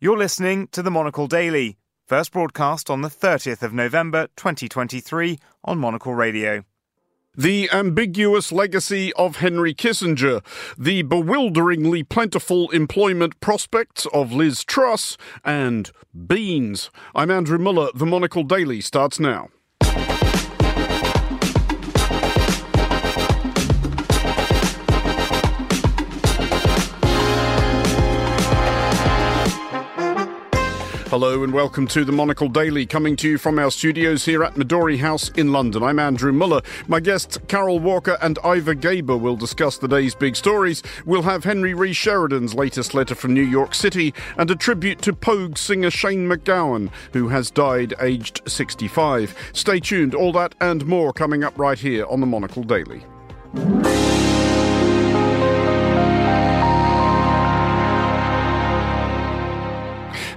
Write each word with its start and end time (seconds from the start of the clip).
You're 0.00 0.16
listening 0.16 0.68
to 0.68 0.80
the 0.80 0.92
Monocle 0.92 1.26
Daily, 1.26 1.76
first 2.06 2.30
broadcast 2.30 2.88
on 2.88 3.00
the 3.00 3.08
30th 3.08 3.62
of 3.62 3.72
November 3.72 4.28
2023 4.36 5.40
on 5.64 5.78
Monocle 5.78 6.14
Radio. 6.14 6.62
The 7.36 7.68
ambiguous 7.72 8.52
legacy 8.52 9.12
of 9.14 9.38
Henry 9.38 9.74
Kissinger, 9.74 10.44
the 10.78 11.02
bewilderingly 11.02 12.04
plentiful 12.04 12.70
employment 12.70 13.40
prospects 13.40 14.06
of 14.14 14.30
Liz 14.30 14.62
Truss, 14.62 15.16
and 15.44 15.90
beans. 16.28 16.90
I'm 17.12 17.32
Andrew 17.32 17.58
Mueller. 17.58 17.88
The 17.92 18.06
Monocle 18.06 18.44
Daily 18.44 18.80
starts 18.80 19.18
now. 19.18 19.48
Hello 31.10 31.42
and 31.42 31.54
welcome 31.54 31.86
to 31.86 32.04
the 32.04 32.12
Monocle 32.12 32.50
Daily, 32.50 32.84
coming 32.84 33.16
to 33.16 33.30
you 33.30 33.38
from 33.38 33.58
our 33.58 33.70
studios 33.70 34.26
here 34.26 34.44
at 34.44 34.56
Midori 34.56 34.98
House 34.98 35.30
in 35.30 35.52
London. 35.52 35.82
I'm 35.82 35.98
Andrew 35.98 36.32
Mueller. 36.32 36.60
My 36.86 37.00
guests, 37.00 37.38
Carole 37.48 37.80
Walker 37.80 38.18
and 38.20 38.38
Ivor 38.44 38.74
Gaber, 38.74 39.18
will 39.18 39.34
discuss 39.34 39.78
the 39.78 39.88
day's 39.88 40.14
big 40.14 40.36
stories. 40.36 40.82
We'll 41.06 41.22
have 41.22 41.44
Henry 41.44 41.72
Rees 41.72 41.96
Sheridan's 41.96 42.54
latest 42.54 42.92
letter 42.92 43.14
from 43.14 43.32
New 43.32 43.40
York 43.40 43.74
City 43.74 44.12
and 44.36 44.50
a 44.50 44.54
tribute 44.54 45.00
to 45.00 45.14
Pogue 45.14 45.56
singer 45.56 45.90
Shane 45.90 46.28
MacGowan, 46.28 46.90
who 47.14 47.28
has 47.28 47.50
died 47.50 47.94
aged 48.02 48.42
65. 48.46 49.34
Stay 49.54 49.80
tuned, 49.80 50.14
all 50.14 50.32
that 50.32 50.54
and 50.60 50.84
more 50.84 51.14
coming 51.14 51.42
up 51.42 51.58
right 51.58 51.78
here 51.78 52.04
on 52.04 52.20
the 52.20 52.26
Monocle 52.26 52.64
Daily. 52.64 53.02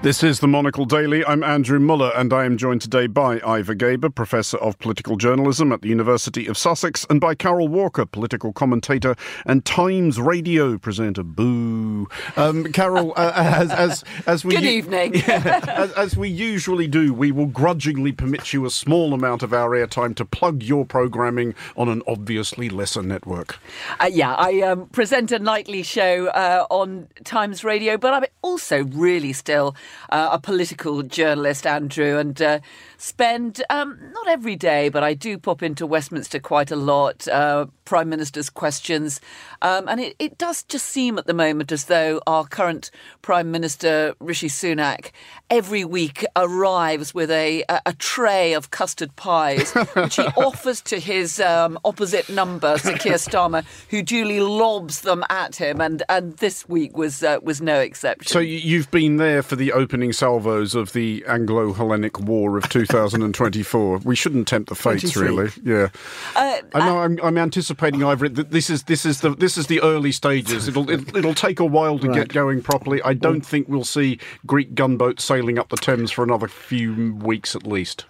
This 0.03 0.23
is 0.23 0.39
the 0.39 0.47
Monocle 0.47 0.85
Daily. 0.85 1.23
I'm 1.25 1.43
Andrew 1.43 1.79
Mueller, 1.79 2.11
and 2.15 2.33
I 2.33 2.45
am 2.45 2.57
joined 2.57 2.81
today 2.81 3.05
by 3.05 3.39
Ivor 3.45 3.75
Gaber, 3.75 4.13
Professor 4.13 4.57
of 4.57 4.79
Political 4.79 5.17
Journalism 5.17 5.71
at 5.71 5.83
the 5.83 5.89
University 5.89 6.47
of 6.47 6.57
Sussex, 6.57 7.05
and 7.11 7.21
by 7.21 7.35
Carole 7.35 7.67
Walker, 7.67 8.07
political 8.07 8.51
commentator 8.51 9.15
and 9.45 9.63
Times 9.63 10.19
Radio 10.19 10.79
presenter. 10.79 11.21
Boo. 11.21 12.07
Um, 12.35 12.73
Carole, 12.73 13.13
uh, 13.15 13.31
as, 13.35 13.71
as, 13.71 14.03
as 14.25 14.43
we 14.43 14.55
Good 14.55 14.63
evening. 14.63 15.13
Yeah, 15.13 15.59
as, 15.67 15.91
as 15.91 16.17
we 16.17 16.29
usually 16.29 16.87
do, 16.87 17.13
we 17.13 17.31
will 17.31 17.45
grudgingly 17.45 18.11
permit 18.11 18.53
you 18.53 18.65
a 18.65 18.71
small 18.71 19.13
amount 19.13 19.43
of 19.43 19.53
our 19.53 19.69
airtime 19.69 20.15
to 20.15 20.25
plug 20.25 20.63
your 20.63 20.83
programming 20.83 21.53
on 21.77 21.89
an 21.89 22.01
obviously 22.07 22.69
lesser 22.69 23.03
network. 23.03 23.59
Uh, 23.99 24.09
yeah, 24.11 24.33
I 24.33 24.61
um, 24.61 24.87
present 24.87 25.31
a 25.31 25.37
nightly 25.37 25.83
show 25.83 26.25
uh, 26.29 26.65
on 26.71 27.07
Times 27.23 27.63
Radio, 27.63 27.97
but 27.97 28.15
I'm 28.15 28.25
also 28.41 28.85
really 28.85 29.31
still 29.31 29.75
uh, 30.09 30.29
a 30.31 30.39
political 30.39 31.03
journalist, 31.03 31.65
Andrew, 31.67 32.17
and 32.17 32.41
uh, 32.41 32.59
spend 32.97 33.63
um, 33.69 33.99
not 34.13 34.27
every 34.27 34.55
day, 34.55 34.89
but 34.89 35.03
I 35.03 35.13
do 35.13 35.37
pop 35.37 35.63
into 35.63 35.85
Westminster 35.85 36.39
quite 36.39 36.71
a 36.71 36.75
lot. 36.75 37.27
Uh, 37.27 37.67
Prime 37.85 38.09
Minister's 38.09 38.49
questions, 38.49 39.19
um, 39.61 39.87
and 39.87 39.99
it, 39.99 40.15
it 40.17 40.37
does 40.37 40.63
just 40.63 40.85
seem 40.85 41.17
at 41.17 41.27
the 41.27 41.33
moment 41.33 41.71
as 41.71 41.85
though 41.85 42.21
our 42.25 42.45
current 42.45 42.89
Prime 43.21 43.51
Minister 43.51 44.15
Rishi 44.19 44.47
Sunak 44.47 45.11
every 45.51 45.83
week 45.85 46.25
arrives 46.37 47.13
with 47.13 47.29
a, 47.29 47.63
a, 47.69 47.81
a 47.87 47.93
tray 47.93 48.53
of 48.53 48.71
custard 48.71 49.15
pies, 49.17 49.71
which 49.73 50.15
he 50.15 50.21
offers 50.37 50.81
to 50.81 50.97
his 50.99 51.39
um, 51.41 51.77
opposite 51.83 52.29
number, 52.29 52.77
Sir 52.77 52.97
Keir 52.97 53.15
Starmer, 53.15 53.63
who 53.89 54.01
duly 54.01 54.39
lobs 54.39 55.01
them 55.01 55.23
at 55.29 55.57
him, 55.57 55.81
and, 55.81 56.01
and 56.09 56.37
this 56.37 56.67
week 56.69 56.97
was 56.97 57.21
uh, 57.21 57.37
was 57.43 57.61
no 57.61 57.79
exception. 57.79 58.31
So 58.31 58.39
you've 58.39 58.89
been 58.91 59.17
there 59.17 59.43
for 59.43 59.55
the 59.57 59.73
opening 59.73 60.13
salvos 60.13 60.73
of 60.73 60.93
the 60.93 61.23
Anglo-Hellenic 61.27 62.19
War 62.21 62.57
of 62.57 62.69
2024. 62.69 63.97
we 63.99 64.15
shouldn't 64.15 64.47
tempt 64.47 64.69
the 64.69 64.75
fates, 64.75 65.11
23. 65.11 65.27
really. 65.27 65.51
Yeah, 65.63 65.89
Uh, 66.35 66.57
I 66.73 66.79
know. 66.79 66.99
I'm, 66.99 67.19
I'm 67.21 67.37
anticipating, 67.37 68.03
Ivor. 68.03 68.29
that 68.29 68.51
This 68.51 68.69
is 68.69 68.83
this 68.83 69.05
is 69.05 69.19
the 69.21 69.31
this 69.35 69.57
is 69.57 69.67
the 69.67 69.81
early 69.81 70.13
stages. 70.13 70.69
It'll 70.69 70.89
it, 70.89 71.13
it'll 71.15 71.33
take 71.33 71.59
a 71.59 71.65
while 71.65 71.99
to 71.99 72.07
get 72.07 72.29
going 72.29 72.61
properly. 72.61 73.01
I 73.03 73.13
don't 73.13 73.45
think 73.45 73.67
we'll 73.67 73.83
see 73.83 74.17
Greek 74.45 74.73
gunboats 74.75 75.23
up 75.57 75.69
the 75.69 75.77
Thames 75.77 76.11
for 76.11 76.23
another 76.23 76.47
few 76.47 77.13
weeks 77.15 77.55
at 77.55 77.65
least. 77.65 78.05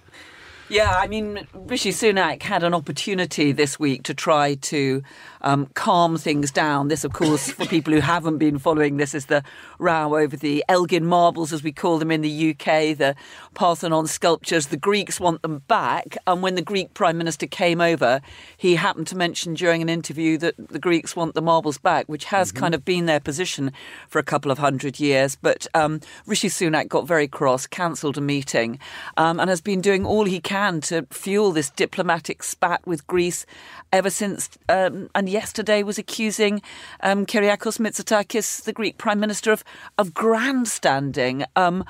Yeah, 0.69 0.95
I 0.97 1.07
mean, 1.07 1.47
Rishi 1.53 1.91
Sunak 1.91 2.41
had 2.43 2.63
an 2.63 2.73
opportunity 2.73 3.51
this 3.51 3.77
week 3.77 4.03
to 4.03 4.13
try 4.13 4.55
to 4.55 5.03
um, 5.41 5.67
calm 5.73 6.17
things 6.17 6.51
down. 6.51 6.87
This, 6.87 7.03
of 7.03 7.13
course, 7.13 7.51
for 7.51 7.65
people 7.67 7.93
who 7.93 7.99
haven't 7.99 8.37
been 8.37 8.57
following 8.59 8.97
this, 8.97 9.13
is 9.13 9.27
the 9.27 9.43
row 9.79 10.15
over 10.15 10.35
the 10.35 10.63
Elgin 10.69 11.05
marbles, 11.05 11.53
as 11.53 11.63
we 11.63 11.71
call 11.71 11.97
them 11.97 12.11
in 12.11 12.21
the 12.21 12.51
UK, 12.51 12.97
the 12.97 13.15
Parthenon 13.53 14.07
sculptures. 14.07 14.67
The 14.67 14.77
Greeks 14.77 15.19
want 15.19 15.41
them 15.41 15.59
back. 15.67 16.17
And 16.27 16.41
when 16.41 16.55
the 16.55 16.61
Greek 16.61 16.93
Prime 16.93 17.17
Minister 17.17 17.47
came 17.47 17.81
over, 17.81 18.21
he 18.57 18.75
happened 18.75 19.07
to 19.07 19.17
mention 19.17 19.53
during 19.53 19.81
an 19.81 19.89
interview 19.89 20.37
that 20.39 20.55
the 20.57 20.79
Greeks 20.79 21.15
want 21.15 21.35
the 21.35 21.41
marbles 21.41 21.77
back, 21.77 22.07
which 22.07 22.25
has 22.25 22.51
kind 22.51 22.73
of 22.73 22.85
been 22.85 23.05
their 23.05 23.19
position 23.19 23.71
for 24.07 24.19
a 24.19 24.23
couple 24.23 24.51
of 24.51 24.57
hundred 24.57 24.99
years. 24.99 25.35
But 25.35 25.67
um, 25.73 25.99
Rishi 26.25 26.49
Sunak 26.49 26.87
got 26.87 27.07
very 27.07 27.27
cross, 27.27 27.67
cancelled 27.67 28.17
a 28.17 28.21
meeting, 28.21 28.79
um, 29.17 29.39
and 29.39 29.49
has 29.49 29.61
been 29.61 29.81
doing 29.81 30.05
all 30.05 30.25
he 30.25 30.39
can 30.39 30.81
to 30.81 31.05
fuel 31.09 31.51
this 31.51 31.69
diplomatic 31.69 32.43
spat 32.43 32.85
with 32.85 33.05
Greece 33.07 33.45
ever 33.91 34.09
since. 34.09 34.49
Um, 34.69 35.09
and 35.15 35.30
yesterday 35.31 35.81
was 35.81 35.97
accusing 35.97 36.61
um, 36.99 37.25
Kyriakos 37.25 37.79
Mitsotakis, 37.79 38.63
the 38.63 38.73
Greek 38.73 38.97
Prime 38.97 39.19
Minister, 39.19 39.51
of, 39.51 39.63
of 39.97 40.13
grandstanding. 40.13 41.45
Um, 41.55 41.83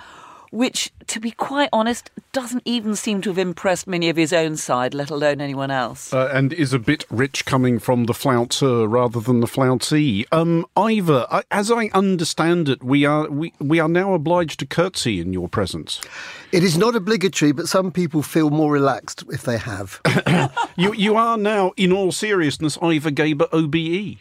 which, 0.51 0.91
to 1.07 1.19
be 1.19 1.31
quite 1.31 1.69
honest, 1.71 2.11
doesn't 2.33 2.63
even 2.65 2.95
seem 2.95 3.21
to 3.21 3.29
have 3.29 3.37
impressed 3.37 3.87
many 3.87 4.09
of 4.09 4.17
his 4.17 4.33
own 4.33 4.57
side, 4.57 4.93
let 4.93 5.09
alone 5.09 5.41
anyone 5.41 5.71
else. 5.71 6.13
Uh, 6.13 6.29
and 6.33 6.53
is 6.53 6.73
a 6.73 6.79
bit 6.79 7.05
rich 7.09 7.45
coming 7.45 7.79
from 7.79 8.05
the 8.05 8.13
flouncer 8.13 8.89
rather 8.89 9.19
than 9.19 9.39
the 9.39 9.47
flouncey. 9.47 10.25
Um, 10.31 10.65
Ivor, 10.75 11.25
I, 11.31 11.43
as 11.51 11.71
I 11.71 11.89
understand 11.93 12.69
it, 12.69 12.83
we 12.83 13.05
are 13.05 13.29
we, 13.29 13.53
we 13.59 13.79
are 13.79 13.89
now 13.89 14.13
obliged 14.13 14.59
to 14.59 14.65
curtsy 14.65 15.19
in 15.19 15.33
your 15.33 15.47
presence. 15.47 16.01
It 16.51 16.63
is 16.63 16.77
not 16.77 16.95
obligatory, 16.95 17.53
but 17.53 17.67
some 17.67 17.91
people 17.91 18.21
feel 18.21 18.49
more 18.49 18.71
relaxed 18.71 19.23
if 19.29 19.43
they 19.43 19.57
have. 19.57 20.01
You 20.75 20.93
you 20.93 21.15
are 21.15 21.37
now, 21.37 21.73
in 21.77 21.91
all 21.91 22.11
seriousness, 22.11 22.77
Ivor 22.81 23.11
Gaber 23.11 23.47
OBE. 23.51 24.19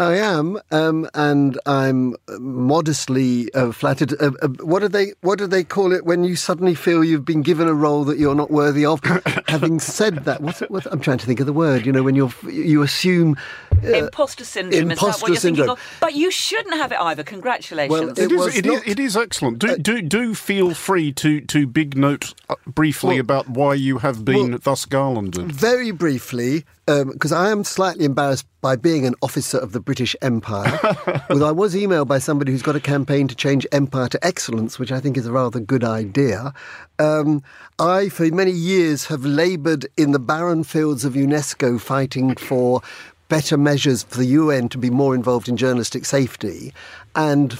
I 0.00 0.16
am, 0.16 0.58
um, 0.70 1.08
and 1.14 1.58
I'm 1.66 2.16
modestly 2.38 3.52
uh, 3.54 3.72
flattered. 3.72 4.14
Uh, 4.20 4.32
uh, 4.42 4.48
what 4.62 4.80
do 4.80 4.88
they 4.88 5.12
What 5.20 5.38
do 5.38 5.46
they 5.46 5.64
call 5.64 5.92
it 5.92 6.04
when 6.04 6.24
you 6.24 6.36
suddenly 6.36 6.74
feel 6.74 7.04
you've 7.04 7.24
been 7.24 7.42
given 7.42 7.68
a 7.68 7.74
role 7.74 8.04
that 8.04 8.18
you're 8.18 8.34
not 8.34 8.50
worthy 8.50 8.84
of? 8.86 9.00
Having 9.48 9.80
said 9.80 10.24
that, 10.24 10.40
what's, 10.40 10.60
what, 10.60 10.86
I'm 10.86 11.00
trying 11.00 11.18
to 11.18 11.26
think 11.26 11.40
of 11.40 11.46
the 11.46 11.52
word. 11.52 11.84
You 11.86 11.92
know, 11.92 12.02
when 12.02 12.14
you're 12.14 12.32
you 12.50 12.82
assume. 12.82 13.36
Uh, 13.82 13.88
imposter 13.92 14.44
syndrome, 14.44 14.72
is 14.72 14.78
that 14.80 14.92
imposter 14.92 15.22
what 15.22 15.28
you're 15.30 15.36
syndrome. 15.40 15.70
of? 15.70 15.80
But 16.00 16.14
you 16.14 16.30
shouldn't 16.30 16.74
have 16.74 16.92
it 16.92 16.98
either. 17.00 17.22
Congratulations. 17.22 17.90
Well, 17.90 18.10
It 18.10 18.18
It 18.18 18.32
is, 18.32 18.38
was 18.38 18.56
it, 18.56 18.66
is, 18.66 18.72
not- 18.72 18.86
it 18.86 18.98
is 19.00 19.16
excellent. 19.16 19.58
Do, 19.58 19.76
do, 19.78 20.02
do 20.02 20.34
feel 20.34 20.74
free 20.74 21.12
to, 21.14 21.40
to 21.42 21.66
big 21.66 21.96
note 21.96 22.34
uh, 22.50 22.56
briefly 22.66 23.14
Well- 23.14 23.20
about 23.20 23.48
why 23.48 23.74
you 23.74 23.98
have 23.98 24.24
been 24.24 24.50
well- 24.50 24.58
thus 24.62 24.84
garlanded. 24.84 25.50
Very 25.52 25.92
briefly, 25.92 26.64
because 27.04 27.32
I 27.32 27.50
am 27.50 27.64
slightly 27.64 28.04
embarrassed 28.04 28.46
by 28.60 28.76
being 28.76 29.06
an 29.06 29.14
officer 29.22 29.58
of 29.58 29.72
the 29.72 29.80
British 29.80 30.14
Empire. 30.20 30.78
Although 31.30 31.48
I 31.48 31.52
was 31.52 31.74
emailed 31.74 32.08
by 32.08 32.18
somebody 32.18 32.52
who's 32.52 32.62
got 32.62 32.76
a 32.76 32.80
campaign 32.80 33.28
to 33.28 33.34
change 33.34 33.66
empire 33.72 34.08
to 34.08 34.26
excellence, 34.26 34.78
which 34.78 34.92
I 34.92 35.00
think 35.00 35.16
is 35.16 35.26
a 35.26 35.32
rather 35.32 35.60
good 35.60 35.84
idea. 35.84 36.52
Um, 36.98 37.42
I, 37.78 38.08
for 38.08 38.26
many 38.26 38.50
years, 38.50 39.06
have 39.06 39.24
laboured 39.24 39.86
in 39.96 40.12
the 40.12 40.18
barren 40.18 40.64
fields 40.64 41.04
of 41.04 41.14
UNESCO 41.14 41.80
fighting 41.80 42.34
for 42.36 42.82
better 43.28 43.56
measures 43.56 44.02
for 44.02 44.18
the 44.18 44.26
UN 44.26 44.68
to 44.68 44.78
be 44.78 44.90
more 44.90 45.14
involved 45.14 45.48
in 45.48 45.56
journalistic 45.56 46.04
safety. 46.04 46.74
And 47.14 47.58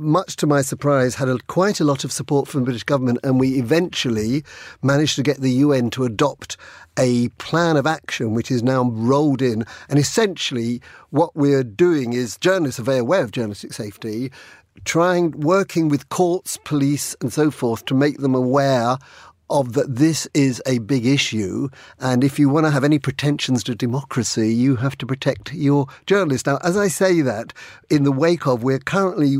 much 0.00 0.36
to 0.36 0.46
my 0.46 0.62
surprise, 0.62 1.14
had 1.14 1.28
a, 1.28 1.38
quite 1.46 1.78
a 1.78 1.84
lot 1.84 2.04
of 2.04 2.10
support 2.10 2.48
from 2.48 2.60
the 2.60 2.64
British 2.64 2.84
government, 2.84 3.18
and 3.22 3.38
we 3.38 3.58
eventually 3.58 4.42
managed 4.82 5.14
to 5.16 5.22
get 5.22 5.38
the 5.38 5.52
UN 5.52 5.90
to 5.90 6.04
adopt 6.04 6.56
a 6.98 7.28
plan 7.38 7.76
of 7.76 7.86
action 7.86 8.34
which 8.34 8.50
is 8.50 8.62
now 8.62 8.90
rolled 8.90 9.42
in. 9.42 9.64
And 9.88 9.98
essentially, 9.98 10.80
what 11.10 11.36
we're 11.36 11.62
doing 11.62 12.14
is 12.14 12.38
journalists 12.38 12.80
are 12.80 12.84
very 12.84 12.98
aware 12.98 13.22
of 13.22 13.30
journalistic 13.30 13.74
safety, 13.74 14.32
trying, 14.84 15.32
working 15.32 15.88
with 15.88 16.08
courts, 16.08 16.56
police, 16.64 17.14
and 17.20 17.32
so 17.32 17.50
forth 17.50 17.84
to 17.84 17.94
make 17.94 18.18
them 18.18 18.34
aware 18.34 18.96
of 19.50 19.74
that 19.74 19.96
this 19.96 20.26
is 20.32 20.62
a 20.64 20.78
big 20.78 21.04
issue 21.04 21.68
and 21.98 22.24
if 22.24 22.38
you 22.38 22.48
want 22.48 22.64
to 22.64 22.70
have 22.70 22.84
any 22.84 22.98
pretensions 22.98 23.62
to 23.64 23.74
democracy 23.74 24.54
you 24.54 24.76
have 24.76 24.96
to 24.96 25.06
protect 25.06 25.52
your 25.52 25.86
journalists. 26.06 26.46
Now 26.46 26.58
as 26.62 26.76
i 26.76 26.88
say 26.88 27.20
that 27.20 27.52
in 27.90 28.04
the 28.04 28.12
wake 28.12 28.46
of 28.46 28.62
we're 28.62 28.78
currently 28.78 29.36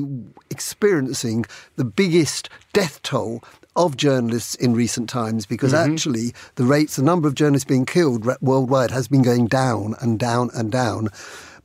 experiencing 0.50 1.46
the 1.76 1.84
biggest 1.84 2.48
death 2.72 3.00
toll 3.02 3.42
of 3.76 3.96
journalists 3.96 4.56
in 4.56 4.74
recent 4.74 5.08
times 5.08 5.46
because 5.46 5.72
mm-hmm. 5.72 5.92
actually 5.92 6.34
the 6.56 6.64
rates 6.64 6.96
the 6.96 7.02
number 7.02 7.28
of 7.28 7.34
journalists 7.34 7.66
being 7.66 7.86
killed 7.86 8.26
worldwide 8.40 8.90
has 8.90 9.08
been 9.08 9.22
going 9.22 9.46
down 9.46 9.94
and 10.00 10.18
down 10.18 10.50
and 10.54 10.72
down. 10.72 11.08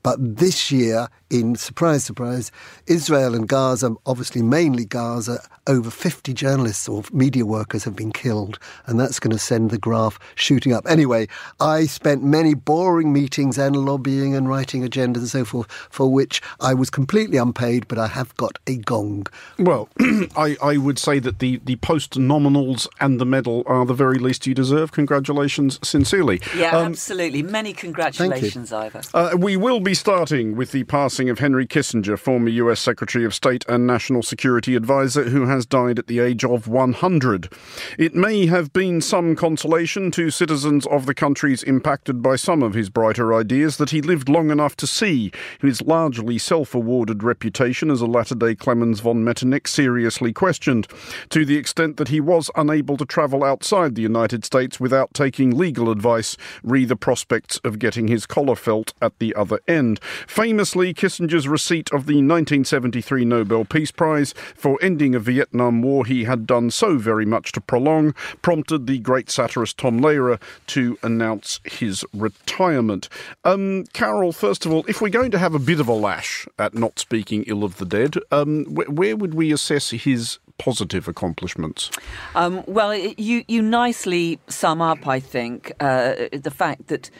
But 0.03 0.37
this 0.37 0.71
year 0.71 1.07
in 1.39 1.55
surprise, 1.55 2.03
surprise, 2.03 2.51
Israel 2.87 3.35
and 3.35 3.47
Gaza, 3.47 3.95
obviously 4.05 4.41
mainly 4.41 4.85
Gaza, 4.85 5.39
over 5.67 5.89
50 5.89 6.33
journalists 6.33 6.87
or 6.87 7.03
media 7.11 7.45
workers 7.45 7.83
have 7.83 7.95
been 7.95 8.11
killed, 8.11 8.59
and 8.85 8.99
that's 8.99 9.19
going 9.19 9.31
to 9.31 9.39
send 9.39 9.71
the 9.71 9.77
graph 9.77 10.19
shooting 10.35 10.73
up. 10.73 10.85
Anyway, 10.87 11.27
I 11.59 11.85
spent 11.85 12.23
many 12.23 12.53
boring 12.53 13.11
meetings 13.11 13.57
and 13.57 13.75
lobbying 13.75 14.35
and 14.35 14.47
writing 14.47 14.87
agendas 14.87 15.17
and 15.17 15.27
so 15.27 15.45
forth, 15.45 15.71
for 15.89 16.11
which 16.11 16.41
I 16.59 16.73
was 16.73 16.89
completely 16.89 17.37
unpaid, 17.37 17.87
but 17.87 17.97
I 17.97 18.07
have 18.07 18.35
got 18.37 18.59
a 18.67 18.77
gong. 18.77 19.27
Well, 19.57 19.89
I, 20.37 20.55
I 20.61 20.77
would 20.77 20.99
say 20.99 21.19
that 21.19 21.39
the, 21.39 21.59
the 21.65 21.77
post 21.77 22.13
nominals 22.13 22.87
and 22.99 23.19
the 23.19 23.25
medal 23.25 23.63
are 23.65 23.85
the 23.85 23.93
very 23.93 24.19
least 24.19 24.45
you 24.45 24.53
deserve. 24.53 24.91
Congratulations, 24.91 25.79
sincerely. 25.83 26.41
Yeah, 26.55 26.77
um, 26.77 26.85
absolutely. 26.87 27.41
Many 27.43 27.73
congratulations, 27.73 28.71
Ivor. 28.71 29.01
Uh, 29.13 29.35
we 29.37 29.57
will 29.57 29.79
be 29.79 29.93
starting 29.93 30.55
with 30.55 30.71
the 30.71 30.83
passing 30.83 31.24
of 31.29 31.39
Henry 31.39 31.65
Kissinger, 31.65 32.17
former 32.17 32.49
US 32.49 32.79
Secretary 32.79 33.25
of 33.25 33.33
State 33.33 33.65
and 33.67 33.85
National 33.85 34.23
Security 34.23 34.75
Advisor, 34.75 35.25
who 35.25 35.45
has 35.45 35.65
died 35.65 35.99
at 35.99 36.07
the 36.07 36.19
age 36.19 36.43
of 36.43 36.67
100. 36.67 37.51
It 37.97 38.15
may 38.15 38.45
have 38.47 38.73
been 38.73 39.01
some 39.01 39.35
consolation 39.35 40.11
to 40.11 40.29
citizens 40.29 40.85
of 40.87 41.05
the 41.05 41.13
countries 41.13 41.63
impacted 41.63 42.21
by 42.21 42.35
some 42.35 42.63
of 42.63 42.73
his 42.73 42.89
brighter 42.89 43.33
ideas 43.33 43.77
that 43.77 43.89
he 43.89 44.01
lived 44.01 44.29
long 44.29 44.51
enough 44.51 44.75
to 44.77 44.87
see 44.87 45.31
his 45.61 45.81
largely 45.81 46.37
self 46.37 46.75
awarded 46.75 47.23
reputation 47.23 47.89
as 47.89 48.01
a 48.01 48.05
latter 48.05 48.35
day 48.35 48.55
Clemens 48.55 48.99
von 48.99 49.23
Metternich 49.23 49.67
seriously 49.67 50.33
questioned, 50.33 50.87
to 51.29 51.45
the 51.45 51.57
extent 51.57 51.97
that 51.97 52.09
he 52.09 52.19
was 52.19 52.49
unable 52.55 52.97
to 52.97 53.05
travel 53.05 53.43
outside 53.43 53.95
the 53.95 54.01
United 54.01 54.45
States 54.45 54.79
without 54.79 55.13
taking 55.13 55.57
legal 55.57 55.89
advice, 55.89 56.37
re 56.63 56.85
the 56.85 56.95
prospects 56.95 57.59
of 57.63 57.79
getting 57.79 58.07
his 58.07 58.25
collar 58.25 58.55
felt 58.55 58.93
at 59.01 59.17
the 59.19 59.33
other 59.35 59.59
end. 59.67 59.99
Famously, 60.27 60.93
Kissinger's 61.05 61.47
receipt 61.47 61.91
of 61.91 62.07
the 62.07 62.15
1973 62.15 63.25
Nobel 63.25 63.63
Peace 63.63 63.91
Prize 63.91 64.33
for 64.55 64.79
ending 64.81 65.13
a 65.13 65.19
Vietnam 65.19 65.83
War 65.83 66.03
he 66.03 66.23
had 66.23 66.47
done 66.47 66.71
so 66.71 66.97
very 66.97 67.27
much 67.27 67.51
to 67.51 67.61
prolong 67.61 68.15
prompted 68.41 68.87
the 68.87 68.97
great 68.97 69.29
satirist 69.29 69.77
Tom 69.77 69.99
Lehrer 69.99 70.41
to 70.65 70.97
announce 71.03 71.59
his 71.63 72.03
retirement. 72.11 73.07
Um, 73.43 73.83
Carole, 73.93 74.31
first 74.31 74.65
of 74.65 74.71
all, 74.71 74.83
if 74.87 74.99
we're 74.99 75.09
going 75.09 75.29
to 75.29 75.37
have 75.37 75.53
a 75.53 75.59
bit 75.59 75.79
of 75.79 75.87
a 75.87 75.93
lash 75.93 76.47
at 76.57 76.73
not 76.73 76.97
speaking 76.97 77.43
ill 77.43 77.63
of 77.63 77.77
the 77.77 77.85
dead, 77.85 78.15
um, 78.31 78.65
wh- 78.65 78.89
where 78.91 79.15
would 79.15 79.35
we 79.35 79.53
assess 79.53 79.91
his 79.91 80.39
positive 80.57 81.07
accomplishments? 81.07 81.91
Um, 82.33 82.63
well, 82.65 82.95
you 82.95 83.43
you 83.47 83.61
nicely 83.61 84.39
sum 84.47 84.81
up, 84.81 85.07
I 85.07 85.19
think, 85.19 85.71
uh, 85.79 86.15
the 86.31 86.51
fact 86.51 86.87
that 86.87 87.11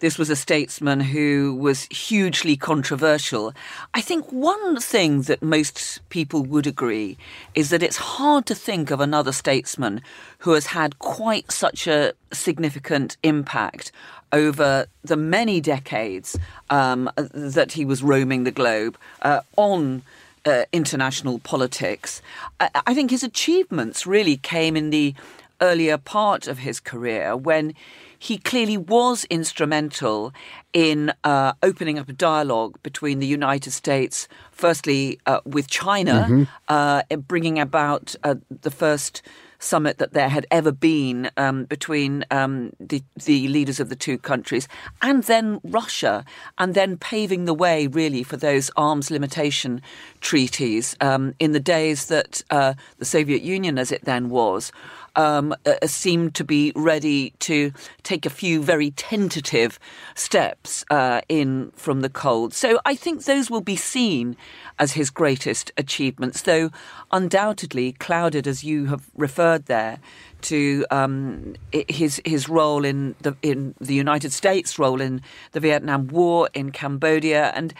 this 0.00 0.18
was 0.18 0.30
a 0.30 0.36
statesman 0.36 1.00
who 1.00 1.54
was 1.54 1.84
hugely 1.84 2.56
controversial. 2.56 3.52
I 3.94 4.00
think 4.00 4.30
one 4.32 4.80
thing 4.80 5.22
that 5.22 5.42
most 5.42 6.00
people 6.08 6.42
would 6.42 6.66
agree 6.66 7.16
is 7.54 7.70
that 7.70 7.82
it's 7.82 7.96
hard 7.96 8.46
to 8.46 8.54
think 8.54 8.90
of 8.90 9.00
another 9.00 9.32
statesman 9.32 10.00
who 10.38 10.52
has 10.52 10.66
had 10.66 10.98
quite 10.98 11.52
such 11.52 11.86
a 11.86 12.12
significant 12.32 13.16
impact 13.22 13.92
over 14.32 14.86
the 15.02 15.16
many 15.16 15.60
decades 15.60 16.38
um, 16.70 17.10
that 17.16 17.72
he 17.72 17.84
was 17.84 18.02
roaming 18.02 18.44
the 18.44 18.50
globe 18.50 18.98
uh, 19.22 19.40
on. 19.56 20.02
Uh, 20.46 20.64
international 20.72 21.38
politics. 21.40 22.22
I, 22.60 22.70
I 22.86 22.94
think 22.94 23.10
his 23.10 23.22
achievements 23.22 24.06
really 24.06 24.38
came 24.38 24.74
in 24.74 24.88
the 24.88 25.14
earlier 25.60 25.98
part 25.98 26.48
of 26.48 26.56
his 26.60 26.80
career 26.80 27.36
when 27.36 27.74
he 28.20 28.36
clearly 28.36 28.76
was 28.76 29.24
instrumental 29.30 30.32
in 30.74 31.10
uh, 31.24 31.54
opening 31.62 31.98
up 31.98 32.06
a 32.10 32.12
dialogue 32.12 32.78
between 32.82 33.18
the 33.18 33.26
United 33.26 33.70
States, 33.70 34.28
firstly 34.52 35.18
uh, 35.24 35.40
with 35.46 35.68
China, 35.68 36.26
mm-hmm. 36.28 36.42
uh, 36.68 37.02
bringing 37.26 37.58
about 37.58 38.14
uh, 38.22 38.34
the 38.50 38.70
first 38.70 39.22
summit 39.58 39.96
that 39.98 40.12
there 40.12 40.28
had 40.28 40.46
ever 40.50 40.70
been 40.70 41.30
um, 41.38 41.64
between 41.64 42.24
um, 42.30 42.72
the, 42.78 43.02
the 43.24 43.48
leaders 43.48 43.80
of 43.80 43.88
the 43.88 43.96
two 43.96 44.18
countries, 44.18 44.68
and 45.00 45.24
then 45.24 45.58
Russia, 45.64 46.22
and 46.58 46.74
then 46.74 46.98
paving 46.98 47.46
the 47.46 47.54
way 47.54 47.86
really 47.86 48.22
for 48.22 48.36
those 48.36 48.70
arms 48.76 49.10
limitation 49.10 49.80
treaties 50.20 50.94
um, 51.00 51.34
in 51.38 51.52
the 51.52 51.60
days 51.60 52.06
that 52.06 52.42
uh, 52.50 52.74
the 52.98 53.04
Soviet 53.06 53.40
Union, 53.40 53.78
as 53.78 53.90
it 53.90 54.04
then 54.04 54.28
was, 54.28 54.72
um, 55.16 55.54
uh, 55.66 55.86
seemed 55.86 56.34
to 56.36 56.44
be 56.44 56.72
ready 56.74 57.32
to 57.40 57.72
take 58.02 58.26
a 58.26 58.30
few 58.30 58.62
very 58.62 58.90
tentative 58.92 59.78
steps 60.14 60.84
uh, 60.90 61.20
in 61.28 61.70
from 61.72 62.00
the 62.00 62.08
cold. 62.08 62.54
So 62.54 62.78
I 62.84 62.94
think 62.94 63.24
those 63.24 63.50
will 63.50 63.60
be 63.60 63.76
seen 63.76 64.36
as 64.78 64.92
his 64.92 65.10
greatest 65.10 65.72
achievements, 65.76 66.42
though 66.42 66.70
undoubtedly 67.12 67.92
clouded, 67.92 68.46
as 68.46 68.64
you 68.64 68.86
have 68.86 69.10
referred 69.16 69.66
there, 69.66 69.98
to 70.42 70.84
um, 70.90 71.54
his 71.72 72.20
his 72.24 72.48
role 72.48 72.84
in 72.84 73.14
the 73.20 73.36
in 73.42 73.74
the 73.80 73.94
United 73.94 74.32
States 74.32 74.78
role 74.78 75.00
in 75.00 75.22
the 75.52 75.60
Vietnam 75.60 76.08
War 76.08 76.48
in 76.54 76.72
Cambodia 76.72 77.52
and 77.54 77.74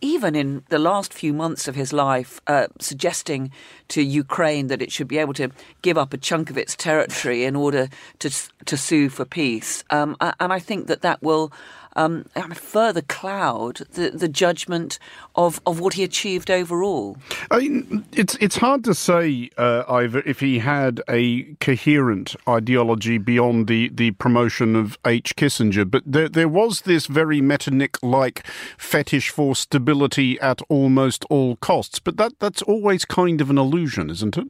even 0.00 0.34
in 0.34 0.62
the 0.68 0.78
last 0.78 1.14
few 1.14 1.32
months 1.32 1.68
of 1.68 1.74
his 1.74 1.92
life, 1.92 2.40
uh, 2.46 2.66
suggesting 2.78 3.50
to 3.88 4.02
Ukraine 4.02 4.66
that 4.66 4.82
it 4.82 4.92
should 4.92 5.08
be 5.08 5.16
able 5.16 5.32
to 5.34 5.50
give 5.80 5.96
up 5.96 6.12
a 6.12 6.18
chunk 6.18 6.50
of 6.50 6.58
its 6.58 6.76
territory 6.76 7.44
in 7.44 7.56
order 7.56 7.88
to 8.18 8.30
to 8.66 8.76
sue 8.76 9.08
for 9.08 9.24
peace. 9.24 9.84
Um, 9.90 10.16
and 10.20 10.52
I 10.52 10.58
think 10.58 10.86
that 10.88 11.02
that 11.02 11.22
will 11.22 11.52
um, 11.96 12.24
further 12.54 13.02
cloud 13.02 13.82
the, 13.94 14.10
the 14.10 14.28
judgment 14.28 14.98
of, 15.34 15.60
of 15.66 15.80
what 15.80 15.94
he 15.94 16.04
achieved 16.04 16.50
overall. 16.50 17.16
I 17.50 17.58
mean, 17.58 18.04
it's 18.12 18.36
it's 18.36 18.58
hard 18.58 18.84
to 18.84 18.94
say, 18.94 19.50
uh, 19.56 19.82
Ivor, 19.88 20.22
if 20.24 20.40
he 20.40 20.60
had 20.60 21.02
a 21.08 21.42
coherent 21.54 22.36
ideology 22.48 23.18
beyond 23.18 23.66
the, 23.66 23.88
the 23.88 24.12
promotion 24.12 24.76
of 24.76 24.98
H. 25.04 25.34
Kissinger, 25.36 25.90
but 25.90 26.02
there, 26.06 26.28
there 26.28 26.48
was 26.48 26.82
this 26.82 27.06
very 27.06 27.40
Metternich-like 27.40 28.46
fetish 28.78 29.30
for 29.30 29.56
stability 29.56 30.38
at 30.40 30.60
almost 30.68 31.24
all 31.30 31.56
costs. 31.56 31.98
But 31.98 32.16
that 32.18 32.38
that's 32.38 32.62
always 32.62 33.04
kind 33.04 33.40
of 33.40 33.50
an 33.50 33.58
illusion, 33.58 34.10
isn't 34.10 34.36
it? 34.36 34.48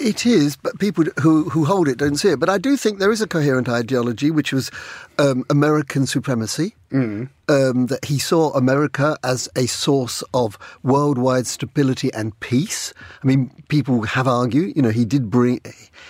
It 0.00 0.26
is, 0.26 0.56
but 0.56 0.78
people 0.78 1.04
who, 1.20 1.48
who 1.48 1.64
hold 1.64 1.88
it 1.88 1.98
don't 1.98 2.16
see 2.16 2.28
it. 2.28 2.38
But 2.38 2.48
I 2.48 2.58
do 2.58 2.76
think 2.76 2.98
there 2.98 3.10
is 3.10 3.20
a 3.20 3.26
coherent 3.26 3.68
ideology, 3.68 4.30
which 4.30 4.52
was 4.52 4.70
um, 5.18 5.44
American 5.50 6.06
supremacy. 6.06 6.74
Mm. 6.92 7.28
Um, 7.48 7.86
that 7.86 8.04
he 8.06 8.18
saw 8.18 8.50
America 8.52 9.18
as 9.22 9.46
a 9.56 9.66
source 9.66 10.22
of 10.32 10.58
worldwide 10.82 11.46
stability 11.46 12.10
and 12.14 12.38
peace. 12.40 12.94
I 13.22 13.26
mean, 13.26 13.50
people 13.68 14.02
have 14.02 14.26
argued, 14.26 14.74
you 14.74 14.80
know, 14.80 14.90
he 14.90 15.04
did 15.04 15.30
bring, 15.30 15.60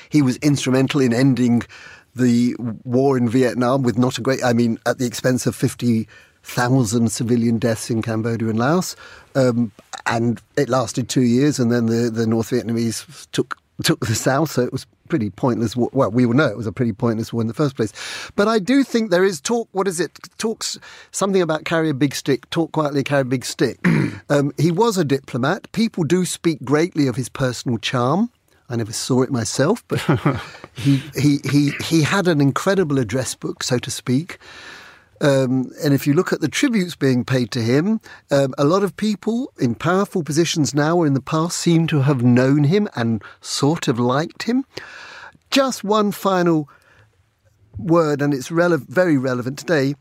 he 0.09 0.23
was 0.23 0.37
instrumental 0.37 1.01
in 1.01 1.13
ending 1.13 1.63
the 2.15 2.55
war 2.85 3.17
in 3.17 3.29
Vietnam 3.29 3.83
with 3.83 3.99
not 3.99 4.19
a 4.19 4.21
great, 4.21 4.45
I 4.45 4.53
mean, 4.53 4.79
at 4.87 4.99
the 4.99 5.07
expense 5.07 5.47
of 5.47 5.57
50,000 5.57 7.11
civilian 7.11 7.59
deaths 7.59 7.91
in 7.91 8.03
Cambodia 8.03 8.49
and 8.49 8.59
Laos. 8.59 8.95
Um, 9.35 9.73
and 10.07 10.41
it 10.57 10.69
lasted 10.69 11.09
two 11.09 11.23
years, 11.23 11.59
and 11.59 11.73
then 11.73 11.87
the, 11.87 12.11
the 12.11 12.27
North 12.27 12.51
Vietnamese 12.51 13.27
took 13.33 13.59
took 13.85 14.07
the 14.07 14.15
South, 14.15 14.51
so 14.51 14.63
it 14.63 14.73
was 14.73 14.87
pretty 15.09 15.31
pointless. 15.31 15.77
Well, 15.77 16.11
we 16.11 16.27
all 16.27 16.33
know 16.33 16.47
it 16.47 16.57
was 16.57 16.67
a 16.67 16.73
pretty 16.73 16.93
pointless 16.93 17.33
war 17.33 17.43
in 17.43 17.49
the 17.49 17.55
first 17.55 17.77
place. 17.77 17.93
But 18.37 18.49
I 18.49 18.59
do 18.59 18.83
think 18.85 19.11
there 19.11 19.25
is 19.25 19.41
talk. 19.41 19.69
What 19.73 19.89
is 19.89 20.01
it? 20.01 20.19
Talks 20.39 20.79
something 21.11 21.41
about 21.41 21.65
carry 21.65 21.89
a 21.89 21.95
big 21.95 22.15
stick. 22.15 22.49
Talk 22.51 22.73
quietly, 22.73 23.05
carry 23.05 23.23
a 23.23 23.25
big 23.25 23.45
stick. 23.45 23.79
um, 24.29 24.53
he 24.59 24.71
was 24.71 24.99
a 24.99 25.05
diplomat. 25.05 25.71
People 25.73 26.05
do 26.05 26.25
speak 26.25 26.63
greatly 26.65 27.07
of 27.07 27.17
his 27.17 27.29
personal 27.29 27.79
charm. 27.79 28.31
I 28.71 28.77
never 28.77 28.93
saw 28.93 29.23
it 29.23 29.31
myself, 29.31 29.83
but 29.89 29.99
he, 30.75 30.97
he, 31.17 31.39
he, 31.51 31.71
he 31.83 32.03
had 32.03 32.29
an 32.29 32.41
incredible 32.41 32.99
address 32.99 33.35
book, 33.35 33.63
so 33.63 33.79
to 33.79 33.91
speak. 33.91 34.39
Um, 35.21 35.73
and 35.83 35.93
if 35.93 36.07
you 36.07 36.15
look 36.15 36.33
at 36.33 36.41
the 36.41 36.49
tributes 36.49 36.97
being 36.97 37.25
paid 37.25 37.51
to 37.53 37.61
him, 37.61 38.01
um, 38.31 38.55
a 38.57 38.65
lot 38.65 38.83
of 38.83 38.97
people 38.97 39.53
in 39.59 39.75
powerful 39.75 40.23
positions 40.23 40.75
now 40.75 40.97
or 40.97 41.07
in 41.07 41.15
the 41.15 41.21
past 41.21 41.59
seem 41.59 41.87
to 41.89 42.03
have 42.03 42.23
known 42.23 42.65
him 42.65 42.89
and 42.95 43.23
sort 43.41 43.89
of 43.89 43.99
liked 43.99 44.45
him. 44.45 44.65
Just 45.51 45.83
one 45.83 46.13
final 46.13 46.69
word, 47.79 48.21
and 48.23 48.35
it's 48.35 48.51
rele- 48.51 48.87
very 48.89 49.17
relevant 49.19 49.59
today. 49.59 49.95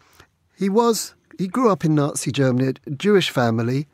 He 0.55 0.69
was 0.69 1.15
he 1.37 1.47
grew 1.47 1.69
up 1.69 1.85
in 1.85 1.95
Nazi 1.95 2.31
Germany, 2.31 2.73
a 2.85 2.91
Jewish 2.91 3.29
family 3.29 3.87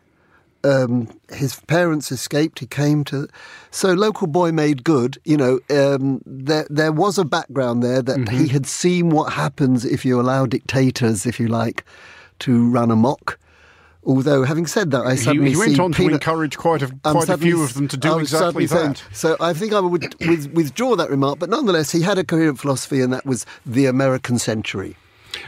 um, 0.63 1.10
his 1.32 1.60
parents 1.62 2.12
escaped. 2.12 2.60
He 2.60 2.65
came 2.65 3.03
to, 3.05 3.27
so 3.72 3.93
local 3.93 4.27
boy 4.27 4.51
made 4.51 4.84
good. 4.84 5.17
You 5.25 5.38
know, 5.38 5.60
um, 5.70 6.22
there 6.25 6.67
there 6.70 6.91
was 6.91 7.17
a 7.17 7.25
background 7.25 7.84
there 7.84 8.01
that 8.01 8.17
mm-hmm. 8.17 8.38
he 8.38 8.48
had 8.48 8.65
seen 8.65 9.10
what 9.10 9.34
happens 9.34 9.86
if 9.86 10.05
you 10.05 10.20
allow 10.20 10.46
dictators, 10.46 11.25
if 11.25 11.39
you 11.39 11.48
like, 11.48 11.84
to 12.39 12.70
run 12.70 12.91
amok. 12.91 13.39
Although, 14.05 14.43
having 14.43 14.67
said 14.67 14.91
that, 14.91 15.05
I 15.05 15.15
suddenly 15.15 15.51
he, 15.51 15.53
he 15.53 15.58
went 15.58 15.79
on 15.79 15.93
to 15.93 16.10
encourage 16.10 16.58
quite 16.58 16.82
a 16.82 16.93
quite 17.03 17.29
a 17.29 17.38
few 17.38 17.63
of 17.63 17.74
them 17.74 17.88
to 17.88 17.96
do 17.96 18.20
exactly 18.20 18.65
that. 18.65 18.98
Saying, 18.98 19.10
so 19.13 19.38
I 19.39 19.53
think 19.53 19.72
I 19.72 19.79
would 19.79 20.15
with, 20.27 20.51
withdraw 20.51 20.96
that 20.98 21.10
remark. 21.10 21.39
But 21.39 21.50
nonetheless, 21.50 21.91
he 21.91 22.01
had 22.01 22.17
a 22.17 22.24
coherent 22.24 22.60
philosophy, 22.60 23.00
and 23.00 23.13
that 23.13 23.25
was 23.25 23.46
the 23.65 23.86
American 23.86 24.39
century. 24.39 24.98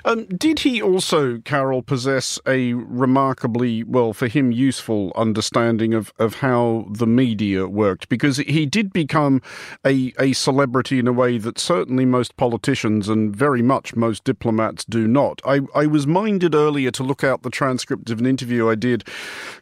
Um, 0.04 0.25
did 0.25 0.60
he 0.60 0.82
also, 0.82 1.39
Carole, 1.39 1.82
possess 1.82 2.39
a 2.48 2.74
remarkably, 2.74 3.84
well, 3.84 4.13
for 4.13 4.27
him, 4.27 4.51
useful 4.51 5.12
understanding 5.15 5.94
of, 5.94 6.13
of 6.20 6.36
how 6.36 6.88
the 6.92 7.08
media 7.08 7.68
worked? 7.68 8.10
Because 8.10 8.38
he 8.38 8.65
did 8.65 8.94
become 8.94 9.42
a, 9.86 10.13
a 10.20 10.34
celebrity 10.34 11.00
in 11.00 11.08
a 11.08 11.13
way 11.13 11.38
that 11.38 11.60
certainly 11.60 12.06
most 12.06 12.38
politicians 12.38 13.10
and 13.10 13.36
very 13.36 13.62
much 13.62 13.96
most 13.96 14.24
diplomats 14.24 14.86
do 14.86 15.08
not. 15.08 15.42
I, 15.46 15.62
I 15.74 15.86
was 15.86 16.08
minded 16.08 16.56
earlier 16.56 16.92
to 16.92 17.04
look 17.04 17.24
out 17.24 17.44
the 17.44 17.50
transcript 17.50 18.10
of 18.10 18.20
an 18.20 18.25
interview 18.25 18.70
I 18.70 18.75
did, 18.75 19.04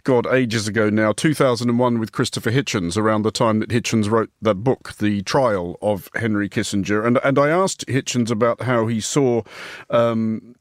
God, 0.03 0.27
ages 0.27 0.67
ago 0.67 0.89
now, 0.89 1.11
2001 1.11 1.99
with 1.99 2.11
Christopher 2.11 2.51
Hitchens, 2.51 2.97
around 2.97 3.23
the 3.23 3.31
time 3.31 3.59
that 3.59 3.69
Hitchens 3.69 4.09
wrote 4.09 4.31
that 4.41 4.55
book, 4.55 4.95
The 4.97 5.21
Trial 5.23 5.77
of 5.81 6.09
Henry 6.15 6.49
Kissinger. 6.49 7.05
And, 7.05 7.19
and 7.23 7.37
I 7.37 7.49
asked 7.49 7.85
Hitchens 7.87 8.31
about 8.31 8.61
how 8.61 8.87
he 8.87 8.99
saw. 8.99 9.43
Um, 9.89 10.12
um, 10.13 10.55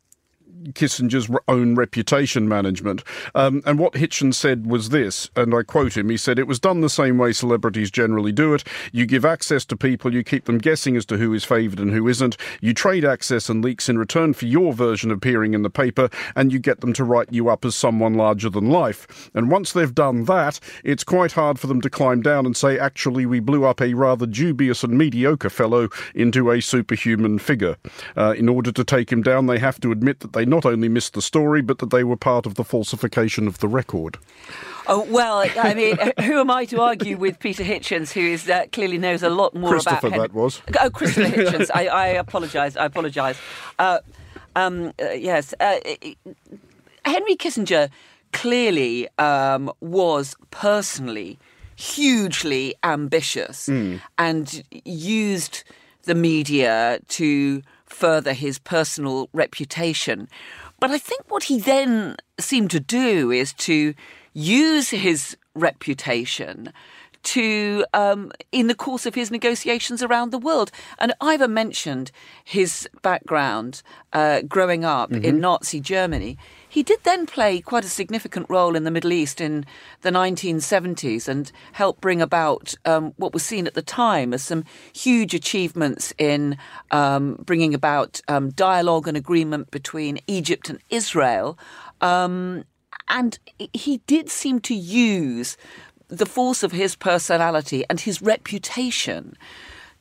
Kissinger's 0.75 1.29
own 1.49 1.75
reputation 1.75 2.49
management. 2.49 3.03
Um, 3.35 3.63
and 3.67 3.79
what 3.79 3.95
Hitchens 3.95 4.35
said 4.35 4.67
was 4.67 4.91
this, 4.91 5.31
and 5.37 5.55
I 5.55 5.63
quote 5.63 5.97
him 5.97 6.09
he 6.09 6.17
said, 6.17 6.39
It 6.39 6.47
was 6.47 6.61
done 6.61 6.81
the 6.81 6.89
same 6.89 7.19
way 7.19 7.33
celebrities 7.33 7.91
generally 7.91 8.33
do 8.33 8.55
it. 8.55 8.65
You 8.93 9.07
give 9.07 9.25
access 9.25 9.65
to 9.67 9.77
people, 9.77 10.15
you 10.15 10.23
keep 10.23 10.45
them 10.45 10.59
guessing 10.59 10.97
as 10.97 11.07
to 11.07 11.19
who 11.19 11.35
is 11.35 11.45
favoured 11.45 11.81
and 11.81 11.93
who 11.93 12.09
isn't. 12.09 12.37
You 12.61 12.75
trade 12.75 13.05
access 13.05 13.49
and 13.49 13.65
leaks 13.65 13.89
in 13.89 13.99
return 13.99 14.33
for 14.35 14.47
your 14.47 14.73
version 14.73 15.11
appearing 15.11 15.55
in 15.55 15.63
the 15.63 15.71
paper, 15.71 16.09
and 16.37 16.53
you 16.53 16.59
get 16.59 16.81
them 16.81 16.93
to 16.95 17.05
write 17.05 17.33
you 17.33 17.49
up 17.49 17.65
as 17.65 17.75
someone 17.75 18.15
larger 18.15 18.51
than 18.51 18.71
life. 18.71 19.31
And 19.35 19.51
once 19.51 19.73
they've 19.73 19.95
done 19.95 20.25
that, 20.25 20.61
it's 20.85 21.05
quite 21.05 21.33
hard 21.33 21.59
for 21.59 21.67
them 21.67 21.81
to 21.81 21.91
climb 21.91 22.23
down 22.23 22.47
and 22.47 22.57
say, 22.57 22.79
Actually, 22.79 23.27
we 23.27 23.41
blew 23.41 23.65
up 23.65 23.81
a 23.81 23.95
rather 23.95 24.27
dubious 24.27 24.85
and 24.85 24.97
mediocre 24.97 25.51
fellow 25.51 25.89
into 26.15 26.51
a 26.51 26.61
superhuman 26.61 27.39
figure. 27.39 27.77
Uh, 28.17 28.35
in 28.37 28.49
order 28.49 28.73
to 28.73 28.85
take 28.85 29.11
him 29.11 29.23
down, 29.23 29.47
they 29.47 29.59
have 29.59 29.81
to 29.81 29.93
admit 29.93 30.21
that 30.21 30.33
they 30.33 30.45
not 30.53 30.67
only 30.67 30.89
missed 30.89 31.15
the 31.15 31.23
story, 31.23 31.63
but 31.63 31.79
that 31.79 31.91
they 31.91 32.05
were 32.05 32.17
part 32.17 32.45
of 32.45 32.57
the 32.57 32.65
falsification 32.65 33.49
of 33.49 33.59
the 33.59 33.69
record. 33.69 34.19
Oh 34.87 35.07
well, 35.09 35.45
I 35.59 35.73
mean, 35.75 35.97
who 36.27 36.41
am 36.41 36.51
I 36.51 36.67
to 36.67 36.81
argue 36.81 37.17
with 37.17 37.39
Peter 37.39 37.65
Hitchens, 37.65 38.13
who 38.13 38.21
is 38.21 38.49
uh, 38.49 38.67
clearly 38.71 38.99
knows 38.99 39.23
a 39.23 39.31
lot 39.31 39.55
more 39.55 39.71
Christopher, 39.71 40.09
about 40.09 40.11
Christopher, 40.11 40.29
that 40.29 40.35
was. 40.35 40.63
Oh, 40.81 40.91
Christopher 40.91 41.29
Hitchens. 41.37 41.71
I, 41.75 41.87
I 41.87 42.07
apologise. 42.09 42.77
I 42.77 42.85
apologise. 42.85 43.39
Uh, 43.79 44.01
um, 44.55 44.93
uh, 45.01 45.11
yes, 45.13 45.55
uh, 45.59 45.79
Henry 47.05 47.37
Kissinger 47.37 47.89
clearly 48.33 49.09
um, 49.19 49.73
was 49.81 50.37
personally 50.51 51.39
hugely 51.77 52.75
ambitious 52.85 53.69
mm. 53.69 54.01
and 54.19 54.63
used 54.85 55.65
the 56.03 56.15
media 56.15 57.01
to 57.09 57.63
further 57.93 58.33
his 58.33 58.59
personal 58.59 59.29
reputation. 59.33 60.29
But 60.81 60.91
I 60.91 60.99
think 60.99 61.23
what 61.29 61.45
he 61.45 61.59
then 61.59 62.17
seemed 62.41 62.71
to 62.73 62.81
do 62.81 63.31
is 63.31 63.53
to 63.55 63.95
use 64.33 64.91
his 64.91 65.37
reputation 65.55 66.73
to 67.23 67.85
um, 67.95 68.33
in 68.51 68.67
the 68.67 68.75
course 68.75 69.07
of 69.07 69.15
his 69.15 69.31
negotiations 69.31 70.03
around 70.03 70.31
the 70.31 70.39
world. 70.39 70.71
And 70.99 71.15
Ivor 71.21 71.49
mentioned 71.49 72.11
his 72.45 72.89
background 73.03 73.83
uh, 74.13 74.43
growing 74.43 74.85
up 74.85 75.11
mm-hmm. 75.11 75.25
in 75.25 75.41
Nazi 75.41 75.81
Germany. 75.81 76.39
He 76.69 76.83
did 76.83 77.01
then 77.03 77.27
play 77.27 77.61
quite 77.61 77.85
a 77.85 77.89
significant 77.89 78.47
role 78.49 78.75
in 78.75 78.85
the 78.85 78.91
Middle 78.91 79.13
East 79.13 79.41
in 79.41 79.67
the 80.01 80.11
1970s 80.11 81.29
and 81.29 81.53
helped 81.73 82.01
bring 82.01 82.23
about 82.23 82.75
um, 82.87 83.13
what 83.17 83.35
was 83.35 83.45
seen 83.45 83.67
at 83.67 83.75
the 83.75 83.83
time 83.83 84.33
as 84.33 84.43
some 84.43 84.65
huge 84.95 85.35
achievements 85.35 86.15
in 86.17 86.57
um, 86.91 87.37
bringing 87.45 87.75
about 87.75 88.21
um, 88.29 88.51
dialogue 88.51 89.07
and 89.07 89.17
agreement 89.17 89.71
between 89.71 90.19
Egypt 90.27 90.71
and 90.71 90.79
Israel. 90.89 91.59
Um, 92.01 92.65
and 93.09 93.39
he 93.75 93.99
did 94.07 94.31
seem 94.31 94.61
to 94.61 94.75
use 94.75 95.57
the 96.13 96.27
force 96.27 96.63
of 96.63 96.73
his 96.73 96.95
personality 96.95 97.85
and 97.89 98.01
his 98.01 98.21
reputation 98.21 99.35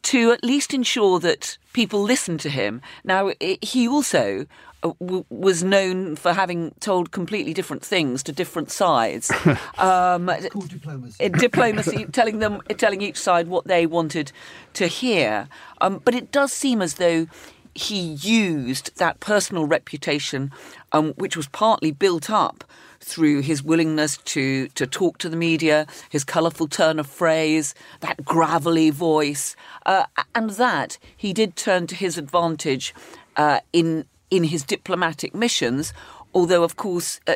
to 0.04 0.32
at 0.32 0.44
least 0.44 0.74
ensure 0.74 1.20
that 1.20 1.58
people 1.74 2.02
listened 2.02 2.42
to 2.42 2.50
him. 2.50 2.82
Now, 3.04 3.32
he 3.62 3.88
also 3.88 4.46
uh, 4.84 4.92
was 5.30 5.64
known 5.64 6.16
for 6.18 6.34
having 6.34 6.74
told 6.80 7.12
completely 7.12 7.54
different 7.54 7.84
things 7.84 8.24
to 8.24 8.32
different 8.32 8.72
sides. 8.72 9.32
Um, 9.78 10.30
diplomacy. 10.68 11.30
diplomacy, 11.30 12.06
telling 12.12 12.40
them, 12.40 12.62
telling 12.78 13.02
each 13.02 13.18
side 13.18 13.48
what 13.48 13.66
they 13.66 13.86
wanted 13.86 14.32
to 14.74 14.88
hear. 14.88 15.48
Um, 15.80 16.02
but 16.04 16.14
it 16.14 16.32
does 16.32 16.52
seem 16.52 16.82
as 16.82 16.96
though 16.96 17.28
he 17.74 18.00
used 18.00 18.96
that 18.98 19.20
personal 19.20 19.66
reputation, 19.66 20.52
um, 20.92 21.14
which 21.14 21.38
was 21.38 21.48
partly 21.48 21.92
built 21.92 22.30
up 22.30 22.64
through 23.02 23.42
his 23.42 23.64
willingness 23.64 24.18
to, 24.18 24.68
to 24.70 24.88
talk 24.88 25.18
to 25.18 25.30
the 25.30 25.36
media, 25.36 25.88
his 26.10 26.24
colourful 26.24 26.68
turn 26.68 27.00
of 27.00 27.08
phrase, 27.08 27.76
that 28.00 28.24
gravelly 28.24 28.90
voice, 28.90 29.56
uh, 29.86 30.06
and 30.34 30.52
that 30.52 30.98
he 31.18 31.34
did 31.34 31.56
turn 31.56 31.88
to 31.88 31.96
his 31.96 32.18
advantage 32.18 32.94
uh, 33.36 33.60
in 33.74 34.06
in 34.30 34.46
his 34.46 34.64
diplomatic 34.64 35.36
missions. 35.36 35.94
Although, 36.34 36.64
of 36.64 36.78
course, 36.78 37.20
uh, 37.28 37.36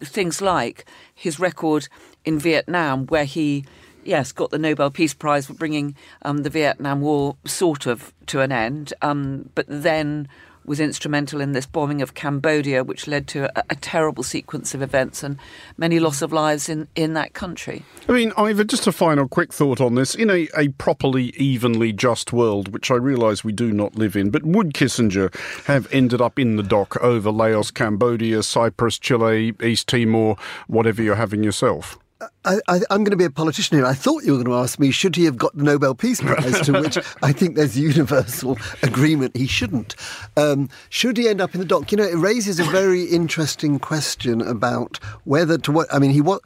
things 0.00 0.42
like 0.42 0.84
his 1.14 1.40
record 1.40 1.88
in 2.26 2.38
Vietnam, 2.38 3.06
where 3.06 3.24
he 3.24 3.64
yes, 4.04 4.32
got 4.32 4.50
the 4.50 4.58
Nobel 4.58 4.90
Peace 4.90 5.14
Prize 5.14 5.46
for 5.46 5.54
bringing 5.54 5.94
um, 6.22 6.38
the 6.38 6.50
Vietnam 6.50 7.00
War 7.00 7.36
sort 7.44 7.86
of 7.86 8.12
to 8.26 8.40
an 8.40 8.52
end, 8.52 8.92
um, 9.00 9.48
but 9.54 9.64
then 9.68 10.28
was 10.64 10.80
instrumental 10.80 11.40
in 11.40 11.52
this 11.52 11.66
bombing 11.66 12.02
of 12.02 12.14
Cambodia, 12.14 12.84
which 12.84 13.06
led 13.06 13.26
to 13.28 13.58
a, 13.58 13.64
a, 13.70 13.76
terrible 13.76 14.22
sequence 14.22 14.74
of 14.74 14.82
events 14.82 15.22
and 15.22 15.38
many 15.76 15.98
loss 15.98 16.22
of 16.22 16.32
lives 16.32 16.68
in, 16.68 16.88
in 16.94 17.14
that 17.14 17.34
country. 17.34 17.84
I 18.08 18.12
mean, 18.12 18.32
Ivor, 18.36 18.64
just 18.64 18.86
a 18.86 18.92
final 18.92 19.28
quick 19.28 19.52
thought 19.52 19.80
on 19.80 19.94
this. 19.94 20.14
In 20.14 20.30
a, 20.30 20.48
a 20.56 20.68
properly, 20.68 21.30
evenly 21.36 21.92
just 21.92 22.32
world, 22.32 22.72
which 22.72 22.90
I 22.90 22.94
realise 22.94 23.44
we 23.44 23.52
do 23.52 23.72
not 23.72 23.96
live 23.96 24.16
in, 24.16 24.30
but 24.30 24.44
would 24.44 24.74
Kissinger 24.74 25.34
have 25.66 25.92
ended 25.92 26.20
up 26.20 26.38
in 26.38 26.56
the 26.56 26.62
dock 26.62 26.96
over 27.02 27.30
Laos, 27.30 27.70
Cambodia, 27.70 28.42
Cyprus, 28.42 28.98
Chile, 28.98 29.54
East 29.62 29.88
Timor, 29.88 30.36
whatever 30.66 31.02
you're 31.02 31.16
having 31.16 31.42
yourself? 31.42 31.98
I, 32.44 32.58
am 32.90 33.04
going 33.04 33.10
to 33.10 33.16
be 33.16 33.24
a 33.24 33.30
politician 33.30 33.76
here. 33.76 33.86
I 33.86 33.94
thought 33.94 34.24
you 34.24 34.32
were 34.32 34.38
going 34.38 34.56
to 34.56 34.62
ask 34.62 34.78
me, 34.78 34.90
should 34.90 35.16
he 35.16 35.24
have 35.24 35.36
got 35.36 35.56
the 35.56 35.64
Nobel 35.64 35.94
Peace 35.94 36.20
Prize? 36.20 36.60
to 36.66 36.72
which 36.72 36.98
I 37.22 37.32
think 37.32 37.56
there's 37.56 37.78
universal 37.78 38.58
agreement 38.82 39.36
he 39.36 39.46
shouldn't. 39.46 39.94
Um, 40.36 40.68
should 40.88 41.16
he 41.16 41.28
end 41.28 41.40
up 41.40 41.54
in 41.54 41.60
the 41.60 41.66
dock? 41.66 41.90
You 41.92 41.98
know, 41.98 42.04
it 42.04 42.16
raises 42.16 42.58
a 42.58 42.64
very 42.64 43.04
interesting 43.10 43.78
question 43.78 44.40
about 44.40 44.98
whether 45.24 45.58
to 45.58 45.72
what. 45.72 45.92
I 45.92 45.98
mean, 45.98 46.10
he 46.10 46.20
what 46.20 46.42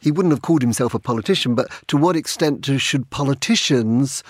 he 0.00 0.10
wouldn't 0.10 0.32
have 0.32 0.42
called 0.42 0.62
himself 0.62 0.94
a 0.94 0.98
politician, 0.98 1.54
but 1.54 1.68
to 1.88 1.96
what 1.96 2.16
extent 2.16 2.66
should 2.78 3.10
politicians 3.10 4.22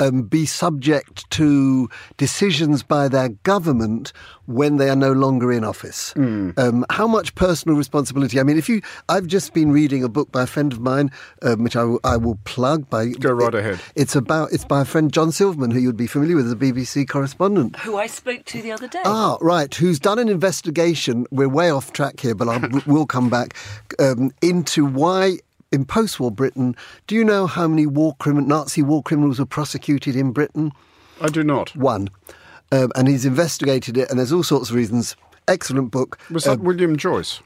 um, 0.00 0.22
be 0.22 0.46
subject 0.46 1.28
to 1.30 1.88
decisions 2.16 2.82
by 2.82 3.08
their 3.08 3.30
government 3.30 4.12
when 4.46 4.78
they 4.78 4.88
are 4.88 4.96
no 4.96 5.12
longer 5.12 5.52
in 5.52 5.62
office. 5.62 6.14
Mm. 6.14 6.58
Um, 6.58 6.86
how 6.90 7.06
much 7.06 7.34
personal 7.34 7.76
responsibility? 7.76 8.40
I 8.40 8.42
mean, 8.42 8.56
if 8.56 8.68
you, 8.68 8.80
I've 9.08 9.26
just 9.26 9.52
been 9.52 9.72
reading 9.72 10.02
a 10.02 10.08
book 10.08 10.32
by 10.32 10.44
a 10.44 10.46
friend 10.46 10.72
of 10.72 10.80
mine, 10.80 11.10
um, 11.42 11.62
which 11.62 11.76
I, 11.76 11.80
w- 11.80 12.00
I 12.04 12.16
will 12.16 12.38
plug. 12.44 12.88
By 12.88 13.08
go 13.08 13.32
right 13.32 13.54
it, 13.54 13.58
ahead. 13.58 13.80
It's 13.94 14.16
about 14.16 14.52
it's 14.52 14.64
by 14.64 14.82
a 14.82 14.84
friend 14.84 15.12
John 15.12 15.32
Silverman, 15.32 15.70
who 15.70 15.80
you'd 15.80 15.96
be 15.96 16.06
familiar 16.06 16.36
with, 16.36 16.46
as 16.46 16.52
a 16.52 16.56
BBC 16.56 17.08
correspondent, 17.08 17.76
who 17.80 17.96
I 17.96 18.06
spoke 18.06 18.44
to 18.46 18.62
the 18.62 18.72
other 18.72 18.88
day. 18.88 19.02
Ah, 19.04 19.36
right. 19.40 19.72
Who's 19.74 19.98
done 19.98 20.18
an 20.18 20.28
investigation? 20.28 21.26
We're 21.30 21.48
way 21.48 21.70
off 21.70 21.92
track 21.92 22.20
here, 22.20 22.34
but 22.34 22.48
I 22.48 22.58
will 22.86 23.06
come 23.18 23.28
back 23.28 23.54
um, 23.98 24.32
into 24.40 24.86
why 24.86 25.38
in 25.70 25.84
post-war 25.84 26.30
Britain, 26.30 26.74
do 27.06 27.14
you 27.14 27.24
know 27.24 27.46
how 27.46 27.68
many 27.68 27.86
war 27.86 28.16
crimin- 28.16 28.46
Nazi 28.46 28.82
war 28.82 29.02
criminals 29.02 29.38
were 29.38 29.46
prosecuted 29.46 30.16
in 30.16 30.32
Britain? 30.32 30.72
I 31.20 31.28
do 31.28 31.42
not. 31.42 31.74
One. 31.76 32.08
Um, 32.70 32.92
and 32.94 33.08
he's 33.08 33.24
investigated 33.24 33.96
it, 33.96 34.10
and 34.10 34.18
there's 34.18 34.32
all 34.32 34.42
sorts 34.42 34.70
of 34.70 34.76
reasons. 34.76 35.16
Excellent 35.46 35.90
book. 35.90 36.18
Was 36.30 36.44
that 36.44 36.58
um, 36.58 36.64
William 36.64 36.96
Joyce? 36.96 37.40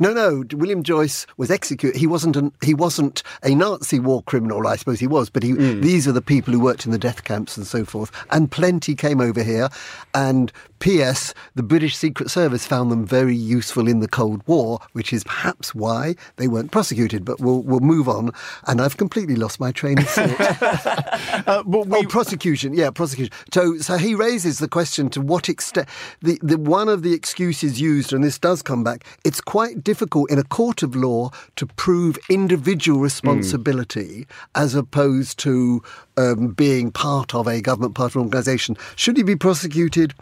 No, 0.00 0.12
no. 0.12 0.44
William 0.52 0.84
Joyce 0.84 1.26
was 1.36 1.50
executed. 1.50 1.98
He 1.98 2.06
wasn't 2.06 2.36
an, 2.36 2.52
he 2.62 2.72
wasn't 2.72 3.24
a 3.42 3.54
Nazi 3.54 3.98
war 3.98 4.22
criminal. 4.22 4.66
I 4.68 4.76
suppose 4.76 5.00
he 5.00 5.08
was, 5.08 5.28
but 5.28 5.42
he, 5.42 5.52
mm. 5.52 5.82
these 5.82 6.06
are 6.06 6.12
the 6.12 6.22
people 6.22 6.52
who 6.52 6.60
worked 6.60 6.86
in 6.86 6.92
the 6.92 6.98
death 6.98 7.24
camps 7.24 7.56
and 7.56 7.66
so 7.66 7.84
forth. 7.84 8.12
And 8.30 8.48
plenty 8.48 8.94
came 8.94 9.20
over 9.20 9.42
here. 9.42 9.68
And 10.14 10.52
P.S. 10.78 11.34
The 11.54 11.62
British 11.62 11.96
Secret 11.96 12.30
Service 12.30 12.66
found 12.66 12.90
them 12.90 13.04
very 13.04 13.34
useful 13.34 13.88
in 13.88 14.00
the 14.00 14.08
Cold 14.08 14.42
War, 14.46 14.80
which 14.92 15.12
is 15.12 15.24
perhaps 15.24 15.74
why 15.74 16.14
they 16.36 16.48
weren't 16.48 16.70
prosecuted. 16.70 17.24
But 17.24 17.40
we'll 17.40 17.62
we'll 17.62 17.80
move 17.80 18.08
on. 18.08 18.32
And 18.66 18.80
I've 18.80 18.96
completely 18.96 19.36
lost 19.36 19.60
my 19.60 19.72
train 19.72 19.98
of 19.98 20.08
thought. 20.08 21.44
uh, 21.48 21.62
we, 21.66 21.84
oh, 21.90 22.02
prosecution. 22.04 22.74
Yeah, 22.74 22.90
prosecution. 22.90 23.32
So 23.52 23.78
so 23.78 23.96
he 23.96 24.14
raises 24.14 24.58
the 24.58 24.68
question 24.68 25.08
to 25.10 25.20
what 25.20 25.48
extent 25.48 25.88
the, 26.22 26.38
the 26.42 26.58
one 26.58 26.88
of 26.88 27.02
the 27.02 27.12
excuses 27.12 27.80
used, 27.80 28.12
and 28.12 28.22
this 28.22 28.38
does 28.38 28.62
come 28.62 28.84
back. 28.84 29.04
It's 29.24 29.40
quite 29.40 29.82
difficult 29.82 30.30
in 30.30 30.38
a 30.38 30.44
court 30.44 30.82
of 30.82 30.94
law 30.94 31.30
to 31.56 31.66
prove 31.66 32.18
individual 32.28 33.00
responsibility 33.00 34.26
mm. 34.26 34.26
as 34.54 34.74
opposed 34.74 35.38
to 35.40 35.82
um, 36.18 36.48
being 36.48 36.90
part 36.90 37.34
of 37.34 37.46
a 37.46 37.62
government, 37.62 37.94
part 37.94 38.12
of 38.12 38.16
an 38.16 38.22
organisation. 38.22 38.76
Should 38.96 39.16
he 39.16 39.22
be 39.22 39.36
prosecuted? 39.36 40.14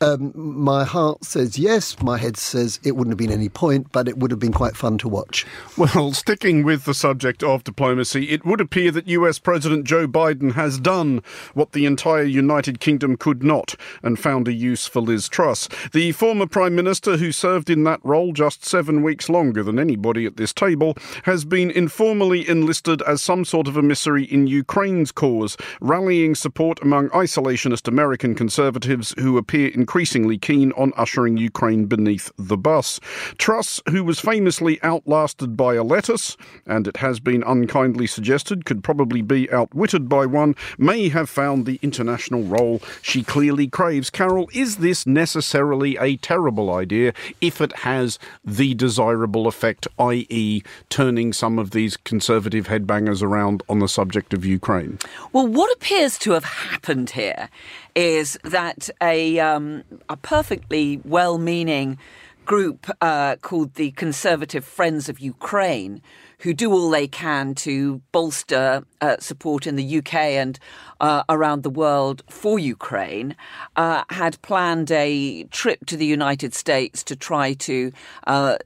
Um, 0.00 0.32
my 0.34 0.84
heart 0.84 1.24
says 1.24 1.58
yes, 1.58 1.98
my 2.02 2.18
head 2.18 2.36
says 2.36 2.80
it 2.84 2.96
wouldn't 2.96 3.12
have 3.12 3.18
been 3.18 3.30
any 3.30 3.48
point, 3.48 3.90
but 3.92 4.08
it 4.08 4.18
would 4.18 4.30
have 4.30 4.40
been 4.40 4.52
quite 4.52 4.76
fun 4.76 4.98
to 4.98 5.08
watch. 5.08 5.46
Well, 5.78 6.12
sticking 6.12 6.64
with 6.64 6.84
the 6.84 6.94
subject 6.94 7.42
of 7.42 7.62
diplomacy, 7.64 8.30
it 8.30 8.44
would 8.44 8.60
appear 8.60 8.90
that 8.90 9.06
US 9.08 9.38
President 9.38 9.84
Joe 9.86 10.08
Biden 10.08 10.52
has 10.52 10.78
done 10.78 11.22
what 11.54 11.72
the 11.72 11.86
entire 11.86 12.24
United 12.24 12.80
Kingdom 12.80 13.16
could 13.16 13.42
not 13.42 13.74
and 14.02 14.18
found 14.18 14.48
a 14.48 14.52
use 14.52 14.86
for 14.86 15.00
Liz 15.00 15.28
Truss. 15.28 15.68
The 15.92 16.12
former 16.12 16.46
Prime 16.46 16.74
Minister, 16.74 17.16
who 17.16 17.30
served 17.30 17.70
in 17.70 17.84
that 17.84 18.00
role 18.02 18.32
just 18.32 18.64
seven 18.64 19.02
weeks 19.02 19.28
longer 19.28 19.62
than 19.62 19.78
anybody 19.78 20.26
at 20.26 20.36
this 20.36 20.52
table, 20.52 20.96
has 21.22 21.44
been 21.44 21.70
informally 21.70 22.48
enlisted 22.48 23.00
as 23.02 23.22
some 23.22 23.44
sort 23.44 23.68
of 23.68 23.76
emissary 23.76 24.24
in 24.24 24.46
Ukraine's 24.46 25.12
cause, 25.12 25.35
rallying 25.80 26.34
support 26.34 26.80
among 26.82 27.08
isolationist 27.10 27.88
American 27.88 28.34
conservatives 28.34 29.14
who 29.18 29.38
appear 29.38 29.68
increasingly 29.68 30.38
keen 30.38 30.72
on 30.72 30.92
ushering 30.96 31.36
Ukraine 31.36 31.86
beneath 31.86 32.30
the 32.38 32.56
bus. 32.56 33.00
Truss, 33.38 33.80
who 33.88 34.04
was 34.04 34.20
famously 34.20 34.82
outlasted 34.82 35.56
by 35.56 35.74
a 35.74 35.82
lettuce, 35.82 36.36
and 36.66 36.86
it 36.86 36.98
has 36.98 37.20
been 37.20 37.42
unkindly 37.46 38.06
suggested 38.06 38.64
could 38.64 38.82
probably 38.82 39.22
be 39.22 39.50
outwitted 39.50 40.08
by 40.08 40.26
one, 40.26 40.54
may 40.78 41.08
have 41.08 41.28
found 41.28 41.66
the 41.66 41.78
international 41.82 42.42
role 42.44 42.80
she 43.02 43.22
clearly 43.22 43.68
craves. 43.68 44.10
Carole, 44.10 44.48
is 44.52 44.76
this 44.76 45.06
necessarily 45.06 45.96
a 45.98 46.16
terrible 46.16 46.72
idea 46.72 47.12
if 47.40 47.60
it 47.60 47.76
has 47.78 48.18
the 48.44 48.74
desirable 48.74 49.46
effect, 49.46 49.86
i.e., 49.98 50.62
turning 50.88 51.32
some 51.32 51.58
of 51.58 51.70
these 51.70 51.96
conservative 51.96 52.68
headbangers 52.68 53.22
around 53.22 53.62
on 53.68 53.78
the 53.78 53.88
subject 53.88 54.32
of 54.32 54.44
Ukraine? 54.44 54.98
Well, 55.32 55.46
what 55.46 55.72
appears 55.72 56.18
to 56.18 56.32
have 56.32 56.44
happened 56.44 57.10
here 57.10 57.48
is 57.94 58.38
that 58.44 58.88
a, 59.02 59.38
um, 59.40 59.84
a 60.08 60.16
perfectly 60.16 61.00
well 61.04 61.38
meaning 61.38 61.98
group 62.44 62.88
uh, 63.00 63.36
called 63.36 63.74
the 63.74 63.90
Conservative 63.92 64.64
Friends 64.64 65.08
of 65.08 65.18
Ukraine, 65.18 66.00
who 66.38 66.54
do 66.54 66.72
all 66.72 66.90
they 66.90 67.08
can 67.08 67.54
to 67.56 68.00
bolster 68.12 68.84
uh, 69.00 69.16
support 69.18 69.66
in 69.66 69.74
the 69.76 69.98
UK 69.98 70.14
and 70.14 70.58
uh, 71.00 71.24
around 71.28 71.64
the 71.64 71.70
world 71.70 72.22
for 72.30 72.58
Ukraine, 72.58 73.34
uh, 73.74 74.04
had 74.10 74.40
planned 74.42 74.90
a 74.92 75.44
trip 75.44 75.84
to 75.86 75.96
the 75.96 76.06
United 76.06 76.54
States 76.54 77.02
to 77.04 77.16
try 77.16 77.52
to 77.54 77.92
uh, 78.26 78.56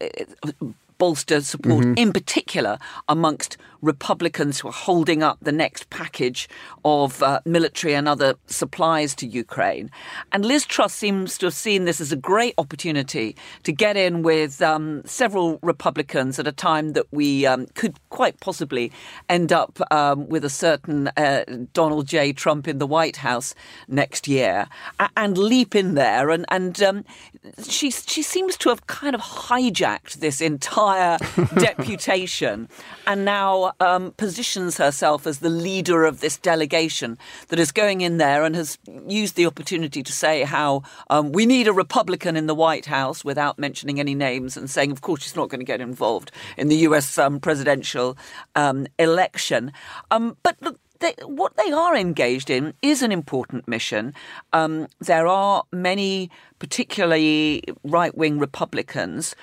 bolster 0.99 1.41
support, 1.41 1.85
mm-hmm. 1.85 1.95
in 1.97 2.13
particular 2.13 2.79
amongst 3.09 3.57
Republicans 3.83 4.61
who 4.61 4.69
are 4.69 4.73
holding 4.73 5.23
up 5.23 5.39
the 5.41 5.53
next 5.53 5.91
package 5.91 6.49
of 6.85 7.23
uh, 7.23 7.41
military 7.45 7.95
and 7.95 8.09
other 8.09 8.35
supplies 8.47 9.15
to 9.17 9.27
Ukraine. 9.27 9.91
And 10.33 10.45
Liz 10.45 10.67
Truss 10.67 10.95
seems 10.95 11.39
to 11.39 11.47
have 11.47 11.55
seen 11.55 11.85
this 11.85 12.01
as 12.01 12.13
a 12.13 12.17
great 12.17 12.55
opportunity 12.59 13.37
to 13.63 13.73
get 13.73 13.97
in 13.97 14.23
with 14.23 14.61
um, 14.63 15.03
several 15.05 15.59
Republicans 15.63 16.39
at 16.39 16.47
a 16.47 16.53
time 16.53 16.93
that 16.93 17.07
we 17.11 17.47
um, 17.47 17.67
could 17.75 17.99
quite 18.11 18.41
possibly 18.41 18.93
end 19.29 19.53
up 19.53 19.81
um, 19.91 20.29
with 20.29 20.45
a 20.45 20.51
certain 20.51 21.09
uh, 21.17 21.45
Donald 21.73 22.07
J. 22.07 22.33
Trump 22.33 22.69
in 22.69 22.79
the 22.79 22.87
White 22.87 23.17
House 23.17 23.55
next 23.89 24.29
year 24.29 24.67
and 25.17 25.37
leap 25.39 25.75
in 25.75 25.95
there. 25.95 26.31
And, 26.31 26.45
and 26.49 26.83
um, 26.83 27.05
she, 27.67 27.91
she 27.91 28.23
seems 28.23 28.57
to 28.59 28.69
have 28.69 28.87
kind 28.87 29.15
of 29.15 29.21
hijacked 29.21 30.15
this 30.15 30.41
entire 30.41 31.19
deputation 31.59 32.69
and 33.07 33.25
now 33.25 33.70
um, 33.81 34.13
positions 34.13 34.77
herself 34.77 35.27
as 35.27 35.39
the 35.39 35.51
leader 35.51 36.05
of 36.05 36.21
this 36.21 36.37
delegation 36.37 37.19
that 37.49 37.59
is 37.59 37.73
going 37.73 38.01
in 38.01 38.19
there 38.19 38.45
and 38.45 38.55
has 38.57 38.79
used 39.07 39.37
the 39.37 39.47
opportunity 39.47 40.03
to 40.03 40.13
say 40.13 40.43
how 40.43 40.83
um, 41.11 41.33
we 41.33 41.47
need 41.47 41.69
a 41.69 41.73
Republican 41.73 42.37
in 42.37 42.47
the 42.47 42.55
White 42.55 42.87
House 42.87 43.25
without 43.25 43.59
mentioning 43.59 44.01
any 44.01 44.15
names 44.15 44.57
and 44.57 44.71
saying, 44.71 44.91
of 44.91 45.01
course, 45.01 45.23
she's 45.23 45.37
not 45.37 45.49
going 45.49 45.61
to 45.61 45.65
get 45.65 45.81
involved 45.81 46.33
in 46.57 46.69
the 46.69 46.77
US 46.77 47.19
um, 47.19 47.41
presidential 47.41 48.17
um, 48.55 48.87
election. 48.99 49.73
Um, 50.11 50.37
but 50.43 50.57
look, 50.61 50.79
they, 51.01 51.15
what 51.25 51.57
they 51.57 51.73
are 51.73 51.97
engaged 51.97 52.51
in 52.51 52.75
is 52.83 53.03
an 53.03 53.11
important 53.11 53.67
mission. 53.67 54.15
Um, 54.53 54.87
there 55.01 55.27
are 55.27 55.65
many, 55.73 56.31
particularly 56.59 57.65
right 57.85 58.17
wing 58.17 58.39
Republicans, 58.39 59.35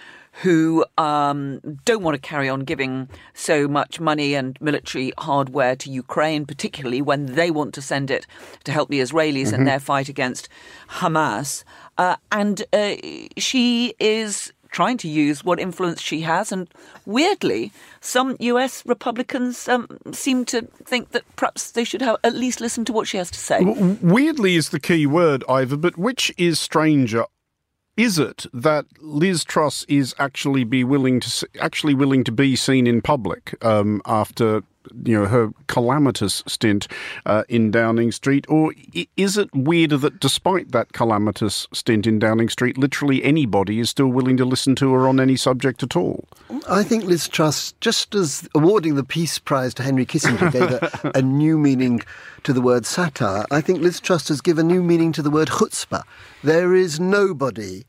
who 0.42 0.86
um, 0.98 1.60
don't 1.84 2.04
want 2.04 2.14
to 2.16 2.22
carry 2.22 2.48
on 2.48 2.60
giving 2.60 3.10
so 3.34 3.68
much 3.68 4.00
money 4.00 4.36
and 4.36 4.60
military 4.62 5.12
hardware 5.18 5.76
to 5.76 5.90
Ukraine, 5.90 6.46
particularly 6.46 7.02
when 7.02 7.34
they 7.34 7.50
want 7.50 7.74
to 7.74 7.82
send 7.82 8.12
it 8.12 8.28
to 8.64 8.72
help 8.72 8.90
the 8.90 9.00
Israelis 9.00 9.48
mm-hmm. 9.48 9.56
in 9.56 9.64
their 9.66 9.80
fight 9.80 10.10
against 10.10 10.48
Hamas. 10.90 11.64
Uh, 11.98 12.18
and 12.32 12.64
uh, 12.72 12.96
she 13.38 13.96
is 14.00 14.54
trying 14.70 14.98
to 14.98 15.08
use 15.08 15.44
what 15.44 15.60
influence 15.60 16.02
she 16.02 16.22
has. 16.22 16.52
And 16.52 16.70
weirdly, 17.06 17.72
some 18.02 18.36
US 18.40 18.86
Republicans 18.86 19.68
um, 19.68 19.88
seem 20.12 20.46
to 20.46 20.62
think 20.84 21.12
that 21.12 21.24
perhaps 21.36 21.72
they 21.72 21.84
should 21.84 22.02
have, 22.02 22.18
at 22.24 22.36
least 22.36 22.62
listen 22.62 22.86
to 22.86 22.94
what 22.94 23.08
she 23.08 23.18
has 23.18 23.32
to 23.32 23.40
say. 23.40 23.64
Weirdly 23.64 24.56
is 24.56 24.70
the 24.70 24.80
key 24.80 25.08
word, 25.08 25.44
Ivor, 25.50 25.78
but 25.78 25.98
which 25.98 26.32
is 26.38 26.60
stranger? 26.60 27.26
Is 27.98 28.20
it 28.20 28.46
that 28.54 28.86
Liz 29.02 29.44
Truss 29.44 29.84
is 29.90 30.16
actually 30.20 30.64
be 30.64 30.84
willing 30.84 31.20
to 31.20 31.50
actually 31.60 31.96
willing 31.96 32.24
to 32.24 32.32
be 32.32 32.56
seen 32.56 32.88
in 32.88 33.02
public 33.02 33.56
um, 33.66 34.02
after 34.06 34.62
you 35.04 35.20
know 35.20 35.26
her 35.26 35.52
calamitous 35.68 36.44
stint 36.48 36.88
uh, 37.26 37.44
in 37.50 37.72
Downing 37.72 38.12
Street, 38.12 38.46
or 38.50 38.74
is 39.16 39.38
it 39.38 39.50
weirder 39.54 39.98
that 39.98 40.20
despite 40.20 40.72
that 40.72 40.94
calamitous 40.94 41.68
stint 41.74 42.08
in 42.08 42.20
Downing 42.20 42.50
Street, 42.50 42.78
literally 42.78 43.24
anybody 43.24 43.80
is 43.80 43.90
still 43.90 44.08
willing 44.08 44.38
to 44.38 44.46
listen 44.46 44.76
to 44.76 44.94
her 44.94 45.08
on 45.08 45.20
any 45.20 45.36
subject 45.36 45.84
at 45.84 45.96
all? 45.96 46.26
I 46.70 46.84
think 46.84 47.06
Liz 47.06 47.28
Truss, 47.28 47.74
just 47.82 48.16
as 48.16 48.48
awarding 48.56 48.96
the 48.96 49.04
Peace 49.04 49.40
Prize 49.40 49.74
to 49.76 49.84
Henry 49.84 50.06
Kissinger 50.06 50.52
gave 50.52 50.72
a, 50.72 51.12
a 51.18 51.22
new 51.22 51.58
meaning 51.58 52.02
to 52.44 52.54
the 52.54 52.62
word 52.62 52.86
satire, 52.86 53.46
I 53.52 53.62
think 53.62 53.82
Liz 53.82 54.00
Truss 54.00 54.28
has 54.30 54.42
given 54.42 54.68
a 54.68 54.74
new 54.74 54.84
meaning 54.84 55.12
to 55.14 55.22
the 55.22 55.30
word 55.30 55.48
chutzpah. 55.48 56.04
There 56.44 56.74
is 56.76 57.00
nobody 57.00 57.86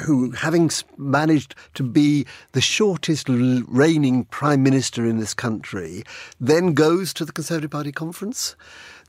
who, 0.00 0.30
having 0.32 0.70
managed 0.96 1.54
to 1.74 1.82
be 1.82 2.26
the 2.52 2.60
shortest 2.60 3.28
reigning 3.28 4.24
prime 4.26 4.62
minister 4.62 5.06
in 5.06 5.18
this 5.18 5.34
country, 5.34 6.04
then 6.40 6.74
goes 6.74 7.12
to 7.14 7.24
the 7.24 7.32
Conservative 7.32 7.70
Party 7.70 7.92
conference 7.92 8.56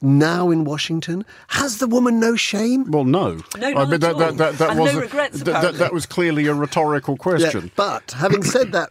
now 0.02 0.50
in 0.50 0.64
Washington. 0.64 1.26
Has 1.50 1.78
the 1.78 1.88
woman 1.88 2.20
no 2.20 2.36
shame? 2.36 2.90
Well, 2.92 3.04
no. 3.04 3.42
No, 3.58 3.68
I 3.68 3.86
mean, 3.86 4.00
that, 4.00 4.18
that, 4.18 4.38
that, 4.38 4.58
that, 4.58 4.78
was 4.78 4.94
no 4.94 5.02
regrets, 5.02 5.44
that, 5.44 5.76
that, 5.76 5.94
was 5.94 6.06
clearly 6.06 6.48
a 6.48 6.54
rhetorical 6.54 7.18
question. 7.18 7.66
Yeah, 7.66 7.72
but 7.76 8.12
having 8.12 8.44
said 8.44 8.72
that, 8.72 8.90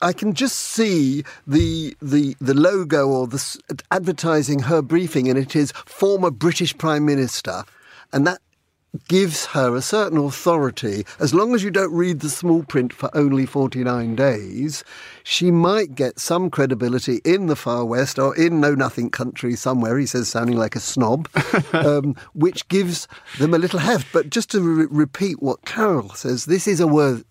I 0.00 0.12
can 0.12 0.34
just 0.34 0.58
see 0.58 1.24
the 1.46 1.96
the 2.02 2.36
the 2.40 2.54
logo 2.54 3.08
or 3.08 3.26
the 3.26 3.60
advertising 3.90 4.60
her 4.60 4.82
briefing, 4.82 5.28
and 5.28 5.38
it 5.38 5.56
is 5.56 5.72
former 5.86 6.30
British 6.30 6.76
Prime 6.76 7.04
Minister, 7.04 7.64
and 8.12 8.26
that 8.26 8.40
gives 9.08 9.46
her 9.46 9.74
a 9.74 9.82
certain 9.82 10.18
authority. 10.18 11.04
As 11.18 11.32
long 11.32 11.54
as 11.54 11.62
you 11.62 11.70
don't 11.70 11.92
read 11.92 12.20
the 12.20 12.28
small 12.28 12.62
print 12.62 12.92
for 12.92 13.10
only 13.16 13.46
49 13.46 14.14
days, 14.14 14.84
she 15.24 15.50
might 15.50 15.94
get 15.94 16.18
some 16.18 16.50
credibility 16.50 17.20
in 17.24 17.46
the 17.46 17.56
far 17.56 17.84
west 17.84 18.18
or 18.18 18.36
in 18.36 18.60
know 18.60 18.74
nothing 18.74 19.10
country 19.10 19.56
somewhere, 19.56 19.98
he 19.98 20.06
says, 20.06 20.28
sounding 20.28 20.56
like 20.56 20.76
a 20.76 20.80
snob, 20.80 21.28
um, 21.72 22.14
which 22.34 22.68
gives 22.68 23.08
them 23.38 23.54
a 23.54 23.58
little 23.58 23.78
heft. 23.78 24.06
But 24.12 24.30
just 24.30 24.50
to 24.50 24.60
re- 24.60 24.86
repeat 24.90 25.42
what 25.42 25.64
Carole 25.64 26.10
says, 26.10 26.44
this 26.44 26.66
is 26.66 26.80
a 26.80 26.86
worth. 26.86 27.24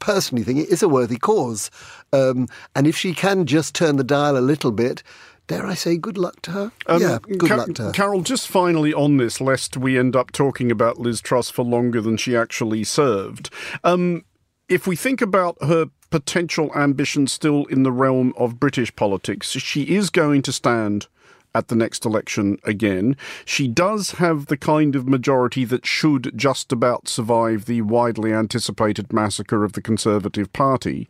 Personally, 0.00 0.42
think 0.42 0.58
it 0.58 0.68
is 0.68 0.82
a 0.82 0.88
worthy 0.88 1.16
cause, 1.16 1.70
um, 2.12 2.48
and 2.74 2.86
if 2.86 2.96
she 2.96 3.14
can 3.14 3.46
just 3.46 3.74
turn 3.74 3.96
the 3.96 4.04
dial 4.04 4.36
a 4.36 4.40
little 4.40 4.72
bit, 4.72 5.04
dare 5.46 5.66
I 5.66 5.74
say, 5.74 5.96
good 5.96 6.18
luck 6.18 6.42
to 6.42 6.50
her? 6.52 6.72
Um, 6.86 7.02
yeah, 7.02 7.18
good 7.20 7.48
Car- 7.48 7.58
luck 7.58 7.74
to 7.74 7.82
her. 7.84 7.92
Carole, 7.92 8.22
just 8.22 8.48
finally 8.48 8.92
on 8.94 9.16
this, 9.16 9.40
lest 9.40 9.76
we 9.76 9.98
end 9.98 10.16
up 10.16 10.32
talking 10.32 10.70
about 10.70 10.98
Liz 10.98 11.20
Truss 11.20 11.50
for 11.50 11.64
longer 11.64 12.00
than 12.00 12.16
she 12.16 12.36
actually 12.36 12.84
served. 12.84 13.50
Um, 13.82 14.24
if 14.68 14.86
we 14.86 14.96
think 14.96 15.20
about 15.20 15.62
her 15.62 15.86
potential 16.10 16.70
ambition 16.74 17.26
still 17.26 17.64
in 17.66 17.82
the 17.82 17.92
realm 17.92 18.32
of 18.36 18.60
British 18.60 18.94
politics, 18.94 19.50
she 19.50 19.94
is 19.94 20.10
going 20.10 20.42
to 20.42 20.52
stand 20.52 21.08
at 21.54 21.68
the 21.68 21.76
next 21.76 22.04
election 22.04 22.58
again. 22.64 23.16
She 23.44 23.68
does 23.68 24.12
have 24.12 24.46
the 24.46 24.56
kind 24.56 24.96
of 24.96 25.08
majority 25.08 25.64
that 25.66 25.86
should 25.86 26.32
just 26.36 26.72
about 26.72 27.08
survive 27.08 27.66
the 27.66 27.82
widely 27.82 28.32
anticipated 28.32 29.12
massacre 29.12 29.64
of 29.64 29.72
the 29.72 29.82
Conservative 29.82 30.52
Party. 30.52 31.08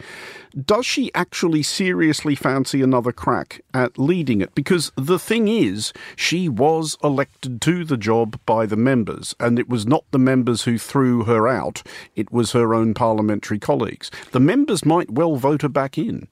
Does 0.64 0.86
she 0.86 1.12
actually 1.14 1.62
seriously 1.62 2.34
fancy 2.34 2.82
another 2.82 3.12
crack 3.12 3.62
at 3.72 3.98
leading 3.98 4.40
it? 4.40 4.54
Because 4.54 4.92
the 4.96 5.18
thing 5.18 5.48
is, 5.48 5.92
she 6.16 6.48
was 6.48 6.96
elected 7.02 7.60
to 7.62 7.84
the 7.84 7.96
job 7.96 8.38
by 8.46 8.66
the 8.66 8.76
members, 8.76 9.34
and 9.40 9.58
it 9.58 9.68
was 9.68 9.86
not 9.86 10.04
the 10.10 10.18
members 10.18 10.62
who 10.64 10.78
threw 10.78 11.24
her 11.24 11.48
out, 11.48 11.82
it 12.14 12.30
was 12.32 12.52
her 12.52 12.74
own 12.74 12.94
parliamentary 12.94 13.58
colleagues. 13.58 14.10
The 14.32 14.40
members 14.40 14.84
might 14.84 15.10
well 15.10 15.36
vote 15.36 15.62
her 15.62 15.68
back 15.68 15.98
in. 15.98 16.28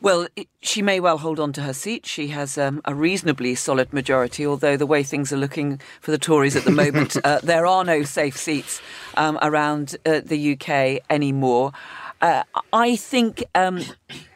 Well, 0.00 0.28
it, 0.36 0.46
she 0.60 0.80
may 0.80 1.00
well 1.00 1.18
hold 1.18 1.40
on 1.40 1.52
to 1.54 1.62
her 1.62 1.72
seat. 1.72 2.06
She 2.06 2.28
has 2.28 2.56
um, 2.56 2.80
a 2.84 2.94
reasonably 2.94 3.56
solid 3.56 3.92
majority, 3.92 4.46
although 4.46 4.76
the 4.76 4.86
way 4.86 5.02
things 5.02 5.32
are 5.32 5.36
looking 5.36 5.80
for 6.00 6.12
the 6.12 6.18
Tories 6.18 6.54
at 6.54 6.64
the 6.64 6.70
moment, 6.70 7.16
uh, 7.24 7.40
there 7.42 7.66
are 7.66 7.84
no 7.84 8.04
safe 8.04 8.36
seats 8.36 8.80
um, 9.16 9.38
around 9.42 9.96
uh, 10.06 10.20
the 10.24 10.52
UK 10.52 11.02
anymore. 11.10 11.72
Uh, 12.20 12.44
I 12.72 12.94
think 12.94 13.42
um, 13.56 13.82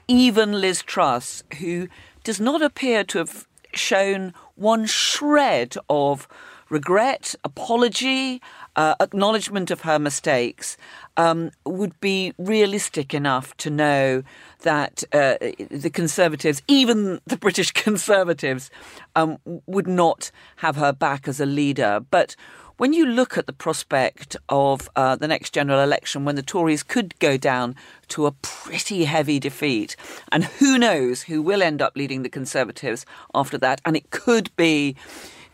even 0.08 0.60
Liz 0.60 0.82
Truss, 0.82 1.44
who 1.58 1.86
does 2.24 2.40
not 2.40 2.60
appear 2.60 3.04
to 3.04 3.18
have 3.18 3.46
shown 3.72 4.34
one 4.56 4.86
shred 4.86 5.76
of 5.88 6.26
regret, 6.68 7.34
apology, 7.44 8.40
uh, 8.76 8.94
acknowledgement 9.00 9.70
of 9.70 9.82
her 9.82 9.98
mistakes, 9.98 10.76
um, 11.16 11.50
would 11.64 11.98
be 12.00 12.32
realistic 12.38 13.14
enough 13.14 13.56
to 13.58 13.70
know 13.70 14.22
that 14.62 15.04
uh, 15.12 15.36
the 15.70 15.90
Conservatives, 15.92 16.62
even 16.68 17.20
the 17.26 17.36
British 17.36 17.70
Conservatives, 17.72 18.70
um, 19.16 19.38
would 19.66 19.88
not 19.88 20.30
have 20.56 20.76
her 20.76 20.92
back 20.92 21.28
as 21.28 21.40
a 21.40 21.46
leader. 21.46 22.00
But 22.10 22.36
when 22.78 22.92
you 22.92 23.06
look 23.06 23.38
at 23.38 23.46
the 23.46 23.52
prospect 23.52 24.36
of 24.48 24.88
uh, 24.96 25.14
the 25.16 25.28
next 25.28 25.52
general 25.52 25.80
election, 25.80 26.24
when 26.24 26.36
the 26.36 26.42
Tories 26.42 26.82
could 26.82 27.18
go 27.18 27.36
down 27.36 27.76
to 28.08 28.26
a 28.26 28.32
pretty 28.32 29.04
heavy 29.04 29.38
defeat, 29.38 29.94
and 30.32 30.44
who 30.44 30.78
knows 30.78 31.22
who 31.22 31.42
will 31.42 31.62
end 31.62 31.82
up 31.82 31.94
leading 31.94 32.22
the 32.22 32.28
Conservatives 32.28 33.04
after 33.34 33.58
that, 33.58 33.80
and 33.84 33.96
it 33.96 34.10
could 34.10 34.50
be 34.56 34.96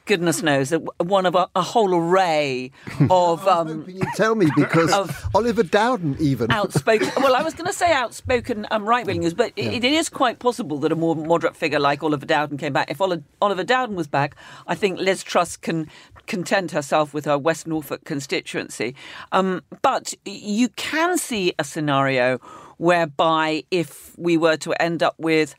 goodness 0.08 0.42
knows, 0.42 0.70
that 0.70 0.80
one 1.04 1.26
of 1.26 1.36
a, 1.36 1.48
a 1.54 1.62
whole 1.62 1.94
array 1.94 2.72
of. 3.10 3.46
Um, 3.46 3.84
you 3.86 4.02
tell 4.16 4.34
me 4.34 4.48
because 4.56 4.92
of 4.92 5.28
Oliver 5.34 5.62
Dowden 5.62 6.16
even 6.18 6.50
outspoken. 6.50 7.10
well, 7.18 7.36
I 7.36 7.42
was 7.42 7.54
going 7.54 7.66
to 7.66 7.72
say 7.72 7.92
outspoken 7.92 8.66
um, 8.72 8.84
right 8.84 9.06
wingers, 9.06 9.36
but 9.36 9.52
yeah. 9.56 9.66
it, 9.66 9.84
it 9.84 9.92
is 9.92 10.08
quite 10.08 10.40
possible 10.40 10.78
that 10.78 10.90
a 10.90 10.96
more 10.96 11.14
moderate 11.14 11.54
figure 11.54 11.78
like 11.78 12.02
Oliver 12.02 12.26
Dowden 12.26 12.58
came 12.58 12.72
back. 12.72 12.90
If 12.90 13.00
Oliver 13.00 13.64
Dowden 13.64 13.94
was 13.94 14.08
back, 14.08 14.34
I 14.66 14.74
think 14.74 14.98
Liz 14.98 15.22
Truss 15.22 15.56
can 15.56 15.88
content 16.26 16.72
herself 16.72 17.12
with 17.14 17.26
her 17.26 17.38
West 17.38 17.66
Norfolk 17.66 18.04
constituency. 18.04 18.94
Um, 19.32 19.62
but 19.82 20.14
you 20.24 20.70
can 20.70 21.18
see 21.18 21.52
a 21.58 21.64
scenario 21.64 22.38
whereby 22.78 23.64
if 23.70 24.16
we 24.18 24.36
were 24.36 24.56
to 24.56 24.72
end 24.82 25.02
up 25.02 25.14
with 25.18 25.54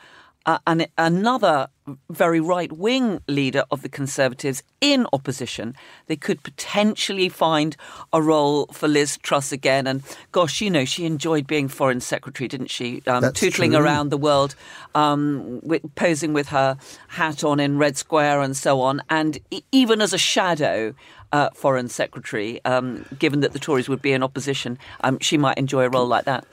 uh, 0.49 0.57
an, 0.65 0.87
another 0.97 1.67
very 2.09 2.39
right 2.39 2.71
wing 2.71 3.21
leader 3.27 3.65
of 3.69 3.83
the 3.83 3.89
Conservatives 3.89 4.63
in 4.81 5.05
opposition, 5.13 5.75
they 6.07 6.15
could 6.15 6.41
potentially 6.41 7.29
find 7.29 7.77
a 8.11 8.19
role 8.19 8.65
for 8.67 8.87
Liz 8.87 9.17
Truss 9.17 9.51
again. 9.51 9.85
And 9.85 10.01
gosh, 10.31 10.59
you 10.59 10.71
know, 10.71 10.85
she 10.85 11.05
enjoyed 11.05 11.45
being 11.45 11.67
Foreign 11.67 11.99
Secretary, 11.99 12.47
didn't 12.47 12.71
she? 12.71 13.03
Um, 13.05 13.21
tootling 13.33 13.71
true. 13.71 13.79
around 13.79 14.09
the 14.09 14.17
world, 14.17 14.55
um, 14.95 15.59
with, 15.61 15.83
posing 15.93 16.33
with 16.33 16.47
her 16.47 16.77
hat 17.09 17.43
on 17.43 17.59
in 17.59 17.77
Red 17.77 17.95
Square 17.95 18.41
and 18.41 18.57
so 18.57 18.81
on. 18.81 19.03
And 19.07 19.37
even 19.71 20.01
as 20.01 20.13
a 20.13 20.17
shadow, 20.17 20.95
uh, 21.31 21.51
Foreign 21.53 21.89
Secretary, 21.89 22.59
um, 22.65 23.05
given 23.19 23.41
that 23.41 23.53
the 23.53 23.59
Tories 23.59 23.87
would 23.87 24.01
be 24.01 24.13
in 24.13 24.23
opposition, 24.23 24.79
um, 25.01 25.19
she 25.19 25.37
might 25.37 25.59
enjoy 25.59 25.83
a 25.83 25.89
role 25.89 26.07
like 26.07 26.25
that. 26.25 26.43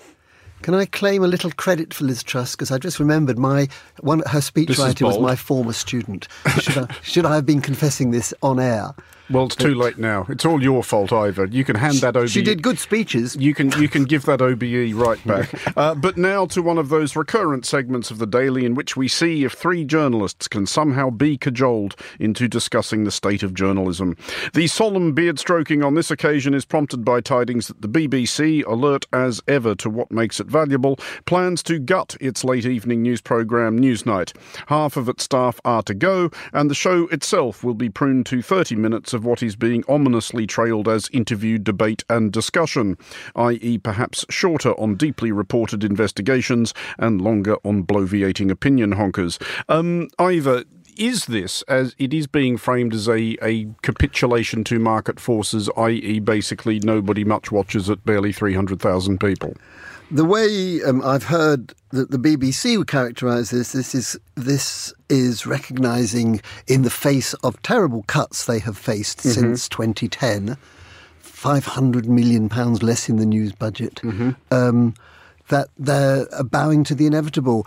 Can 0.63 0.75
I 0.75 0.87
claim 0.87 1.23
a 1.23 1.29
little 1.29 1.51
credit 1.53 1.95
for 1.95 2.05
Liz 2.05 2.23
Truss? 2.23 2.53
Because 2.53 2.71
I 2.71 2.79
just 2.79 2.99
remembered 2.99 3.39
my 3.39 3.69
one 4.01 4.21
her 4.21 4.41
speechwriter 4.41 5.07
was 5.07 5.19
my 5.19 5.37
former 5.37 5.73
student. 5.73 6.29
Should 6.61 6.79
I, 6.79 6.95
should 7.03 7.25
I 7.25 7.35
have 7.37 7.47
been 7.47 7.61
confessing 7.61 8.11
this 8.11 8.35
on 8.43 8.59
air? 8.59 8.95
Well, 9.29 9.47
it's 9.47 9.57
too 9.57 9.75
late 9.75 9.99
now. 9.99 10.27
It's 10.29 10.45
all 10.45 10.63
your 10.63 10.85
fault, 10.85 11.13
Ivor. 11.13 11.47
You 11.47 11.65
can 11.65 11.77
hand 11.77 11.97
that 11.97 12.17
OBE. 12.17 12.29
She 12.31 12.43
did 12.43 12.63
good 12.63 12.79
speeches. 12.79 13.35
You 13.37 13.55
can 13.55 13.73
you 13.81 13.89
can 13.89 14.05
give 14.05 14.25
that 14.27 14.41
OBE 14.41 14.95
right 14.95 15.19
back. 15.27 15.77
uh, 15.77 15.95
but 15.97 16.17
now 16.17 16.47
to 16.47 16.63
one 16.63 16.79
of 16.79 16.91
those 16.91 17.17
recurrent 17.17 17.67
segments 17.67 18.11
of 18.11 18.19
the 18.19 18.27
Daily 18.27 18.65
in 18.65 18.75
which 18.75 18.97
we 18.97 19.09
see 19.09 19.45
if 19.45 19.53
three 19.53 19.85
journalists 19.85 20.47
can 20.47 20.67
somehow 20.67 21.11
be 21.11 21.37
cajoled 21.37 21.97
into 22.21 22.47
discussing 22.47 23.05
the 23.05 23.11
state 23.11 23.43
of 23.43 23.53
journalism. 23.55 24.17
The 24.55 24.69
solemn 24.69 25.13
beard 25.13 25.39
stroking 25.39 25.83
on 25.83 25.95
this 25.95 26.11
occasion 26.11 26.55
is 26.55 26.65
prompted 26.65 27.05
by 27.05 27.21
tidings 27.21 27.67
that 27.69 27.83
the 27.83 27.89
BBC, 27.89 28.65
alert 28.67 29.07
as 29.13 29.43
ever 29.49 29.75
to 29.77 29.91
what 29.91 30.13
makes 30.13 30.39
it 30.39 30.47
valuable, 30.47 30.97
plans 31.25 31.63
to 31.65 31.79
gut 31.81 32.17
its 32.21 32.45
late 32.45 32.65
evening 32.67 33.03
news 33.03 33.21
programme 33.21 33.79
Newsnight. 33.81 34.37
Half 34.69 34.97
of 34.97 35.09
its 35.09 35.25
staff 35.25 35.61
are 35.65 35.83
to 35.83 35.95
go, 35.95 36.31
and 36.53 36.71
the 36.71 36.75
show 36.75 37.09
itself 37.09 37.65
will 37.65 37.75
be 37.75 37.89
pruned 37.89 38.27
to 38.27 38.41
30 38.41 38.77
minutes 38.77 39.15
of 39.17 39.25
what 39.25 39.43
is 39.43 39.57
being 39.57 39.83
ominously 39.89 40.47
trailed 40.47 40.87
as 40.87 41.11
interview, 41.13 41.59
debate, 41.59 42.05
and 42.09 42.33
discussion, 42.33 42.97
i.e., 43.35 43.79
perhaps 43.79 44.25
shorter 44.31 44.79
on 44.79 44.95
deeply 44.95 45.33
reported 45.33 45.83
investigations 45.83 46.73
and 46.99 47.21
longer 47.21 47.57
on 47.65 47.83
bloviating 47.83 48.51
opinion 48.51 48.93
honkers. 48.93 49.43
Um, 49.69 50.09
is 50.97 51.27
this 51.27 51.63
as 51.63 51.95
it 51.99 52.15
is 52.15 52.27
being 52.27 52.57
framed 52.57 52.95
as 52.95 53.09
a, 53.09 53.37
a 53.43 53.67
capitulation 53.83 54.65
to 54.65 54.79
market 54.79 55.21
forces, 55.21 55.69
i.e., 55.77 56.21
basically 56.21 56.79
nobody 56.81 57.25
much 57.25 57.53
watches 57.53 57.89
it, 57.89 58.05
barely 58.05 58.33
300,000 58.33 59.19
people? 59.19 59.55
The 60.11 60.25
way 60.25 60.83
um, 60.83 61.03
I've 61.05 61.25
heard 61.25 61.75
that 61.91 62.11
the 62.11 62.19
BBC 62.19 62.79
would 62.79 62.87
characterise 62.87 63.51
this, 63.51 63.73
this 63.73 63.95
is 63.95 64.19
this 64.37 64.95
is 65.09 65.47
recognising 65.47 66.41
in 66.67 66.83
the 66.83 66.91
face 66.91 67.35
of 67.35 67.61
terrible 67.63 68.05
cuts 68.07 68.45
they 68.45 68.61
have 68.61 68.79
faced 68.79 69.19
mm-hmm. 69.19 69.31
since 69.31 69.69
2010, 69.69 70.57
500 71.19 72.09
million 72.09 72.49
pounds 72.49 72.83
less 72.83 73.09
in 73.09 73.17
the 73.17 73.27
news 73.27 73.53
budget. 73.53 73.97
Mm-hmm. 73.97 74.31
Um, 74.51 74.95
that 75.49 75.69
they're 75.79 76.27
bowing 76.45 76.83
to 76.85 76.95
the 76.95 77.07
inevitable. 77.07 77.67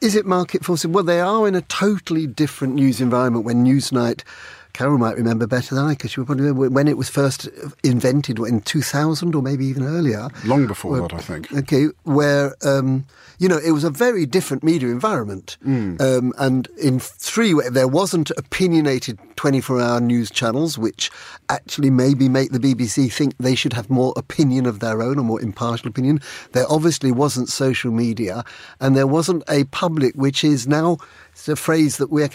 Is 0.00 0.14
it 0.14 0.24
market 0.24 0.64
forces? 0.64 0.88
Well, 0.88 1.04
they 1.04 1.20
are 1.20 1.46
in 1.46 1.54
a 1.54 1.60
totally 1.62 2.26
different 2.26 2.74
news 2.74 3.00
environment 3.00 3.44
when 3.44 3.64
Newsnight 3.64 4.22
Carole 4.72 4.98
might 4.98 5.16
remember 5.16 5.46
better 5.46 5.74
than 5.74 5.84
I, 5.84 5.90
because 5.90 6.12
she 6.12 6.20
would 6.20 6.26
probably 6.26 6.44
remember 6.44 6.70
when 6.70 6.88
it 6.88 6.96
was 6.96 7.08
first 7.08 7.48
invented 7.82 8.38
in 8.38 8.60
2000 8.60 9.34
or 9.34 9.42
maybe 9.42 9.66
even 9.66 9.82
earlier. 9.82 10.28
Long 10.44 10.66
before 10.66 10.92
where, 10.92 11.02
that, 11.02 11.14
I 11.14 11.18
think. 11.18 11.52
Okay, 11.52 11.86
where, 12.04 12.54
um, 12.62 13.04
you 13.38 13.48
know, 13.48 13.58
it 13.58 13.72
was 13.72 13.84
a 13.84 13.90
very 13.90 14.26
different 14.26 14.62
media 14.62 14.88
environment. 14.88 15.56
Mm. 15.66 16.00
Um, 16.00 16.32
and 16.38 16.68
in 16.80 17.00
three, 17.00 17.54
there 17.70 17.88
wasn't 17.88 18.30
opinionated 18.36 19.18
24 19.36 19.80
hour 19.80 20.00
news 20.00 20.30
channels, 20.30 20.78
which 20.78 21.10
actually 21.48 21.90
maybe 21.90 22.28
make 22.28 22.52
the 22.52 22.58
BBC 22.58 23.12
think 23.12 23.36
they 23.38 23.54
should 23.54 23.72
have 23.72 23.88
more 23.88 24.12
opinion 24.16 24.66
of 24.66 24.80
their 24.80 25.02
own 25.02 25.18
or 25.18 25.22
more 25.22 25.40
impartial 25.40 25.88
opinion. 25.88 26.20
There 26.52 26.66
obviously 26.68 27.12
wasn't 27.12 27.48
social 27.48 27.90
media, 27.90 28.44
and 28.80 28.96
there 28.96 29.06
wasn't 29.06 29.42
a 29.48 29.64
public, 29.64 30.14
which 30.14 30.44
is 30.44 30.66
now 30.66 30.98
it's 31.32 31.48
a 31.48 31.56
phrase 31.56 31.98
that 31.98 32.10
we 32.10 32.26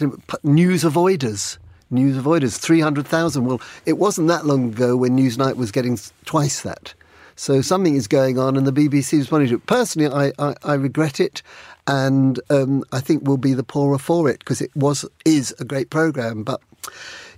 news 0.43 0.83
avoiders 0.83 1.57
news 1.93 2.17
avoiders, 2.17 2.57
300,000. 2.57 3.45
Well, 3.45 3.61
it 3.85 3.97
wasn't 3.97 4.27
that 4.27 4.45
long 4.45 4.69
ago 4.69 4.97
when 4.97 5.17
Newsnight 5.17 5.55
was 5.55 5.71
getting 5.71 5.97
twice 6.25 6.61
that. 6.61 6.93
So 7.35 7.61
something 7.61 7.95
is 7.95 8.07
going 8.07 8.37
on, 8.37 8.57
and 8.57 8.67
the 8.67 8.71
BBC 8.71 9.13
is 9.13 9.19
responding 9.19 9.49
to 9.49 9.55
it. 9.55 9.65
Personally, 9.65 10.11
I, 10.11 10.31
I, 10.37 10.55
I 10.63 10.73
regret 10.75 11.19
it, 11.19 11.41
and 11.87 12.39
um, 12.49 12.83
I 12.91 12.99
think 12.99 13.23
we'll 13.23 13.37
be 13.37 13.53
the 13.53 13.63
poorer 13.63 13.97
for 13.97 14.29
it 14.29 14.39
because 14.39 14.61
it 14.61 14.75
was 14.75 15.05
is 15.25 15.53
a 15.59 15.65
great 15.65 15.89
program. 15.89 16.43
But 16.43 16.61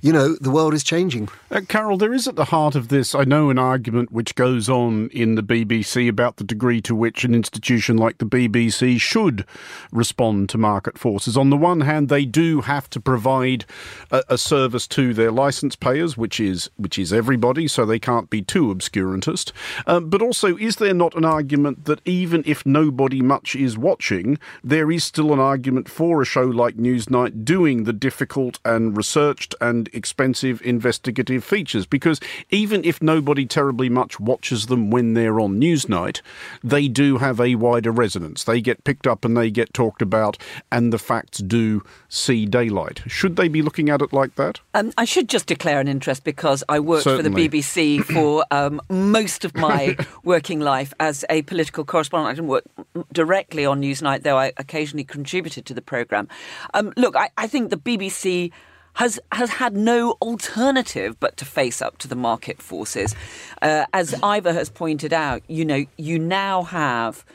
you 0.01 0.11
know, 0.13 0.35
the 0.35 0.51
world 0.51 0.73
is 0.73 0.83
changing. 0.83 1.29
Uh, 1.51 1.61
Carole, 1.67 1.97
there 1.97 2.13
is 2.13 2.27
at 2.27 2.35
the 2.35 2.45
heart 2.45 2.75
of 2.75 2.89
this, 2.89 3.15
I 3.15 3.23
know, 3.23 3.49
an 3.49 3.59
argument 3.59 4.11
which 4.11 4.35
goes 4.35 4.69
on 4.69 5.09
in 5.09 5.35
the 5.35 5.43
BBC 5.43 6.07
about 6.09 6.37
the 6.37 6.43
degree 6.43 6.81
to 6.81 6.95
which 6.95 7.23
an 7.23 7.33
institution 7.33 7.97
like 7.97 8.17
the 8.17 8.25
BBC 8.25 8.99
should 8.99 9.45
respond 9.91 10.49
to 10.49 10.57
market 10.57 10.97
forces. 10.97 11.37
On 11.37 11.49
the 11.49 11.57
one 11.57 11.81
hand, 11.81 12.09
they 12.09 12.25
do 12.25 12.61
have 12.61 12.89
to 12.91 12.99
provide 12.99 13.65
a, 14.11 14.23
a 14.29 14.37
service 14.37 14.87
to 14.87 15.13
their 15.13 15.31
licence 15.31 15.75
payers, 15.75 16.17
which 16.17 16.39
is 16.39 16.69
which 16.77 16.99
is 16.99 17.13
everybody, 17.13 17.67
so 17.67 17.85
they 17.85 17.99
can't 17.99 18.29
be 18.29 18.41
too 18.41 18.73
obscurantist. 18.73 19.51
Uh, 19.87 19.99
but 19.99 20.21
also, 20.21 20.57
is 20.57 20.77
there 20.77 20.93
not 20.93 21.15
an 21.15 21.25
argument 21.25 21.85
that 21.85 22.01
even 22.05 22.43
if 22.45 22.65
nobody 22.65 23.21
much 23.21 23.55
is 23.55 23.77
watching, 23.77 24.37
there 24.63 24.91
is 24.91 25.03
still 25.03 25.33
an 25.33 25.39
argument 25.39 25.89
for 25.89 26.21
a 26.21 26.25
show 26.25 26.43
like 26.43 26.75
Newsnight 26.75 27.45
doing 27.45 27.83
the 27.83 27.93
difficult 27.93 28.59
and 28.65 28.97
researched 28.97 29.55
and 29.61 29.84
expensive 29.93 30.61
investigative 30.63 31.43
features 31.43 31.85
because 31.85 32.19
even 32.49 32.83
if 32.83 33.01
nobody 33.01 33.45
terribly 33.45 33.89
much 33.89 34.19
watches 34.19 34.67
them 34.67 34.89
when 34.89 35.13
they're 35.13 35.39
on 35.39 35.59
Newsnight, 35.59 36.21
they 36.63 36.87
do 36.87 37.17
have 37.17 37.39
a 37.39 37.55
wider 37.55 37.91
resonance. 37.91 38.43
They 38.43 38.61
get 38.61 38.83
picked 38.83 39.07
up 39.07 39.25
and 39.25 39.35
they 39.35 39.49
get 39.49 39.73
talked 39.73 40.01
about, 40.01 40.37
and 40.71 40.91
the 40.91 40.97
facts 40.99 41.39
do 41.39 41.83
see 42.09 42.45
daylight. 42.45 43.01
Should 43.07 43.35
they 43.35 43.47
be 43.47 43.61
looking 43.61 43.89
at 43.89 44.01
it 44.01 44.13
like 44.13 44.35
that? 44.35 44.59
Um, 44.73 44.91
I 44.97 45.05
should 45.05 45.29
just 45.29 45.47
declare 45.47 45.79
an 45.79 45.87
interest 45.87 46.23
because 46.23 46.63
I 46.69 46.79
worked 46.79 47.03
Certainly. 47.03 47.29
for 47.29 47.49
the 47.49 47.61
BBC 47.61 48.03
for 48.13 48.45
um, 48.51 48.81
most 48.89 49.45
of 49.45 49.55
my 49.55 49.95
working 50.23 50.59
life 50.59 50.93
as 50.99 51.25
a 51.29 51.41
political 51.43 51.85
correspondent. 51.85 52.31
I 52.31 52.35
didn't 52.35 52.49
work 52.49 52.65
directly 53.11 53.65
on 53.65 53.81
Newsnight, 53.81 54.23
though 54.23 54.37
I 54.37 54.53
occasionally 54.57 55.03
contributed 55.03 55.65
to 55.65 55.73
the 55.73 55.81
programme. 55.81 56.27
Um, 56.73 56.93
look, 56.97 57.15
I, 57.15 57.29
I 57.37 57.47
think 57.47 57.69
the 57.69 57.77
BBC 57.77 58.51
has 58.95 59.19
has 59.31 59.51
had 59.51 59.75
no 59.75 60.13
alternative 60.21 61.19
but 61.19 61.37
to 61.37 61.45
face 61.45 61.81
up 61.81 61.97
to 61.99 62.07
the 62.07 62.15
market 62.15 62.61
forces. 62.61 63.15
Uh, 63.61 63.85
as 63.93 64.15
Ivor 64.23 64.53
has 64.53 64.69
pointed 64.69 65.13
out, 65.13 65.41
you 65.47 65.63
know, 65.63 65.85
you 65.97 66.19
now 66.19 66.63
have 66.63 67.25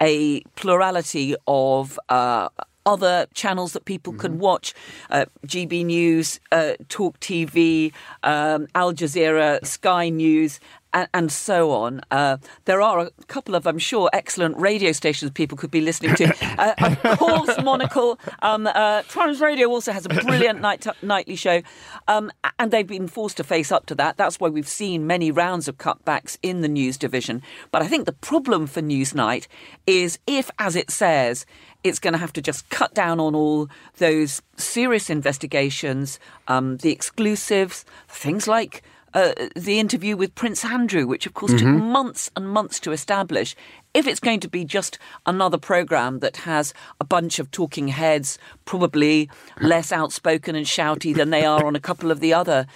a 0.00 0.40
plurality 0.54 1.34
of 1.46 1.98
uh, 2.08 2.48
other 2.88 3.26
channels 3.34 3.74
that 3.74 3.84
people 3.84 4.12
mm-hmm. 4.12 4.20
can 4.20 4.38
watch 4.38 4.74
uh, 5.10 5.26
GB 5.46 5.84
News, 5.84 6.40
uh, 6.50 6.72
Talk 6.88 7.20
TV, 7.20 7.92
um, 8.22 8.66
Al 8.74 8.92
Jazeera, 8.94 9.64
Sky 9.64 10.08
News, 10.08 10.58
and, 10.92 11.08
and 11.14 11.32
so 11.32 11.70
on. 11.70 12.00
Uh, 12.10 12.38
there 12.64 12.80
are 12.80 13.00
a 13.00 13.10
couple 13.26 13.54
of, 13.54 13.66
I'm 13.66 13.78
sure, 13.78 14.10
excellent 14.12 14.56
radio 14.56 14.92
stations 14.92 15.30
people 15.30 15.56
could 15.56 15.70
be 15.70 15.80
listening 15.80 16.14
to. 16.16 16.34
Uh, 16.58 16.74
of 17.02 17.18
course, 17.18 17.62
Monocle. 17.62 18.18
Um, 18.42 18.66
uh, 18.66 19.02
Times 19.02 19.40
Radio 19.40 19.68
also 19.68 19.92
has 19.92 20.06
a 20.06 20.08
brilliant 20.08 20.60
night 20.60 20.80
t- 20.80 20.90
nightly 21.02 21.36
show, 21.36 21.62
um, 22.08 22.32
and 22.58 22.72
they've 22.72 22.86
been 22.86 23.06
forced 23.06 23.36
to 23.36 23.44
face 23.44 23.70
up 23.70 23.86
to 23.86 23.94
that. 23.94 24.16
That's 24.16 24.40
why 24.40 24.48
we've 24.48 24.66
seen 24.66 25.06
many 25.06 25.30
rounds 25.30 25.68
of 25.68 25.78
cutbacks 25.78 26.36
in 26.42 26.62
the 26.62 26.68
news 26.68 26.96
division. 26.96 27.42
But 27.70 27.82
I 27.82 27.86
think 27.86 28.06
the 28.06 28.12
problem 28.12 28.66
for 28.66 28.80
Newsnight 28.80 29.46
is 29.86 30.18
if, 30.26 30.50
as 30.58 30.74
it 30.74 30.90
says, 30.90 31.46
it's 31.84 31.98
going 31.98 32.12
to 32.12 32.18
have 32.18 32.32
to 32.32 32.42
just 32.42 32.68
cut 32.70 32.94
down 32.94 33.20
on 33.20 33.34
all 33.34 33.68
those 33.98 34.42
serious 34.56 35.10
investigations, 35.10 36.18
um, 36.48 36.78
the 36.78 36.90
exclusives, 36.90 37.84
things 38.08 38.48
like 38.48 38.82
uh, 39.18 39.48
the 39.56 39.80
interview 39.80 40.16
with 40.16 40.34
Prince 40.34 40.64
Andrew, 40.64 41.04
which 41.06 41.26
of 41.26 41.34
course 41.34 41.52
mm-hmm. 41.52 41.74
took 41.74 41.84
months 41.84 42.30
and 42.36 42.48
months 42.48 42.78
to 42.80 42.92
establish. 42.92 43.56
If 43.92 44.06
it's 44.06 44.20
going 44.20 44.40
to 44.40 44.48
be 44.48 44.64
just 44.64 44.98
another 45.26 45.58
programme 45.58 46.20
that 46.20 46.36
has 46.38 46.72
a 47.00 47.04
bunch 47.04 47.40
of 47.40 47.50
talking 47.50 47.88
heads, 47.88 48.38
probably 48.64 49.28
less 49.60 49.90
outspoken 49.90 50.54
and 50.54 50.66
shouty 50.66 51.12
than 51.14 51.30
they 51.30 51.44
are 51.44 51.64
on 51.66 51.74
a 51.74 51.80
couple 51.80 52.12
of 52.12 52.20
the 52.20 52.32
other 52.32 52.66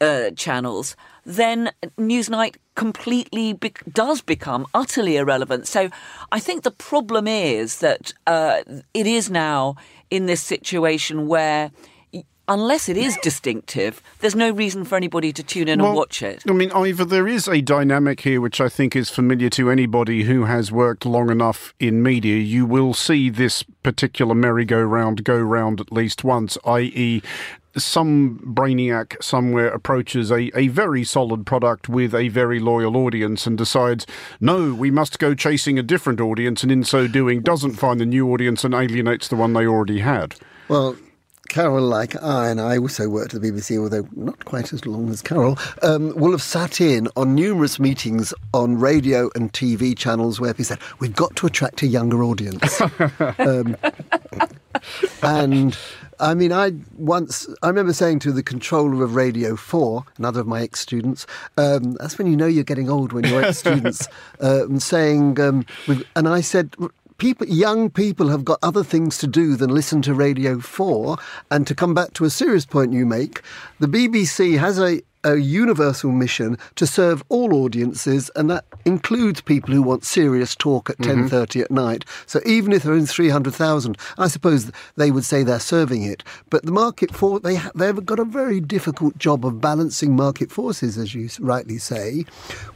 uh, 0.00 0.30
channels, 0.30 0.96
then 1.24 1.70
Newsnight 1.96 2.56
completely 2.74 3.52
be- 3.52 3.72
does 3.92 4.22
become 4.22 4.66
utterly 4.74 5.16
irrelevant. 5.16 5.68
So 5.68 5.90
I 6.32 6.40
think 6.40 6.62
the 6.62 6.70
problem 6.70 7.28
is 7.28 7.78
that 7.78 8.12
uh, 8.26 8.62
it 8.92 9.06
is 9.06 9.30
now 9.30 9.76
in 10.10 10.26
this 10.26 10.42
situation 10.42 11.28
where 11.28 11.70
unless 12.48 12.88
it 12.88 12.96
is 12.96 13.16
distinctive, 13.22 14.02
there's 14.20 14.34
no 14.34 14.50
reason 14.50 14.84
for 14.84 14.96
anybody 14.96 15.32
to 15.32 15.42
tune 15.42 15.68
in 15.68 15.80
well, 15.80 15.88
and 15.88 15.96
watch 15.96 16.22
it. 16.22 16.42
I 16.48 16.52
mean, 16.52 16.70
either 16.72 17.04
there 17.04 17.28
is 17.28 17.48
a 17.48 17.60
dynamic 17.60 18.20
here 18.20 18.40
which 18.40 18.60
I 18.60 18.68
think 18.68 18.94
is 18.94 19.10
familiar 19.10 19.50
to 19.50 19.70
anybody 19.70 20.24
who 20.24 20.44
has 20.44 20.70
worked 20.70 21.04
long 21.06 21.30
enough 21.30 21.74
in 21.80 22.02
media. 22.02 22.36
You 22.36 22.66
will 22.66 22.94
see 22.94 23.30
this 23.30 23.62
particular 23.82 24.34
merry-go-round 24.34 25.24
go 25.24 25.38
round 25.38 25.80
at 25.80 25.92
least 25.92 26.24
once, 26.24 26.56
i.e., 26.64 27.22
some 27.76 28.38
brainiac 28.38 29.22
somewhere 29.22 29.68
approaches 29.68 30.30
a, 30.30 30.50
a 30.58 30.68
very 30.68 31.04
solid 31.04 31.44
product 31.44 31.88
with 31.88 32.14
a 32.14 32.28
very 32.28 32.58
loyal 32.58 32.96
audience 32.96 33.46
and 33.46 33.58
decides, 33.58 34.06
no, 34.40 34.72
we 34.72 34.90
must 34.90 35.18
go 35.18 35.34
chasing 35.34 35.78
a 35.78 35.82
different 35.82 36.20
audience, 36.20 36.62
and 36.62 36.72
in 36.72 36.84
so 36.84 37.06
doing, 37.06 37.42
doesn't 37.42 37.74
find 37.74 38.00
the 38.00 38.06
new 38.06 38.32
audience 38.32 38.64
and 38.64 38.74
alienates 38.74 39.28
the 39.28 39.36
one 39.36 39.52
they 39.52 39.66
already 39.66 39.98
had. 39.98 40.36
Well, 40.68 40.96
Carole, 41.56 41.88
like 41.88 42.22
I, 42.22 42.50
and 42.50 42.60
I 42.60 42.76
also 42.76 43.08
worked 43.08 43.32
at 43.32 43.40
the 43.40 43.50
BBC, 43.50 43.78
although 43.78 44.06
not 44.14 44.44
quite 44.44 44.74
as 44.74 44.84
long 44.84 45.08
as 45.08 45.22
Carole, 45.22 45.56
um, 45.80 46.14
will 46.14 46.32
have 46.32 46.42
sat 46.42 46.82
in 46.82 47.08
on 47.16 47.34
numerous 47.34 47.78
meetings 47.78 48.34
on 48.52 48.78
radio 48.78 49.30
and 49.34 49.50
TV 49.54 49.96
channels 49.96 50.38
where 50.38 50.52
people 50.52 50.66
said, 50.66 50.78
we've 50.98 51.16
got 51.16 51.34
to 51.36 51.46
attract 51.46 51.80
a 51.80 51.86
younger 51.86 52.22
audience. 52.22 52.78
um, 53.38 53.74
and 55.22 55.78
I 56.20 56.34
mean, 56.34 56.52
I 56.52 56.72
once, 56.98 57.48
I 57.62 57.68
remember 57.68 57.94
saying 57.94 58.18
to 58.18 58.32
the 58.32 58.42
controller 58.42 59.02
of 59.02 59.14
Radio 59.14 59.56
4, 59.56 60.04
another 60.18 60.40
of 60.40 60.46
my 60.46 60.60
ex 60.60 60.80
students, 60.80 61.26
um, 61.56 61.94
that's 61.94 62.18
when 62.18 62.26
you 62.26 62.36
know 62.36 62.46
you're 62.46 62.64
getting 62.64 62.90
old 62.90 63.14
when 63.14 63.24
you're 63.24 63.42
ex 63.42 63.56
students, 63.56 64.06
uh, 64.40 64.66
saying, 64.78 65.40
um, 65.40 65.64
and 66.14 66.28
I 66.28 66.42
said, 66.42 66.76
people, 67.18 67.46
young 67.46 67.90
people 67.90 68.28
have 68.28 68.44
got 68.44 68.58
other 68.62 68.84
things 68.84 69.18
to 69.18 69.26
do 69.26 69.56
than 69.56 69.70
listen 69.70 70.02
to 70.02 70.14
Radio 70.14 70.58
4. 70.58 71.16
And 71.50 71.66
to 71.66 71.74
come 71.74 71.94
back 71.94 72.12
to 72.14 72.24
a 72.24 72.30
serious 72.30 72.66
point 72.66 72.92
you 72.92 73.06
make, 73.06 73.42
the 73.78 73.88
BBC 73.88 74.58
has 74.58 74.78
a 74.78 75.00
a 75.26 75.36
universal 75.36 76.12
mission 76.12 76.56
to 76.76 76.86
serve 76.86 77.22
all 77.28 77.52
audiences, 77.52 78.30
and 78.36 78.48
that 78.48 78.64
includes 78.84 79.40
people 79.40 79.74
who 79.74 79.82
want 79.82 80.04
serious 80.04 80.54
talk 80.54 80.88
at 80.88 80.98
mm-hmm. 80.98 81.26
10.30 81.26 81.62
at 81.62 81.70
night. 81.70 82.04
So 82.26 82.40
even 82.46 82.72
if 82.72 82.84
they're 82.84 82.94
in 82.94 83.06
300,000, 83.06 83.98
I 84.18 84.28
suppose 84.28 84.70
they 84.94 85.10
would 85.10 85.24
say 85.24 85.42
they're 85.42 85.58
serving 85.58 86.04
it. 86.04 86.22
But 86.48 86.64
the 86.64 86.70
market 86.70 87.12
for 87.12 87.40
they 87.40 87.56
ha- 87.56 87.72
they've 87.74 88.06
got 88.06 88.20
a 88.20 88.24
very 88.24 88.60
difficult 88.60 89.18
job 89.18 89.44
of 89.44 89.60
balancing 89.60 90.14
market 90.14 90.52
forces, 90.52 90.96
as 90.96 91.12
you 91.12 91.28
rightly 91.40 91.78
say, 91.78 92.24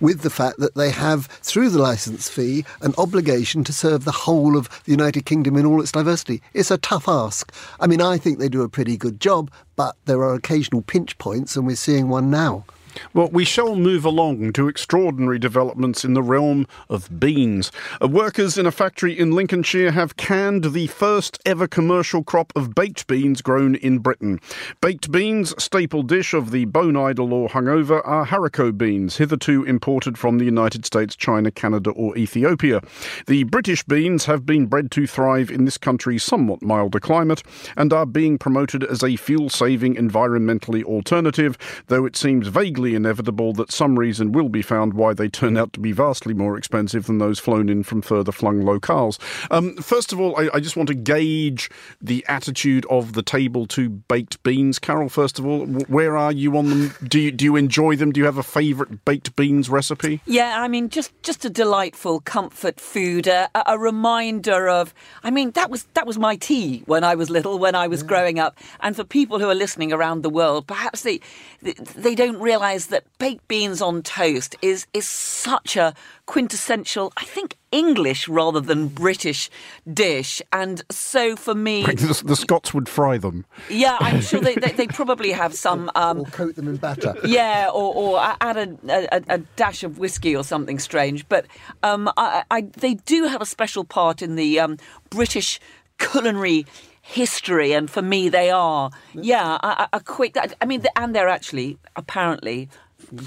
with 0.00 0.22
the 0.22 0.30
fact 0.30 0.58
that 0.58 0.74
they 0.74 0.90
have, 0.90 1.26
through 1.26 1.70
the 1.70 1.78
licence 1.78 2.28
fee, 2.28 2.64
an 2.82 2.94
obligation 2.98 3.62
to 3.62 3.72
serve 3.72 4.04
the 4.04 4.10
whole 4.10 4.56
of 4.56 4.68
the 4.84 4.90
United 4.90 5.24
Kingdom 5.24 5.56
in 5.56 5.64
all 5.64 5.80
its 5.80 5.92
diversity. 5.92 6.42
It's 6.52 6.72
a 6.72 6.78
tough 6.78 7.06
ask. 7.06 7.52
I 7.78 7.86
mean, 7.86 8.00
I 8.00 8.18
think 8.18 8.38
they 8.38 8.48
do 8.48 8.62
a 8.62 8.68
pretty 8.68 8.96
good 8.96 9.20
job, 9.20 9.52
but 9.80 9.96
there 10.04 10.20
are 10.20 10.34
occasional 10.34 10.82
pinch 10.82 11.16
points, 11.16 11.56
and 11.56 11.66
we're 11.66 11.74
seeing 11.74 12.10
one 12.10 12.30
now. 12.30 12.66
Well, 13.12 13.28
we 13.28 13.44
shall 13.44 13.76
move 13.76 14.04
along 14.04 14.52
to 14.54 14.68
extraordinary 14.68 15.38
developments 15.38 16.04
in 16.04 16.14
the 16.14 16.22
realm 16.22 16.66
of 16.88 17.20
beans. 17.20 17.72
Uh, 18.02 18.08
workers 18.08 18.56
in 18.58 18.66
a 18.66 18.70
factory 18.70 19.18
in 19.18 19.32
Lincolnshire 19.32 19.92
have 19.92 20.16
canned 20.16 20.72
the 20.72 20.86
first 20.86 21.38
ever 21.44 21.66
commercial 21.66 22.22
crop 22.22 22.52
of 22.54 22.74
baked 22.74 23.06
beans 23.06 23.42
grown 23.42 23.74
in 23.76 23.98
Britain. 23.98 24.40
Baked 24.80 25.10
beans, 25.10 25.54
staple 25.62 26.02
dish 26.02 26.34
of 26.34 26.50
the 26.50 26.64
bone 26.66 26.96
idle 26.96 27.32
or 27.32 27.48
hungover, 27.48 28.00
are 28.06 28.26
haricot 28.26 28.78
beans, 28.78 29.16
hitherto 29.16 29.64
imported 29.64 30.18
from 30.18 30.38
the 30.38 30.44
United 30.44 30.84
States, 30.84 31.16
China, 31.16 31.50
Canada, 31.50 31.90
or 31.90 32.16
Ethiopia. 32.16 32.80
The 33.26 33.44
British 33.44 33.82
beans 33.84 34.24
have 34.26 34.46
been 34.46 34.66
bred 34.66 34.90
to 34.92 35.06
thrive 35.06 35.50
in 35.50 35.64
this 35.64 35.78
country's 35.78 36.22
somewhat 36.22 36.62
milder 36.62 37.00
climate 37.00 37.42
and 37.76 37.92
are 37.92 38.06
being 38.06 38.38
promoted 38.38 38.84
as 38.84 39.02
a 39.02 39.16
fuel 39.16 39.48
saving, 39.48 39.94
environmentally 39.94 40.84
alternative, 40.84 41.56
though 41.86 42.04
it 42.04 42.16
seems 42.16 42.48
vaguely 42.48 42.89
inevitable 42.94 43.52
that 43.54 43.72
some 43.72 43.98
reason 43.98 44.32
will 44.32 44.48
be 44.48 44.62
found 44.62 44.94
why 44.94 45.14
they 45.14 45.28
turn 45.28 45.56
out 45.56 45.72
to 45.74 45.80
be 45.80 45.92
vastly 45.92 46.34
more 46.34 46.56
expensive 46.56 47.06
than 47.06 47.18
those 47.18 47.38
flown 47.38 47.68
in 47.68 47.82
from 47.82 48.02
further 48.02 48.32
flung 48.32 48.62
locales. 48.62 49.18
Um, 49.50 49.76
first 49.76 50.12
of 50.12 50.20
all, 50.20 50.38
I, 50.38 50.48
I, 50.54 50.60
just 50.60 50.76
want 50.76 50.88
to 50.88 50.94
gauge 50.94 51.70
the 52.00 52.24
attitude 52.28 52.86
of 52.90 53.12
the 53.14 53.22
table 53.22 53.66
to 53.66 53.88
baked 53.88 54.42
beans. 54.42 54.78
Carole, 54.78 55.08
first 55.08 55.38
of 55.38 55.46
all, 55.46 55.66
where 55.66 56.16
are 56.16 56.32
you 56.32 56.56
on 56.56 56.68
them? 56.68 56.94
Do 57.06 57.18
you, 57.18 57.30
do 57.30 57.44
you 57.44 57.56
enjoy 57.56 57.96
them? 57.96 58.12
Do 58.12 58.20
you 58.20 58.26
have 58.26 58.38
a 58.38 58.42
favourite 58.42 59.04
baked 59.04 59.36
beans 59.36 59.68
recipe? 59.68 60.20
Yeah, 60.26 60.62
I 60.62 60.68
mean, 60.68 60.88
just 60.88 61.10
just 61.22 61.44
a 61.44 61.50
delightful 61.50 62.20
comfort 62.20 62.80
food, 62.80 63.26
a, 63.26 63.50
a 63.66 63.78
reminder 63.78 64.68
of. 64.68 64.94
I 65.22 65.30
mean, 65.30 65.50
that 65.52 65.70
was 65.70 65.84
that 65.94 66.06
was 66.06 66.18
my 66.18 66.36
tea 66.36 66.82
when 66.86 67.04
I 67.04 67.14
was 67.14 67.30
little, 67.30 67.58
when 67.58 67.74
I 67.74 67.86
was 67.86 68.02
yeah. 68.02 68.08
growing 68.08 68.38
up. 68.38 68.58
And 68.80 68.96
for 68.96 69.04
people 69.04 69.38
who 69.38 69.48
are 69.48 69.54
listening 69.54 69.92
around 69.92 70.22
the 70.22 70.30
world, 70.30 70.66
perhaps 70.66 71.02
they 71.02 71.20
they 71.62 72.14
don't 72.14 72.38
realise 72.40 72.69
realise 72.70 72.86
that 72.86 73.04
baked 73.18 73.46
beans 73.48 73.82
on 73.82 74.02
toast 74.02 74.56
is 74.62 74.86
is 74.92 75.08
such 75.08 75.76
a 75.76 75.94
quintessential, 76.26 77.12
I 77.16 77.24
think, 77.24 77.56
English 77.72 78.28
rather 78.28 78.60
than 78.60 78.88
British 78.88 79.50
dish. 79.92 80.40
And 80.52 80.82
so 80.90 81.36
for 81.36 81.54
me. 81.54 81.84
The, 82.00 82.22
the 82.24 82.36
Scots 82.36 82.72
would 82.72 82.88
fry 82.88 83.18
them. 83.18 83.44
Yeah, 83.68 83.96
I'm 84.00 84.20
sure 84.28 84.40
they, 84.40 84.54
they, 84.54 84.72
they 84.72 84.86
probably 84.86 85.32
have 85.32 85.54
some. 85.54 85.90
Um, 85.94 86.20
or 86.20 86.26
coat 86.26 86.56
them 86.56 86.68
in 86.68 86.76
batter. 86.76 87.14
Yeah, 87.24 87.68
or, 87.68 87.94
or 87.94 88.36
add 88.40 88.56
a, 88.56 88.78
a, 88.88 89.34
a, 89.34 89.38
dash 89.56 89.82
of 89.84 89.98
whiskey 89.98 90.34
or 90.34 90.44
something 90.44 90.78
strange. 90.78 91.28
But 91.28 91.46
um, 91.82 92.10
I, 92.16 92.44
I, 92.50 92.62
they 92.62 92.94
do 92.94 93.26
have 93.26 93.42
a 93.42 93.46
special 93.46 93.84
part 93.84 94.22
in 94.22 94.36
the 94.36 94.60
um, 94.60 94.78
British 95.10 95.60
culinary 95.98 96.66
history, 97.10 97.72
and 97.72 97.90
for 97.90 98.02
me, 98.02 98.28
they 98.28 98.50
are, 98.50 98.90
yeah, 99.14 99.58
a, 99.62 99.88
a 99.94 100.00
quick. 100.00 100.36
I 100.60 100.64
mean, 100.64 100.84
and 100.96 101.14
they're 101.14 101.28
actually 101.28 101.78
apparently 101.96 102.68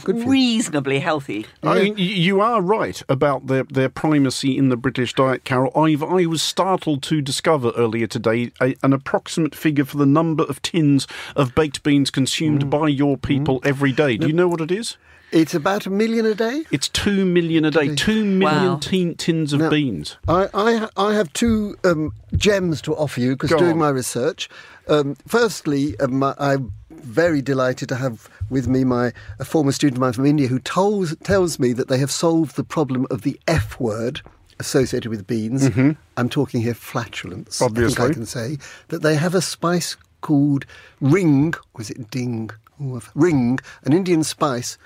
reasonably 0.06 1.00
healthy. 1.00 1.46
I 1.62 1.84
mean, 1.84 1.96
you 1.98 2.41
are 2.41 2.62
right 2.62 3.02
about 3.10 3.48
their, 3.48 3.63
their 3.63 3.89
primacy 3.89 4.58
in 4.58 4.69
the 4.69 4.78
British 4.78 5.13
diet, 5.13 5.43
Carole. 5.43 5.72
i 5.76 5.96
I 6.02 6.26
was 6.26 6.41
startled 6.41 7.04
to 7.04 7.22
discover 7.22 7.72
earlier 7.76 8.08
today 8.08 8.52
a, 8.62 8.76
an 8.84 8.93
approximate 8.93 9.56
figure 9.56 9.86
for 9.86 9.98
the 9.98 10.06
number 10.06 10.43
of 10.43 10.62
tins 10.62 11.08
of 11.36 11.56
baked 11.56 11.84
beans 11.84 12.10
consumed 12.12 12.65
mm. 12.65 12.69
by 12.69 12.88
your 12.88 13.17
people 13.17 13.60
mm. 13.62 13.67
every 13.67 13.91
day. 13.91 14.17
Do 14.17 14.28
you 14.28 14.34
know 14.34 14.48
what 14.48 14.62
it 14.62 14.72
is? 14.72 14.98
It's 15.34 15.56
about 15.56 15.88
a 15.88 15.89
million 15.89 16.28
a 16.28 16.36
day. 16.36 16.63
It's 16.72 16.88
two 16.89 17.26
million 17.26 17.65
a 17.65 17.72
day. 17.72 17.96
Two 17.96 18.24
million 18.24 18.74
wow. 18.74 18.80
tin, 18.80 19.15
tins 19.15 19.52
of 19.52 19.62
now, 19.62 19.69
beans. 19.69 20.15
I, 20.28 20.48
I, 20.54 20.88
I 20.96 21.13
have 21.15 21.34
two 21.34 21.76
um, 21.84 22.13
gems 22.36 22.84
to 22.84 22.96
offer 22.96 23.19
you 23.19 23.32
because 23.36 23.50
doing 23.50 23.72
on. 23.72 23.78
my 23.80 23.89
research. 23.89 24.48
Um, 24.88 25.15
firstly, 25.28 26.00
um, 26.00 26.22
I'm 26.22 26.72
very 26.91 27.41
delighted 27.41 27.89
to 27.89 27.96
have 27.96 28.30
with 28.52 28.67
me 28.67 28.84
my 28.84 29.12
a 29.39 29.46
former 29.46 29.72
student 29.72 29.98
of 29.98 30.02
mine 30.02 30.13
from 30.13 30.28
India 30.28 30.48
who 30.48 30.60
tells 30.60 31.15
tells 31.17 31.58
me 31.58 31.74
that 31.74 31.88
they 31.88 31.98
have 31.98 32.12
solved 32.12 32.56
the 32.56 32.63
problem 32.63 33.08
of 33.10 33.24
the 33.24 33.39
F 33.48 33.80
word 33.80 34.22
associated 34.60 35.10
with 35.10 35.26
beans. 35.26 35.67
Mm-hmm. 35.67 35.91
I'm 36.15 36.30
talking 36.30 36.62
here 36.62 36.76
flatulence. 36.76 37.60
Obviously, 37.60 38.06
I, 38.06 38.10
I 38.10 38.13
can 38.13 38.28
say 38.28 38.58
that 38.89 39.02
they 39.02 39.15
have 39.15 39.34
a 39.34 39.41
spice 39.41 39.98
called 40.22 40.67
ring, 41.02 41.56
Was 41.76 41.89
it 41.89 42.12
ding? 42.12 42.52
Ooh, 42.82 43.02
ring, 43.15 43.60
an 43.84 43.93
Indian 43.93 44.24
spice 44.24 44.78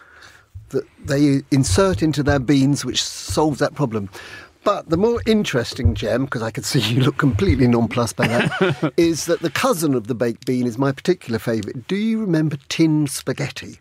that 0.69 0.85
they 1.03 1.41
insert 1.51 2.01
into 2.01 2.23
their 2.23 2.39
beans, 2.39 2.83
which 2.83 3.01
solves 3.03 3.59
that 3.59 3.75
problem. 3.75 4.09
But 4.63 4.89
the 4.89 4.97
more 4.97 5.21
interesting 5.25 5.95
gem, 5.95 6.25
because 6.25 6.41
I 6.41 6.51
could 6.51 6.65
see 6.65 6.81
you 6.81 7.01
look 7.01 7.17
completely 7.17 7.67
nonplussed 7.67 8.17
by 8.17 8.27
that, 8.27 8.93
is 8.97 9.25
that 9.25 9.39
the 9.39 9.49
cousin 9.49 9.93
of 9.93 10.07
the 10.07 10.15
baked 10.15 10.45
bean 10.45 10.67
is 10.67 10.77
my 10.77 10.91
particular 10.91 11.39
favourite. 11.39 11.87
Do 11.87 11.95
you 11.95 12.19
remember 12.19 12.57
tin 12.67 13.07
spaghetti? 13.07 13.79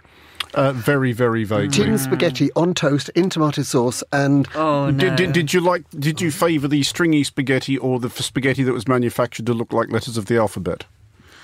Uh, 0.55 0.73
very, 0.73 1.13
very 1.13 1.43
vaguely. 1.43 1.69
Tin 1.71 1.99
spaghetti 1.99 2.51
on 2.55 2.73
toast 2.73 3.09
in 3.11 3.29
tomato 3.29 3.63
sauce 3.63 4.05
and 4.13 4.49
Oh 4.55 4.91
no! 4.91 4.99
Did, 4.99 5.17
did, 5.17 5.33
did 5.33 5.53
you 5.53 5.61
like? 5.61 5.85
Did 5.91 6.21
you 6.21 6.31
favour 6.31 6.69
the 6.69 6.83
stringy 6.83 7.25
spaghetti 7.25 7.77
or 7.77 7.99
the 7.99 8.09
spaghetti 8.09 8.63
that 8.63 8.73
was 8.73 8.87
manufactured 8.87 9.47
to 9.47 9.55
look 9.55 9.73
like 9.73 9.91
letters 9.91 10.17
of 10.17 10.27
the 10.27 10.39
alphabet? 10.39 10.85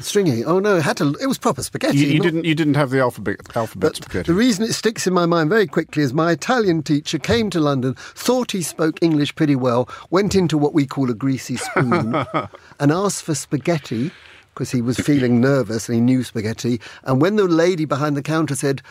Stringy. 0.00 0.44
Oh 0.44 0.58
no, 0.58 0.76
it 0.76 0.82
had 0.82 0.96
to. 0.98 1.14
It 1.20 1.26
was 1.26 1.38
proper 1.38 1.62
spaghetti. 1.62 1.98
You, 1.98 2.06
you 2.06 2.18
not- 2.18 2.22
didn't. 2.24 2.44
You 2.44 2.54
didn't 2.54 2.74
have 2.74 2.90
the 2.90 3.00
alphabet 3.00 3.36
alphabet 3.56 3.96
spaghetti. 3.96 4.26
the 4.26 4.34
reason 4.34 4.64
it 4.64 4.72
sticks 4.72 5.06
in 5.06 5.12
my 5.12 5.26
mind 5.26 5.50
very 5.50 5.66
quickly 5.66 6.02
is 6.02 6.12
my 6.12 6.32
Italian 6.32 6.82
teacher 6.82 7.18
came 7.18 7.50
to 7.50 7.60
London, 7.60 7.94
thought 7.94 8.52
he 8.52 8.62
spoke 8.62 9.02
English 9.02 9.34
pretty 9.34 9.56
well, 9.56 9.88
went 10.10 10.34
into 10.34 10.56
what 10.58 10.74
we 10.74 10.86
call 10.86 11.10
a 11.10 11.14
greasy 11.14 11.56
spoon, 11.56 12.14
and 12.80 12.92
asked 12.92 13.22
for 13.22 13.34
spaghetti 13.34 14.10
because 14.54 14.70
he 14.70 14.82
was 14.82 14.98
feeling 14.98 15.40
nervous 15.40 15.88
and 15.88 15.96
he 15.96 16.00
knew 16.00 16.22
spaghetti. 16.22 16.80
And 17.04 17.22
when 17.22 17.36
the 17.36 17.44
lady 17.44 17.86
behind 17.86 18.16
the 18.16 18.22
counter 18.22 18.54
said, 18.54 18.82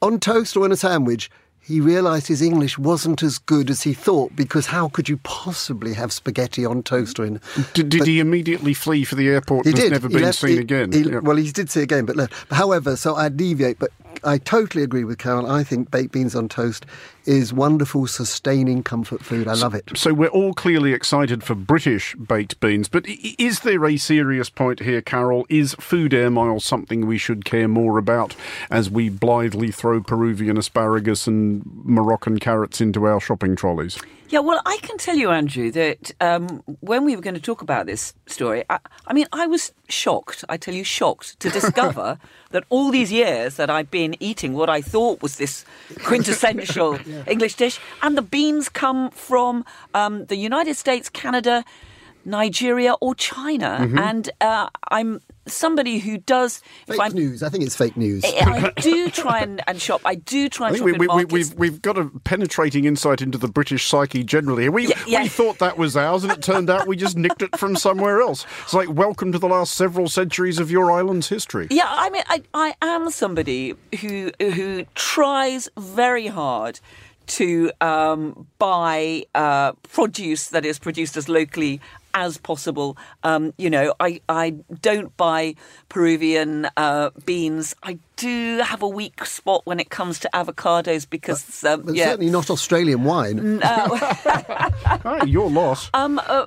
on 0.00 0.18
toast 0.18 0.56
or 0.56 0.64
on 0.64 0.72
a 0.72 0.76
sandwich, 0.76 1.30
he 1.62 1.80
realised 1.80 2.26
his 2.26 2.42
English 2.42 2.78
wasn't 2.78 3.22
as 3.22 3.38
good 3.38 3.70
as 3.70 3.82
he 3.82 3.92
thought 3.92 4.34
because 4.34 4.66
how 4.66 4.88
could 4.88 5.08
you 5.08 5.18
possibly 5.18 5.94
have 5.94 6.12
spaghetti 6.12 6.64
on 6.64 6.82
toast 6.82 7.20
or 7.20 7.24
in. 7.26 7.40
did 7.74 7.88
did 7.90 8.06
he 8.06 8.18
immediately 8.18 8.74
flee 8.74 9.04
for 9.04 9.14
the 9.14 9.28
airport 9.28 9.66
He 9.66 9.70
and 9.70 9.78
did. 9.80 9.92
never 9.92 10.08
He 10.08 10.14
been 10.14 10.22
left- 10.24 10.38
seen 10.38 10.50
he- 10.50 10.58
again? 10.58 10.90
he- 10.92 11.00
Yeah. 11.02 11.18
Well, 11.20 11.36
he 11.36 11.50
did 11.52 11.70
see 11.70 11.82
again, 11.82 12.06
but 12.06 12.16
left. 12.16 12.32
However, 12.52 12.96
so 12.96 13.14
I 13.14 13.28
deviate, 13.28 13.78
but 13.78 13.90
I 14.24 14.38
totally 14.38 14.82
agree 14.82 15.04
with 15.04 15.18
Carol. 15.18 15.46
I 15.50 15.62
think 15.62 15.90
baked 15.90 16.12
beans 16.12 16.34
on 16.34 16.48
toast 16.48 16.86
is 17.30 17.52
wonderful, 17.52 18.08
sustaining 18.08 18.82
comfort 18.82 19.22
food. 19.22 19.46
I 19.46 19.54
love 19.54 19.72
it. 19.72 19.88
So 19.94 20.12
we're 20.12 20.28
all 20.28 20.52
clearly 20.52 20.92
excited 20.92 21.44
for 21.44 21.54
British 21.54 22.16
baked 22.16 22.58
beans, 22.58 22.88
but 22.88 23.06
is 23.06 23.60
there 23.60 23.86
a 23.86 23.96
serious 23.96 24.50
point 24.50 24.80
here, 24.80 25.00
Carol? 25.00 25.46
Is 25.48 25.74
food 25.78 26.12
air 26.12 26.28
miles 26.28 26.64
something 26.64 27.06
we 27.06 27.18
should 27.18 27.44
care 27.44 27.68
more 27.68 27.98
about 27.98 28.34
as 28.68 28.90
we 28.90 29.08
blithely 29.10 29.70
throw 29.70 30.02
Peruvian 30.02 30.58
asparagus 30.58 31.28
and 31.28 31.62
Moroccan 31.84 32.40
carrots 32.40 32.80
into 32.80 33.06
our 33.06 33.20
shopping 33.20 33.54
trolleys? 33.54 33.96
Yeah, 34.30 34.38
well, 34.38 34.62
I 34.64 34.76
can 34.76 34.96
tell 34.96 35.16
you, 35.16 35.32
Andrew, 35.32 35.72
that 35.72 36.12
um, 36.20 36.62
when 36.78 37.04
we 37.04 37.16
were 37.16 37.22
going 37.22 37.34
to 37.34 37.40
talk 37.40 37.62
about 37.62 37.86
this 37.86 38.14
story, 38.26 38.62
I, 38.70 38.78
I 39.08 39.12
mean, 39.12 39.26
I 39.32 39.48
was 39.48 39.72
shocked, 39.88 40.44
I 40.48 40.56
tell 40.56 40.72
you, 40.72 40.84
shocked 40.84 41.40
to 41.40 41.50
discover 41.50 42.16
that 42.52 42.62
all 42.68 42.92
these 42.92 43.10
years 43.10 43.56
that 43.56 43.70
I've 43.70 43.90
been 43.90 44.14
eating 44.20 44.54
what 44.54 44.70
I 44.70 44.82
thought 44.82 45.20
was 45.20 45.36
this 45.38 45.64
quintessential 46.04 46.96
English 47.26 47.56
dish, 47.56 47.80
and 48.02 48.16
the 48.16 48.22
beans 48.22 48.68
come 48.68 49.10
from 49.10 49.64
um, 49.94 50.26
the 50.26 50.36
United 50.36 50.76
States, 50.76 51.08
Canada, 51.08 51.64
Nigeria, 52.24 52.94
or 53.00 53.14
China. 53.14 53.88
And 53.96 54.30
uh, 54.40 54.68
I'm 54.88 55.20
somebody 55.46 55.98
who 55.98 56.18
does. 56.18 56.62
Fake 56.86 57.00
I'm, 57.00 57.12
news. 57.12 57.42
I 57.42 57.48
think 57.48 57.64
it's 57.64 57.76
fake 57.76 57.96
news. 57.96 58.24
I 58.24 58.72
do 58.80 59.10
try 59.10 59.40
and, 59.40 59.62
and 59.66 59.80
shop. 59.80 60.00
I 60.04 60.14
do 60.14 60.48
try 60.48 60.68
and 60.68 60.76
shop 60.76 60.84
we, 60.84 60.92
in 60.92 60.98
we, 60.98 61.06
we, 61.06 61.06
markets. 61.06 61.32
we've 61.32 61.54
we've 61.54 61.82
got 61.82 61.98
a 61.98 62.06
penetrating 62.24 62.84
insight 62.84 63.20
into 63.22 63.38
the 63.38 63.48
British 63.48 63.88
psyche 63.88 64.22
generally. 64.24 64.68
We 64.68 64.88
Yeah, 64.88 64.94
yeah. 65.06 65.22
we 65.22 65.28
thought 65.28 65.58
that 65.58 65.78
was 65.78 65.96
ours, 65.96 66.24
and 66.24 66.32
it 66.32 66.42
turned 66.42 66.70
out 66.70 66.86
we 66.86 66.96
just 66.96 67.16
nicked 67.16 67.42
it 67.42 67.56
from 67.58 67.76
somewhere 67.76 68.20
else. 68.20 68.46
It's 68.62 68.74
like 68.74 68.88
welcome 68.90 69.32
to 69.32 69.38
the 69.38 69.48
last 69.48 69.74
several 69.74 70.08
centuries 70.08 70.58
of 70.58 70.70
your 70.70 70.90
island's 70.90 71.28
history. 71.28 71.68
Yeah, 71.70 71.86
I 71.88 72.10
mean, 72.10 72.22
I, 72.28 72.42
I 72.54 72.74
am 72.82 73.10
somebody 73.10 73.74
who 74.00 74.30
who 74.40 74.84
tries 74.94 75.68
very 75.78 76.26
hard 76.26 76.80
to 77.26 77.70
um, 77.80 78.46
buy 78.58 79.24
uh, 79.34 79.72
produce 79.88 80.48
that 80.48 80.64
is 80.64 80.78
produced 80.78 81.16
as 81.16 81.28
locally 81.28 81.80
as 82.14 82.38
possible. 82.38 82.96
Um, 83.22 83.52
you 83.56 83.70
know, 83.70 83.94
I, 84.00 84.20
I 84.28 84.50
don't 84.80 85.16
buy 85.16 85.54
Peruvian 85.88 86.68
uh, 86.76 87.10
beans. 87.24 87.74
I 87.82 87.98
do 88.16 88.62
have 88.64 88.82
a 88.82 88.88
weak 88.88 89.24
spot 89.24 89.62
when 89.64 89.80
it 89.80 89.90
comes 89.90 90.18
to 90.20 90.30
avocados 90.34 91.08
because, 91.08 91.64
um, 91.64 91.94
yeah. 91.94 92.06
certainly 92.06 92.30
not 92.30 92.50
Australian 92.50 93.04
wine. 93.04 93.60
Hey, 93.60 95.26
your 95.26 95.50
loss. 95.50 95.90
Um, 95.94 96.20
uh, 96.26 96.46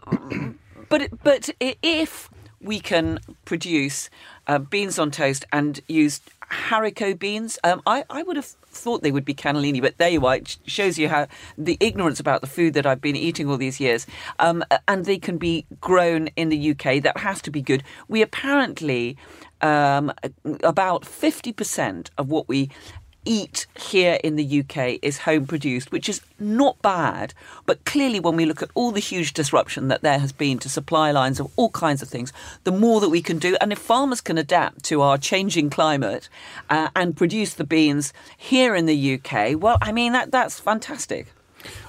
but 0.89 1.09
but 1.23 1.49
if 1.59 2.29
we 2.61 2.79
can 2.79 3.19
produce 3.45 4.09
uh, 4.47 4.59
beans 4.59 4.99
on 4.99 5.11
toast 5.11 5.45
and 5.51 5.79
used 5.87 6.29
haricot 6.49 7.19
beans, 7.19 7.57
um, 7.63 7.81
I, 7.85 8.05
I 8.09 8.23
would 8.23 8.35
have 8.35 8.45
thought 8.45 9.01
they 9.01 9.11
would 9.11 9.25
be 9.25 9.33
cannellini, 9.33 9.81
but 9.81 9.97
there 9.97 10.09
you 10.09 10.25
are. 10.25 10.35
It 10.35 10.57
shows 10.65 10.97
you 10.97 11.09
how 11.09 11.27
the 11.57 11.77
ignorance 11.79 12.19
about 12.19 12.41
the 12.41 12.47
food 12.47 12.73
that 12.73 12.85
I've 12.85 13.01
been 13.01 13.15
eating 13.15 13.49
all 13.49 13.57
these 13.57 13.79
years. 13.79 14.05
Um, 14.39 14.63
and 14.87 15.05
they 15.05 15.17
can 15.17 15.37
be 15.37 15.65
grown 15.81 16.27
in 16.35 16.49
the 16.49 16.71
UK. 16.71 17.01
That 17.01 17.17
has 17.17 17.41
to 17.43 17.51
be 17.51 17.61
good. 17.61 17.83
We 18.07 18.21
apparently 18.21 19.17
um, 19.61 20.11
about 20.63 21.05
fifty 21.05 21.53
percent 21.53 22.11
of 22.17 22.29
what 22.29 22.47
we 22.47 22.69
eat 23.25 23.65
here 23.75 24.19
in 24.23 24.35
the 24.35 24.59
UK 24.61 24.99
is 25.01 25.19
home 25.19 25.45
produced, 25.47 25.91
which 25.91 26.09
is 26.09 26.21
not 26.39 26.81
bad. 26.81 27.33
But 27.65 27.85
clearly, 27.85 28.19
when 28.19 28.35
we 28.35 28.45
look 28.45 28.61
at 28.61 28.71
all 28.73 28.91
the 28.91 28.99
huge 28.99 29.33
disruption 29.33 29.87
that 29.87 30.01
there 30.01 30.19
has 30.19 30.31
been 30.31 30.59
to 30.59 30.69
supply 30.69 31.11
lines 31.11 31.39
of 31.39 31.51
all 31.55 31.69
kinds 31.69 32.01
of 32.01 32.09
things, 32.09 32.33
the 32.63 32.71
more 32.71 32.99
that 33.01 33.09
we 33.09 33.21
can 33.21 33.39
do, 33.39 33.57
and 33.61 33.71
if 33.71 33.79
farmers 33.79 34.21
can 34.21 34.37
adapt 34.37 34.83
to 34.85 35.01
our 35.01 35.17
changing 35.17 35.69
climate 35.69 36.29
uh, 36.69 36.89
and 36.95 37.17
produce 37.17 37.53
the 37.53 37.63
beans 37.63 38.13
here 38.37 38.75
in 38.75 38.85
the 38.85 39.13
UK, 39.15 39.61
well, 39.61 39.77
I 39.81 39.91
mean, 39.91 40.13
that, 40.13 40.31
that's 40.31 40.59
fantastic. 40.59 41.27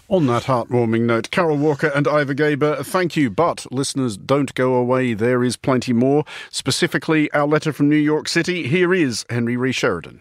On 0.08 0.26
that 0.26 0.44
heartwarming 0.44 1.02
note, 1.02 1.30
Carol 1.30 1.56
Walker 1.56 1.90
and 1.94 2.06
Ivor 2.06 2.34
Gaber, 2.34 2.84
thank 2.84 3.16
you. 3.16 3.30
But 3.30 3.66
listeners, 3.72 4.18
don't 4.18 4.54
go 4.54 4.74
away. 4.74 5.14
There 5.14 5.42
is 5.42 5.56
plenty 5.56 5.94
more. 5.94 6.24
Specifically, 6.50 7.32
our 7.32 7.46
letter 7.46 7.72
from 7.72 7.88
New 7.88 7.96
York 7.96 8.28
City. 8.28 8.68
Here 8.68 8.92
is 8.92 9.24
Henry 9.30 9.56
Ree 9.56 9.72
Sheridan. 9.72 10.20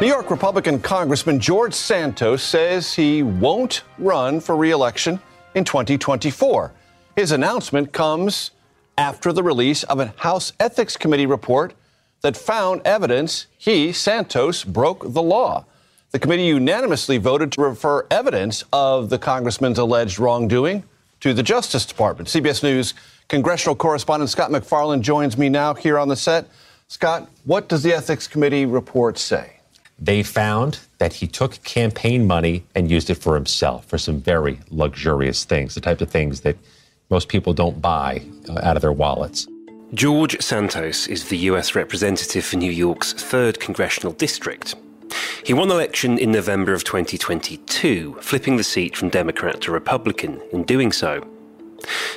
New 0.00 0.06
York 0.06 0.30
Republican 0.30 0.80
Congressman 0.80 1.38
George 1.38 1.74
Santos 1.74 2.42
says 2.42 2.94
he 2.94 3.22
won't 3.22 3.82
run 3.98 4.40
for 4.40 4.56
reelection 4.56 5.20
in 5.54 5.62
2024. 5.62 6.72
His 7.16 7.32
announcement 7.32 7.92
comes 7.92 8.52
after 8.96 9.30
the 9.30 9.42
release 9.42 9.82
of 9.82 10.00
a 10.00 10.14
House 10.16 10.54
Ethics 10.58 10.96
Committee 10.96 11.26
report 11.26 11.74
that 12.22 12.34
found 12.34 12.80
evidence 12.86 13.46
he, 13.58 13.92
Santos, 13.92 14.64
broke 14.64 15.12
the 15.12 15.20
law. 15.20 15.66
The 16.12 16.18
committee 16.18 16.46
unanimously 16.46 17.18
voted 17.18 17.52
to 17.52 17.60
refer 17.60 18.06
evidence 18.10 18.64
of 18.72 19.10
the 19.10 19.18
congressman's 19.18 19.78
alleged 19.78 20.18
wrongdoing 20.18 20.82
to 21.20 21.34
the 21.34 21.42
Justice 21.42 21.84
Department. 21.84 22.30
CBS 22.30 22.62
News 22.62 22.94
congressional 23.28 23.76
correspondent 23.76 24.30
Scott 24.30 24.50
McFarland 24.50 25.02
joins 25.02 25.36
me 25.36 25.50
now 25.50 25.74
here 25.74 25.98
on 25.98 26.08
the 26.08 26.16
set. 26.16 26.46
Scott, 26.90 27.30
what 27.44 27.68
does 27.68 27.84
the 27.84 27.92
Ethics 27.92 28.26
Committee 28.26 28.66
report 28.66 29.16
say? 29.16 29.60
They 30.00 30.24
found 30.24 30.80
that 30.98 31.12
he 31.12 31.28
took 31.28 31.62
campaign 31.62 32.26
money 32.26 32.64
and 32.74 32.90
used 32.90 33.10
it 33.10 33.14
for 33.14 33.36
himself 33.36 33.84
for 33.84 33.96
some 33.96 34.20
very 34.20 34.58
luxurious 34.70 35.44
things, 35.44 35.76
the 35.76 35.80
type 35.80 36.00
of 36.00 36.10
things 36.10 36.40
that 36.40 36.56
most 37.08 37.28
people 37.28 37.52
don't 37.52 37.80
buy 37.80 38.22
uh, 38.48 38.58
out 38.64 38.74
of 38.74 38.82
their 38.82 38.92
wallets. 38.92 39.46
George 39.94 40.40
Santos 40.40 41.06
is 41.06 41.28
the 41.28 41.38
US 41.50 41.76
representative 41.76 42.44
for 42.44 42.56
New 42.56 42.72
York's 42.72 43.14
3rd 43.14 43.60
congressional 43.60 44.12
district. 44.12 44.74
He 45.44 45.54
won 45.54 45.70
election 45.70 46.18
in 46.18 46.32
November 46.32 46.72
of 46.72 46.82
2022, 46.82 48.16
flipping 48.20 48.56
the 48.56 48.64
seat 48.64 48.96
from 48.96 49.10
Democrat 49.10 49.60
to 49.60 49.70
Republican 49.70 50.40
in 50.50 50.64
doing 50.64 50.90
so. 50.90 51.24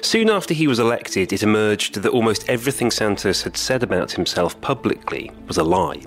Soon 0.01 0.29
after 0.29 0.53
he 0.53 0.67
was 0.67 0.79
elected, 0.79 1.33
it 1.33 1.43
emerged 1.43 2.01
that 2.01 2.11
almost 2.11 2.47
everything 2.49 2.91
Santos 2.91 3.41
had 3.43 3.57
said 3.57 3.83
about 3.83 4.11
himself 4.11 4.59
publicly 4.61 5.31
was 5.47 5.57
a 5.57 5.63
lie. 5.63 6.01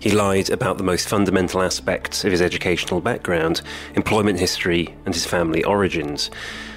He 0.00 0.10
lied 0.10 0.50
about 0.50 0.78
the 0.78 0.84
most 0.84 1.08
fundamental 1.08 1.62
aspects 1.62 2.24
of 2.24 2.32
his 2.32 2.40
educational 2.40 3.00
background, 3.00 3.62
employment 3.94 4.38
history, 4.38 4.94
and 5.04 5.14
his 5.14 5.26
family 5.26 5.64
origins, 5.64 6.30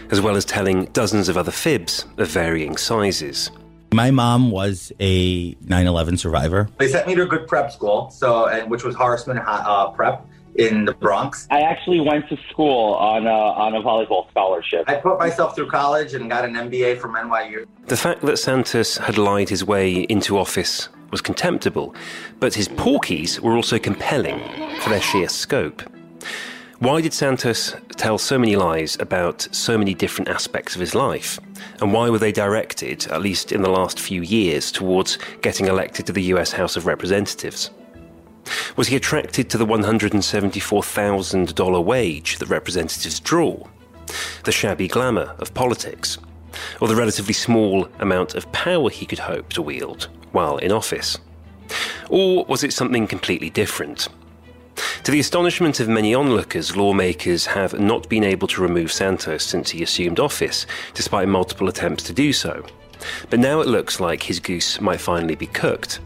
as 0.09 0.19
well 0.19 0.35
as 0.35 0.45
telling 0.45 0.85
dozens 0.85 1.29
of 1.29 1.37
other 1.37 1.51
fibs 1.51 2.05
of 2.17 2.27
varying 2.27 2.77
sizes. 2.77 3.51
My 3.93 4.09
mom 4.09 4.51
was 4.51 4.93
a 5.01 5.55
9 5.61 5.87
11 5.87 6.17
survivor. 6.17 6.69
They 6.77 6.87
sent 6.87 7.07
me 7.07 7.15
to 7.15 7.23
a 7.23 7.25
good 7.25 7.47
prep 7.47 7.71
school, 7.71 8.09
so 8.09 8.47
and 8.47 8.71
which 8.71 8.83
was 8.83 8.95
Horseman 8.95 9.37
uh, 9.37 9.89
Prep 9.89 10.25
in 10.55 10.85
the 10.85 10.93
Bronx. 10.93 11.47
I 11.49 11.61
actually 11.61 11.99
went 11.99 12.27
to 12.29 12.37
school 12.49 12.95
on 12.95 13.27
a, 13.27 13.29
on 13.29 13.75
a 13.75 13.81
volleyball 13.81 14.29
scholarship. 14.29 14.85
I 14.87 14.95
put 14.95 15.17
myself 15.19 15.55
through 15.55 15.69
college 15.69 16.13
and 16.13 16.29
got 16.29 16.45
an 16.45 16.53
MBA 16.53 16.99
from 16.99 17.15
NYU. 17.15 17.65
The 17.87 17.97
fact 17.97 18.21
that 18.21 18.37
Santos 18.37 18.97
had 18.97 19.17
lied 19.17 19.49
his 19.49 19.63
way 19.63 20.01
into 20.03 20.37
office 20.37 20.89
was 21.11 21.21
contemptible, 21.21 21.93
but 22.39 22.53
his 22.53 22.69
porkies 22.69 23.39
were 23.39 23.55
also 23.55 23.77
compelling 23.77 24.39
for 24.79 24.89
their 24.89 25.01
sheer 25.01 25.27
scope. 25.29 25.81
Why 26.79 27.01
did 27.01 27.13
Santos 27.13 27.75
tell 27.97 28.17
so 28.17 28.39
many 28.39 28.55
lies 28.55 28.97
about 28.99 29.47
so 29.51 29.77
many 29.77 29.93
different 29.93 30.29
aspects 30.29 30.73
of 30.73 30.81
his 30.81 30.95
life? 30.95 31.37
And 31.79 31.93
why 31.93 32.09
were 32.09 32.17
they 32.17 32.31
directed, 32.31 33.05
at 33.07 33.21
least 33.21 33.51
in 33.51 33.61
the 33.61 33.69
last 33.69 33.99
few 33.99 34.23
years, 34.23 34.71
towards 34.71 35.19
getting 35.41 35.67
elected 35.67 36.07
to 36.07 36.11
the 36.11 36.23
US 36.33 36.51
House 36.51 36.75
of 36.75 36.87
Representatives? 36.87 37.69
Was 38.75 38.87
he 38.87 38.95
attracted 38.95 39.49
to 39.49 39.57
the 39.57 39.65
$174,000 39.65 41.83
wage 41.83 42.37
that 42.37 42.49
representatives 42.49 43.19
draw? 43.19 43.67
The 44.43 44.51
shabby 44.51 44.87
glamour 44.87 45.35
of 45.39 45.53
politics? 45.53 46.17
Or 46.79 46.87
the 46.87 46.95
relatively 46.95 47.33
small 47.33 47.87
amount 47.99 48.35
of 48.35 48.51
power 48.51 48.89
he 48.89 49.05
could 49.05 49.19
hope 49.19 49.49
to 49.53 49.61
wield 49.61 50.07
while 50.31 50.57
in 50.57 50.71
office? 50.71 51.17
Or 52.09 52.45
was 52.45 52.63
it 52.63 52.73
something 52.73 53.07
completely 53.07 53.49
different? 53.49 54.09
To 55.03 55.11
the 55.11 55.19
astonishment 55.19 55.79
of 55.79 55.87
many 55.87 56.13
onlookers, 56.13 56.75
lawmakers 56.75 57.45
have 57.47 57.79
not 57.79 58.09
been 58.09 58.23
able 58.23 58.47
to 58.49 58.61
remove 58.61 58.91
Santos 58.91 59.43
since 59.43 59.71
he 59.71 59.81
assumed 59.81 60.19
office, 60.19 60.67
despite 60.93 61.27
multiple 61.27 61.69
attempts 61.69 62.03
to 62.03 62.13
do 62.13 62.33
so. 62.33 62.63
But 63.29 63.39
now 63.39 63.61
it 63.61 63.67
looks 63.67 63.99
like 63.99 64.21
his 64.21 64.39
goose 64.39 64.79
might 64.79 65.01
finally 65.01 65.35
be 65.35 65.47
cooked. 65.47 65.99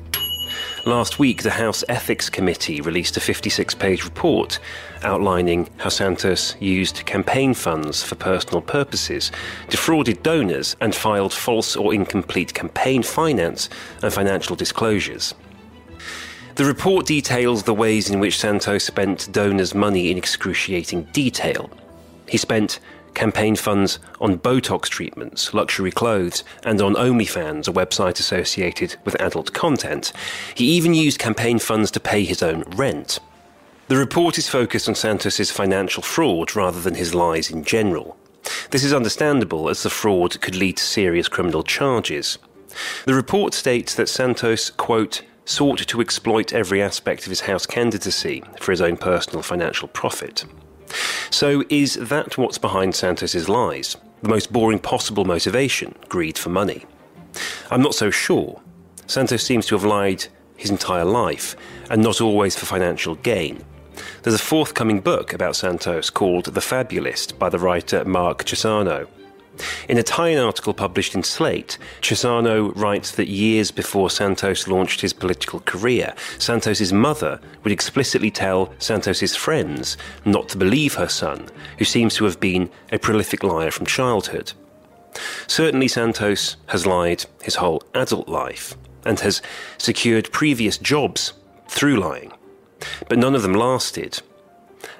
Last 0.86 1.18
week, 1.18 1.42
the 1.42 1.50
House 1.50 1.84
Ethics 1.90 2.30
Committee 2.30 2.80
released 2.80 3.18
a 3.18 3.20
56 3.20 3.74
page 3.74 4.04
report 4.04 4.60
outlining 5.02 5.68
how 5.78 5.90
Santos 5.90 6.56
used 6.60 7.08
campaign 7.08 7.56
funds 7.56 8.04
for 8.04 8.14
personal 8.14 8.62
purposes, 8.62 9.32
defrauded 9.68 10.22
donors, 10.22 10.76
and 10.82 10.94
filed 10.94 11.34
false 11.34 11.76
or 11.76 11.92
incomplete 11.92 12.54
campaign 12.54 13.02
finance 13.02 13.68
and 14.04 14.14
financial 14.14 14.56
disclosures. 14.56 15.34
The 16.54 16.66
report 16.66 17.08
details 17.08 17.64
the 17.64 17.74
ways 17.74 18.12
in 18.12 18.20
which 18.20 18.38
Santos 18.38 18.84
spent 18.84 19.32
donors' 19.32 19.74
money 19.74 20.12
in 20.12 20.20
excruciating 20.20 21.06
detail. 21.14 21.68
He 22.28 22.38
spent 22.38 22.80
campaign 23.16 23.56
funds 23.56 24.00
on 24.22 24.38
Botox 24.38 24.84
treatments, 24.84 25.54
luxury 25.54 25.92
clothes, 25.92 26.44
and 26.64 26.82
on 26.82 26.94
OnlyFans, 26.94 27.68
a 27.68 27.72
website 27.72 28.20
associated 28.20 28.98
with 29.06 29.20
adult 29.20 29.54
content. 29.54 30.12
He 30.54 30.66
even 30.66 30.94
used 30.94 31.18
campaign 31.18 31.60
funds 31.60 31.90
to 31.92 32.00
pay 32.00 32.24
his 32.24 32.44
own 32.44 32.64
rent. 32.76 33.20
The 33.88 33.98
report 33.98 34.38
is 34.38 34.50
focused 34.50 34.90
on 34.90 34.96
Santos's 34.96 35.52
financial 35.52 36.04
fraud 36.04 36.56
rather 36.56 36.82
than 36.82 36.96
his 36.96 37.14
lies 37.14 37.50
in 37.50 37.64
general. 37.64 38.18
This 38.72 38.84
is 38.84 38.94
understandable 38.94 39.70
as 39.70 39.84
the 39.84 39.90
fraud 39.90 40.40
could 40.42 40.56
lead 40.56 40.78
to 40.78 40.84
serious 40.84 41.28
criminal 41.28 41.64
charges. 41.64 42.38
The 43.06 43.14
report 43.14 43.54
states 43.54 43.96
that 43.96 44.10
Santos, 44.10 44.70
quote, 44.70 45.22
sought 45.46 45.80
to 45.88 46.02
exploit 46.02 46.52
every 46.54 46.82
aspect 46.82 47.24
of 47.24 47.30
his 47.30 47.42
House 47.42 47.66
candidacy 47.66 48.44
for 48.60 48.72
his 48.72 48.82
own 48.82 48.98
personal 48.98 49.44
financial 49.44 49.88
profit. 49.88 50.46
So, 51.30 51.64
is 51.70 51.96
that 51.96 52.38
what's 52.38 52.58
behind 52.58 52.96
Santos's 52.96 53.50
lies? 53.50 53.98
The 54.22 54.30
most 54.30 54.52
boring 54.52 54.80
possible 54.80 55.26
motivation 55.26 55.96
greed 56.10 56.38
for 56.38 56.50
money? 56.50 56.86
I'm 57.70 57.82
not 57.82 57.96
so 57.96 58.10
sure. 58.10 58.62
Santos 59.08 59.44
seems 59.44 59.66
to 59.68 59.76
have 59.76 59.84
lied 59.84 60.26
his 60.58 60.70
entire 60.72 61.06
life, 61.06 61.56
and 61.90 62.02
not 62.02 62.22
always 62.22 62.56
for 62.56 62.66
financial 62.66 63.16
gain. 63.16 63.64
There's 64.24 64.36
a 64.36 64.40
forthcoming 64.40 65.02
book 65.02 65.34
about 65.34 65.56
Santos 65.56 66.10
called 66.10 66.46
The 66.46 66.62
Fabulist 66.62 67.38
by 67.38 67.50
the 67.50 67.60
writer 67.60 68.04
Mark 68.06 68.46
Chesano. 68.46 69.08
In 69.88 69.98
a 69.98 70.04
tie-in 70.04 70.38
article 70.38 70.74
published 70.74 71.16
in 71.16 71.24
Slate, 71.24 71.78
Chesano 72.02 72.76
writes 72.76 73.12
that 73.12 73.28
years 73.28 73.72
before 73.72 74.10
Santos 74.10 74.68
launched 74.68 75.02
his 75.02 75.14
political 75.14 75.60
career, 75.62 76.14
Santos's 76.40 76.92
mother 76.92 77.40
would 77.64 77.72
explicitly 77.72 78.32
tell 78.32 78.74
Santos's 78.80 79.36
friends 79.36 79.98
not 80.26 80.50
to 80.50 80.58
believe 80.58 80.96
her 80.96 81.08
son, 81.08 81.48
who 81.78 81.86
seems 81.86 82.16
to 82.16 82.26
have 82.26 82.40
been 82.40 82.70
a 82.92 83.00
prolific 83.00 83.44
liar 83.44 83.72
from 83.72 83.86
childhood. 83.86 84.54
Certainly, 85.48 85.88
Santos 85.90 86.58
has 86.68 86.86
lied 86.86 87.26
his 87.42 87.56
whole 87.56 87.84
adult 87.94 88.28
life 88.28 88.76
and 89.06 89.20
has 89.22 89.42
secured 89.78 90.32
previous 90.32 90.78
jobs 90.78 91.34
through 91.68 91.98
lying, 91.98 92.34
but 93.08 93.18
none 93.18 93.36
of 93.36 93.44
them 93.44 93.54
lasted. 93.54 94.22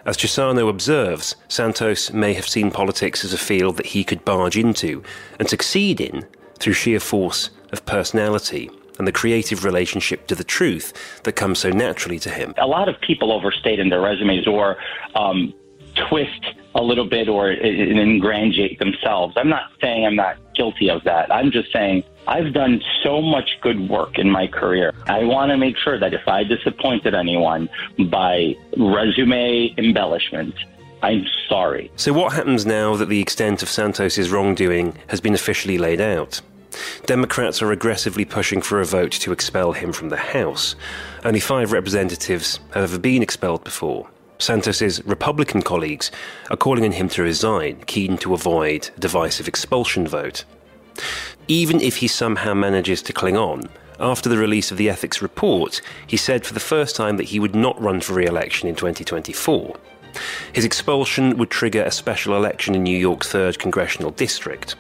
As 0.06 0.18
Chesano 0.18 0.70
observes, 0.70 1.36
Santos 1.48 2.12
may 2.12 2.34
have 2.34 2.48
seen 2.48 2.72
politics 2.72 3.26
as 3.26 3.34
a 3.34 3.38
field 3.38 3.78
that 3.78 3.88
he 3.88 4.04
could 4.04 4.26
barge 4.26 4.58
into 4.58 5.04
and 5.40 5.50
succeed 5.50 6.00
in 6.00 6.26
through 6.60 6.74
sheer 6.74 7.00
force 7.00 7.50
of 7.72 7.86
personality 7.86 8.70
and 8.98 9.08
the 9.08 9.12
creative 9.12 9.66
relationship 9.66 10.28
to 10.28 10.36
the 10.36 10.44
truth 10.44 11.22
that 11.24 11.34
comes 11.34 11.60
so 11.60 11.70
naturally 11.70 12.20
to 12.20 12.30
him. 12.30 12.54
A 12.58 12.68
lot 12.68 12.88
of 12.88 13.00
people 13.02 13.32
overstate 13.32 13.80
in 13.80 13.90
their 13.90 14.02
resumes 14.02 14.48
or 14.48 14.78
um, 15.16 15.54
twist 16.10 16.46
a 16.76 16.82
little 16.82 17.08
bit 17.08 17.28
or 17.28 17.52
ingratiate 17.52 18.80
themselves. 18.80 19.34
I'm 19.38 19.50
not 19.50 19.72
saying 19.82 20.06
I'm 20.06 20.16
not 20.16 20.38
guilty 20.54 20.90
of 20.90 21.04
that. 21.04 21.34
I'm 21.34 21.52
just 21.52 21.72
saying 21.72 22.04
I've 22.28 22.54
done 22.54 22.82
so 23.04 23.22
much 23.22 23.58
good 23.62 23.90
work 23.90 24.18
in 24.18 24.30
my 24.30 24.48
career. 24.48 24.94
I 25.08 25.24
want 25.24 25.52
to 25.52 25.58
make 25.58 25.78
sure 25.78 26.00
that 26.00 26.14
if 26.14 26.28
I 26.28 26.44
disappointed 26.44 27.14
anyone 27.14 27.70
by 28.10 28.56
resume 28.78 29.74
embellishment, 29.78 30.56
I'm 31.04 31.26
sorry. 31.48 31.92
So, 31.98 32.14
what 32.14 32.34
happens 32.34 32.66
now 32.66 32.96
that 32.96 33.10
the 33.10 33.22
extent 33.22 33.62
of 33.62 33.70
Santos's 33.70 34.32
wrongdoing 34.32 34.98
has 35.08 35.22
been 35.22 35.36
officially 35.36 35.78
laid 35.78 36.02
out? 36.02 36.42
Democrats 37.06 37.62
are 37.62 37.72
aggressively 37.72 38.26
pushing 38.26 38.62
for 38.62 38.82
a 38.82 38.86
vote 38.86 39.12
to 39.12 39.32
expel 39.32 39.74
him 39.74 39.94
from 39.94 40.10
the 40.10 40.18
House. 40.18 40.76
Only 41.24 41.40
five 41.40 41.72
representatives 41.72 42.60
have 42.74 42.84
ever 42.84 43.00
been 43.00 43.22
expelled 43.22 43.64
before. 43.64 44.10
Santos's 44.40 45.06
Republican 45.06 45.62
colleagues 45.62 46.12
are 46.50 46.58
calling 46.58 46.84
on 46.84 46.92
him 46.92 47.08
to 47.10 47.24
resign, 47.24 47.82
keen 47.86 48.18
to 48.18 48.34
avoid 48.34 48.90
a 48.98 49.00
divisive 49.00 49.48
expulsion 49.48 50.08
vote. 50.08 50.44
Even 51.48 51.80
if 51.80 51.98
he 51.98 52.08
somehow 52.08 52.56
manages 52.56 53.04
to 53.04 53.14
cling 53.14 53.38
on, 53.38 53.70
after 54.00 54.30
the 54.30 54.38
release 54.38 54.72
of 54.72 54.78
the 54.78 54.90
ethics 54.90 55.22
report, 55.22 55.80
he 56.08 56.18
said 56.18 56.44
for 56.44 56.54
the 56.54 56.60
first 56.60 56.96
time 56.96 57.18
that 57.18 57.26
he 57.26 57.40
would 57.40 57.56
not 57.56 57.80
run 57.80 58.02
for 58.02 58.14
re 58.14 58.26
election 58.26 58.68
in 58.68 58.76
2024. 58.76 59.76
His 60.54 60.66
expulsion 60.66 61.38
would 61.38 61.52
trigger 61.52 61.84
a 61.84 61.92
special 61.92 62.36
election 62.36 62.74
in 62.74 62.84
New 62.84 62.98
York's 62.98 63.32
3rd 63.32 63.60
Congressional 63.60 64.12
District. 64.12 64.76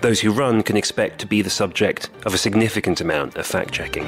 Those 0.00 0.20
who 0.20 0.30
run 0.30 0.62
can 0.62 0.76
expect 0.76 1.18
to 1.20 1.26
be 1.26 1.42
the 1.42 1.50
subject 1.50 2.08
of 2.24 2.34
a 2.34 2.38
significant 2.38 3.00
amount 3.00 3.36
of 3.36 3.46
fact 3.46 3.72
checking. 3.72 4.06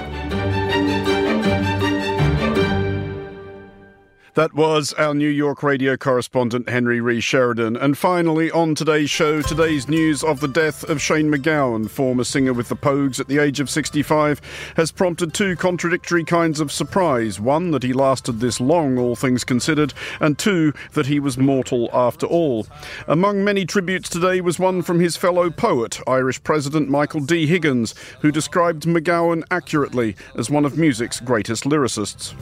That 4.39 4.55
was 4.55 4.93
our 4.93 5.15
New 5.15 5.29
York 5.29 5.65
radio 5.65 5.97
correspondent 5.97 6.69
Henry 6.69 7.01
Rees 7.01 7.25
Sheridan. 7.25 7.77
And 7.77 7.99
finally, 7.99 8.53
on 8.53 8.77
today's 8.77 9.11
show, 9.11 9.43
today's 9.43 9.89
news 9.89 10.23
of 10.23 10.39
the 10.39 10.47
death 10.47 10.89
of 10.89 11.03
Shane 11.03 11.29
McGowan, 11.29 11.91
former 11.91 12.23
singer 12.23 12.53
with 12.53 12.69
the 12.69 12.77
Pogues 12.77 13.19
at 13.19 13.27
the 13.27 13.39
age 13.39 13.59
of 13.59 13.69
65, 13.69 14.41
has 14.77 14.93
prompted 14.93 15.35
two 15.35 15.57
contradictory 15.57 16.23
kinds 16.23 16.61
of 16.61 16.71
surprise. 16.71 17.41
One, 17.41 17.73
that 17.73 17.83
he 17.83 17.93
lasted 17.93 18.39
this 18.39 18.61
long, 18.61 18.97
all 18.97 19.17
things 19.17 19.43
considered, 19.43 19.93
and 20.21 20.39
two, 20.39 20.73
that 20.93 21.07
he 21.07 21.19
was 21.19 21.37
mortal 21.37 21.91
after 21.93 22.25
all. 22.25 22.69
Among 23.09 23.43
many 23.43 23.67
tributes 23.67 24.09
today 24.09 24.41
was 24.41 24.57
one 24.57 24.83
from 24.83 25.01
his 25.01 25.17
fellow 25.17 25.51
poet, 25.51 25.99
Irish 26.07 26.41
President 26.45 26.89
Michael 26.89 27.23
D. 27.23 27.49
Higgins, 27.49 27.93
who 28.21 28.31
described 28.31 28.85
McGowan 28.85 29.43
accurately 29.51 30.15
as 30.37 30.49
one 30.49 30.65
of 30.65 30.79
music's 30.79 31.19
greatest 31.19 31.65
lyricists 31.65 32.37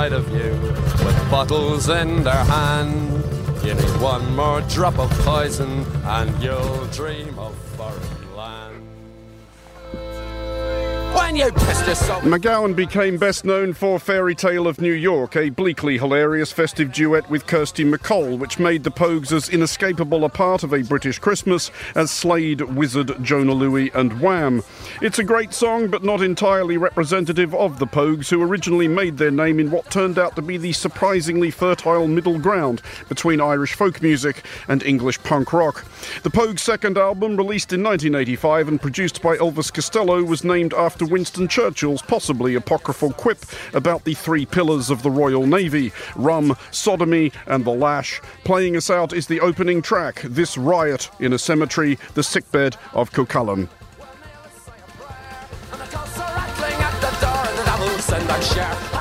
side 0.00 0.12
of 0.14 0.26
you 0.32 0.50
with 1.04 1.30
bottles 1.30 1.90
in 1.90 2.22
their 2.22 2.44
hand. 2.56 3.22
You 3.62 3.74
need 3.74 4.00
one 4.00 4.34
more 4.34 4.62
drop 4.62 4.98
of 4.98 5.10
poison 5.26 5.84
and 6.04 6.42
you'll 6.42 6.86
dream 6.86 7.38
of 7.38 7.54
land. 7.78 8.19
MacGowan 12.22 12.76
became 12.76 13.16
best 13.16 13.44
known 13.44 13.72
for 13.72 13.98
Fairy 13.98 14.34
Tale 14.34 14.66
of 14.66 14.80
New 14.80 14.92
York, 14.92 15.36
a 15.36 15.48
bleakly 15.48 15.98
hilarious 15.98 16.52
festive 16.52 16.92
duet 16.92 17.28
with 17.28 17.46
Kirsty 17.46 17.84
MacColl, 17.84 18.38
which 18.38 18.58
made 18.58 18.84
the 18.84 18.90
Pogues 18.90 19.32
as 19.32 19.48
inescapable 19.48 20.24
a 20.24 20.28
part 20.28 20.62
of 20.62 20.72
a 20.72 20.82
British 20.82 21.18
Christmas 21.18 21.70
as 21.94 22.10
Slade, 22.10 22.60
Wizard, 22.60 23.12
Jona 23.24 23.52
Lewie, 23.54 23.92
and 23.94 24.20
Wham. 24.20 24.62
It's 25.02 25.18
a 25.18 25.24
great 25.24 25.52
song, 25.52 25.88
but 25.88 26.04
not 26.04 26.22
entirely 26.22 26.76
representative 26.76 27.54
of 27.54 27.78
the 27.78 27.86
Pogues, 27.86 28.28
who 28.28 28.42
originally 28.42 28.88
made 28.88 29.16
their 29.16 29.30
name 29.30 29.58
in 29.58 29.70
what 29.70 29.90
turned 29.90 30.18
out 30.18 30.36
to 30.36 30.42
be 30.42 30.58
the 30.58 30.72
surprisingly 30.72 31.50
fertile 31.50 32.06
middle 32.06 32.38
ground 32.38 32.82
between 33.08 33.40
Irish 33.40 33.74
folk 33.74 34.02
music 34.02 34.44
and 34.68 34.82
English 34.82 35.22
punk 35.22 35.52
rock. 35.52 35.84
The 36.22 36.30
Pogues' 36.30 36.60
second 36.60 36.98
album, 36.98 37.36
released 37.36 37.72
in 37.72 37.82
1985 37.82 38.68
and 38.68 38.80
produced 38.80 39.22
by 39.22 39.36
Elvis 39.36 39.72
Costello, 39.72 40.22
was 40.22 40.44
named 40.44 40.74
after 40.74 40.99
Winston 41.04 41.48
Churchill's 41.48 42.02
possibly 42.02 42.54
apocryphal 42.54 43.12
quip 43.12 43.38
about 43.72 44.04
the 44.04 44.14
three 44.14 44.46
pillars 44.46 44.90
of 44.90 45.02
the 45.02 45.10
Royal 45.10 45.46
Navy 45.46 45.92
rum, 46.16 46.56
sodomy, 46.70 47.32
and 47.46 47.64
the 47.64 47.70
lash. 47.70 48.20
Playing 48.44 48.76
us 48.76 48.90
out 48.90 49.12
is 49.12 49.26
the 49.26 49.40
opening 49.40 49.82
track, 49.82 50.22
This 50.22 50.56
Riot 50.56 51.10
in 51.20 51.32
a 51.32 51.38
Cemetery, 51.38 51.98
the 52.14 52.22
Sickbed 52.22 52.76
of 52.92 53.12
Cuchulainn. 53.12 53.68
And 58.12 58.99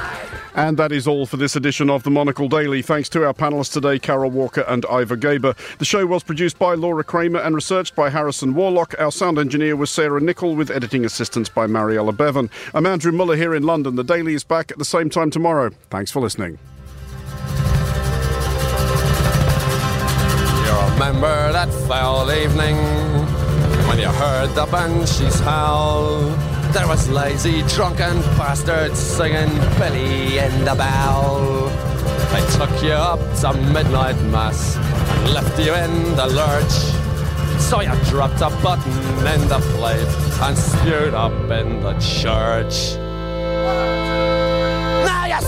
that 0.60 0.92
is 0.92 1.08
all 1.08 1.26
for 1.26 1.38
this 1.38 1.56
edition 1.56 1.90
of 1.90 2.04
the 2.04 2.10
Monocle 2.10 2.50
Daily. 2.50 2.82
Thanks 2.82 3.08
to 3.10 3.26
our 3.26 3.34
panellists 3.34 3.72
today, 3.72 3.98
Carol 3.98 4.30
Walker 4.30 4.66
and 4.68 4.86
Ivor 4.88 5.16
Gaber. 5.16 5.56
The 5.78 5.86
show 5.86 6.06
was 6.06 6.22
produced 6.22 6.60
by 6.60 6.74
Laura 6.74 7.02
Kramer 7.02 7.40
and 7.40 7.56
researched 7.56 7.96
by 7.96 8.10
Harrison 8.10 8.54
Warlock. 8.54 8.94
Our 9.00 9.10
sound 9.10 9.40
engineer 9.40 9.78
was 9.78 9.90
Sarah 9.90 10.20
Nichol 10.20 10.58
with 10.58 10.70
editing 10.70 11.06
assistance 11.06 11.48
by 11.48 11.66
Mariella 11.66 12.12
Bevan. 12.12 12.50
I'm 12.74 12.86
Andrew 12.86 13.14
Muller 13.14 13.38
here 13.38 13.56
in 13.56 13.64
London. 13.64 13.96
The 13.96 14.04
Daily 14.04 14.34
is 14.34 14.44
back 14.44 14.70
at 14.70 14.78
the 14.78 14.86
same 14.86 15.10
time 15.10 15.32
tomorrow. 15.32 15.70
Thanks 15.90 16.12
for 16.12 16.20
listening. 16.20 16.60
You 20.66 20.94
remember 20.94 21.54
that 21.54 21.70
foul 21.88 22.30
evening 22.34 22.76
when 23.88 23.98
you 23.98 24.08
heard 24.08 24.50
the 24.56 24.66
banshees 24.66 25.40
howl? 25.40 26.59
There 26.72 26.88
was 26.88 27.10
lazy, 27.10 27.64
drunken 27.64 28.22
bastards 28.38 29.00
singing 29.00 29.50
Billy 29.80 30.38
in 30.38 30.66
the 30.66 30.76
Bell. 30.76 31.68
They 32.32 32.46
took 32.58 32.84
you 32.84 32.92
up 32.92 33.20
to 33.42 33.54
midnight 33.74 34.22
mass 34.26 34.76
and 34.78 35.34
left 35.34 35.60
you 35.60 35.74
in 35.74 36.16
the 36.16 36.28
lurch. 36.28 36.76
So 37.60 37.82
you 37.82 37.96
dropped 38.06 38.42
a 38.42 38.50
button 38.62 38.92
in 39.26 39.48
the 39.48 39.60
plate 39.76 40.08
and 40.42 40.56
spewed 40.56 41.16
up 41.16 41.34
in 41.50 41.82
the 41.82 41.94
church. 42.00 42.96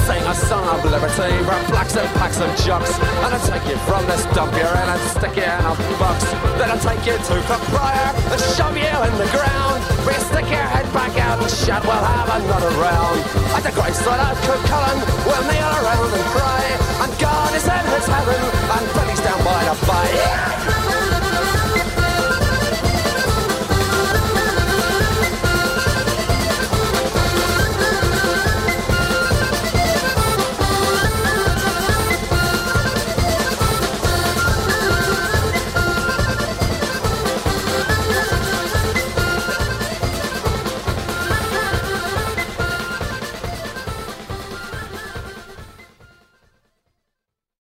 You 0.01 0.07
sing 0.07 0.23
a 0.25 0.33
song 0.33 0.65
of 0.65 0.83
liberty 0.85 1.29
for 1.45 1.59
blacks 1.69 1.95
and 1.95 2.09
packs 2.17 2.39
and 2.41 2.49
jocks. 2.65 2.97
And 2.97 3.33
I'll 3.35 3.45
take 3.45 3.69
you 3.69 3.77
from 3.85 4.01
this 4.07 4.25
dump 4.33 4.53
in 4.53 4.65
and 4.65 5.01
stick 5.13 5.35
you 5.37 5.45
in 5.45 5.61
a 5.61 5.73
box. 6.01 6.25
Then 6.57 6.71
I'll 6.71 6.81
take 6.81 7.05
you 7.05 7.13
to 7.13 7.35
Cockbriar 7.45 8.09
and 8.33 8.41
shove 8.57 8.77
you 8.77 8.89
in 8.89 9.13
the 9.21 9.29
ground. 9.29 9.81
We 10.07 10.13
stick 10.25 10.49
your 10.49 10.65
head 10.73 10.89
back 10.93 11.13
out 11.21 11.37
and 11.41 11.51
shout, 11.51 11.83
we'll 11.83 11.93
have 11.93 12.33
another 12.33 12.73
round. 12.81 13.19
At 13.53 13.61
the 13.61 13.73
graveside 13.77 14.21
of 14.25 14.41
Cook 14.41 14.61
Cullen, 14.65 14.97
we'll 15.21 15.45
kneel 15.45 15.69
around 15.69 16.09
and 16.09 16.25
cry. 16.33 16.63
And 17.05 17.11
God 17.19 17.53
is 17.53 17.67
in 17.69 17.85
his 17.93 18.05
heaven 18.09 18.41
and 18.41 18.85
Billy's 18.97 19.21
down 19.21 19.43
by 19.45 19.61
the 19.69 19.75
bay. 19.85 21.00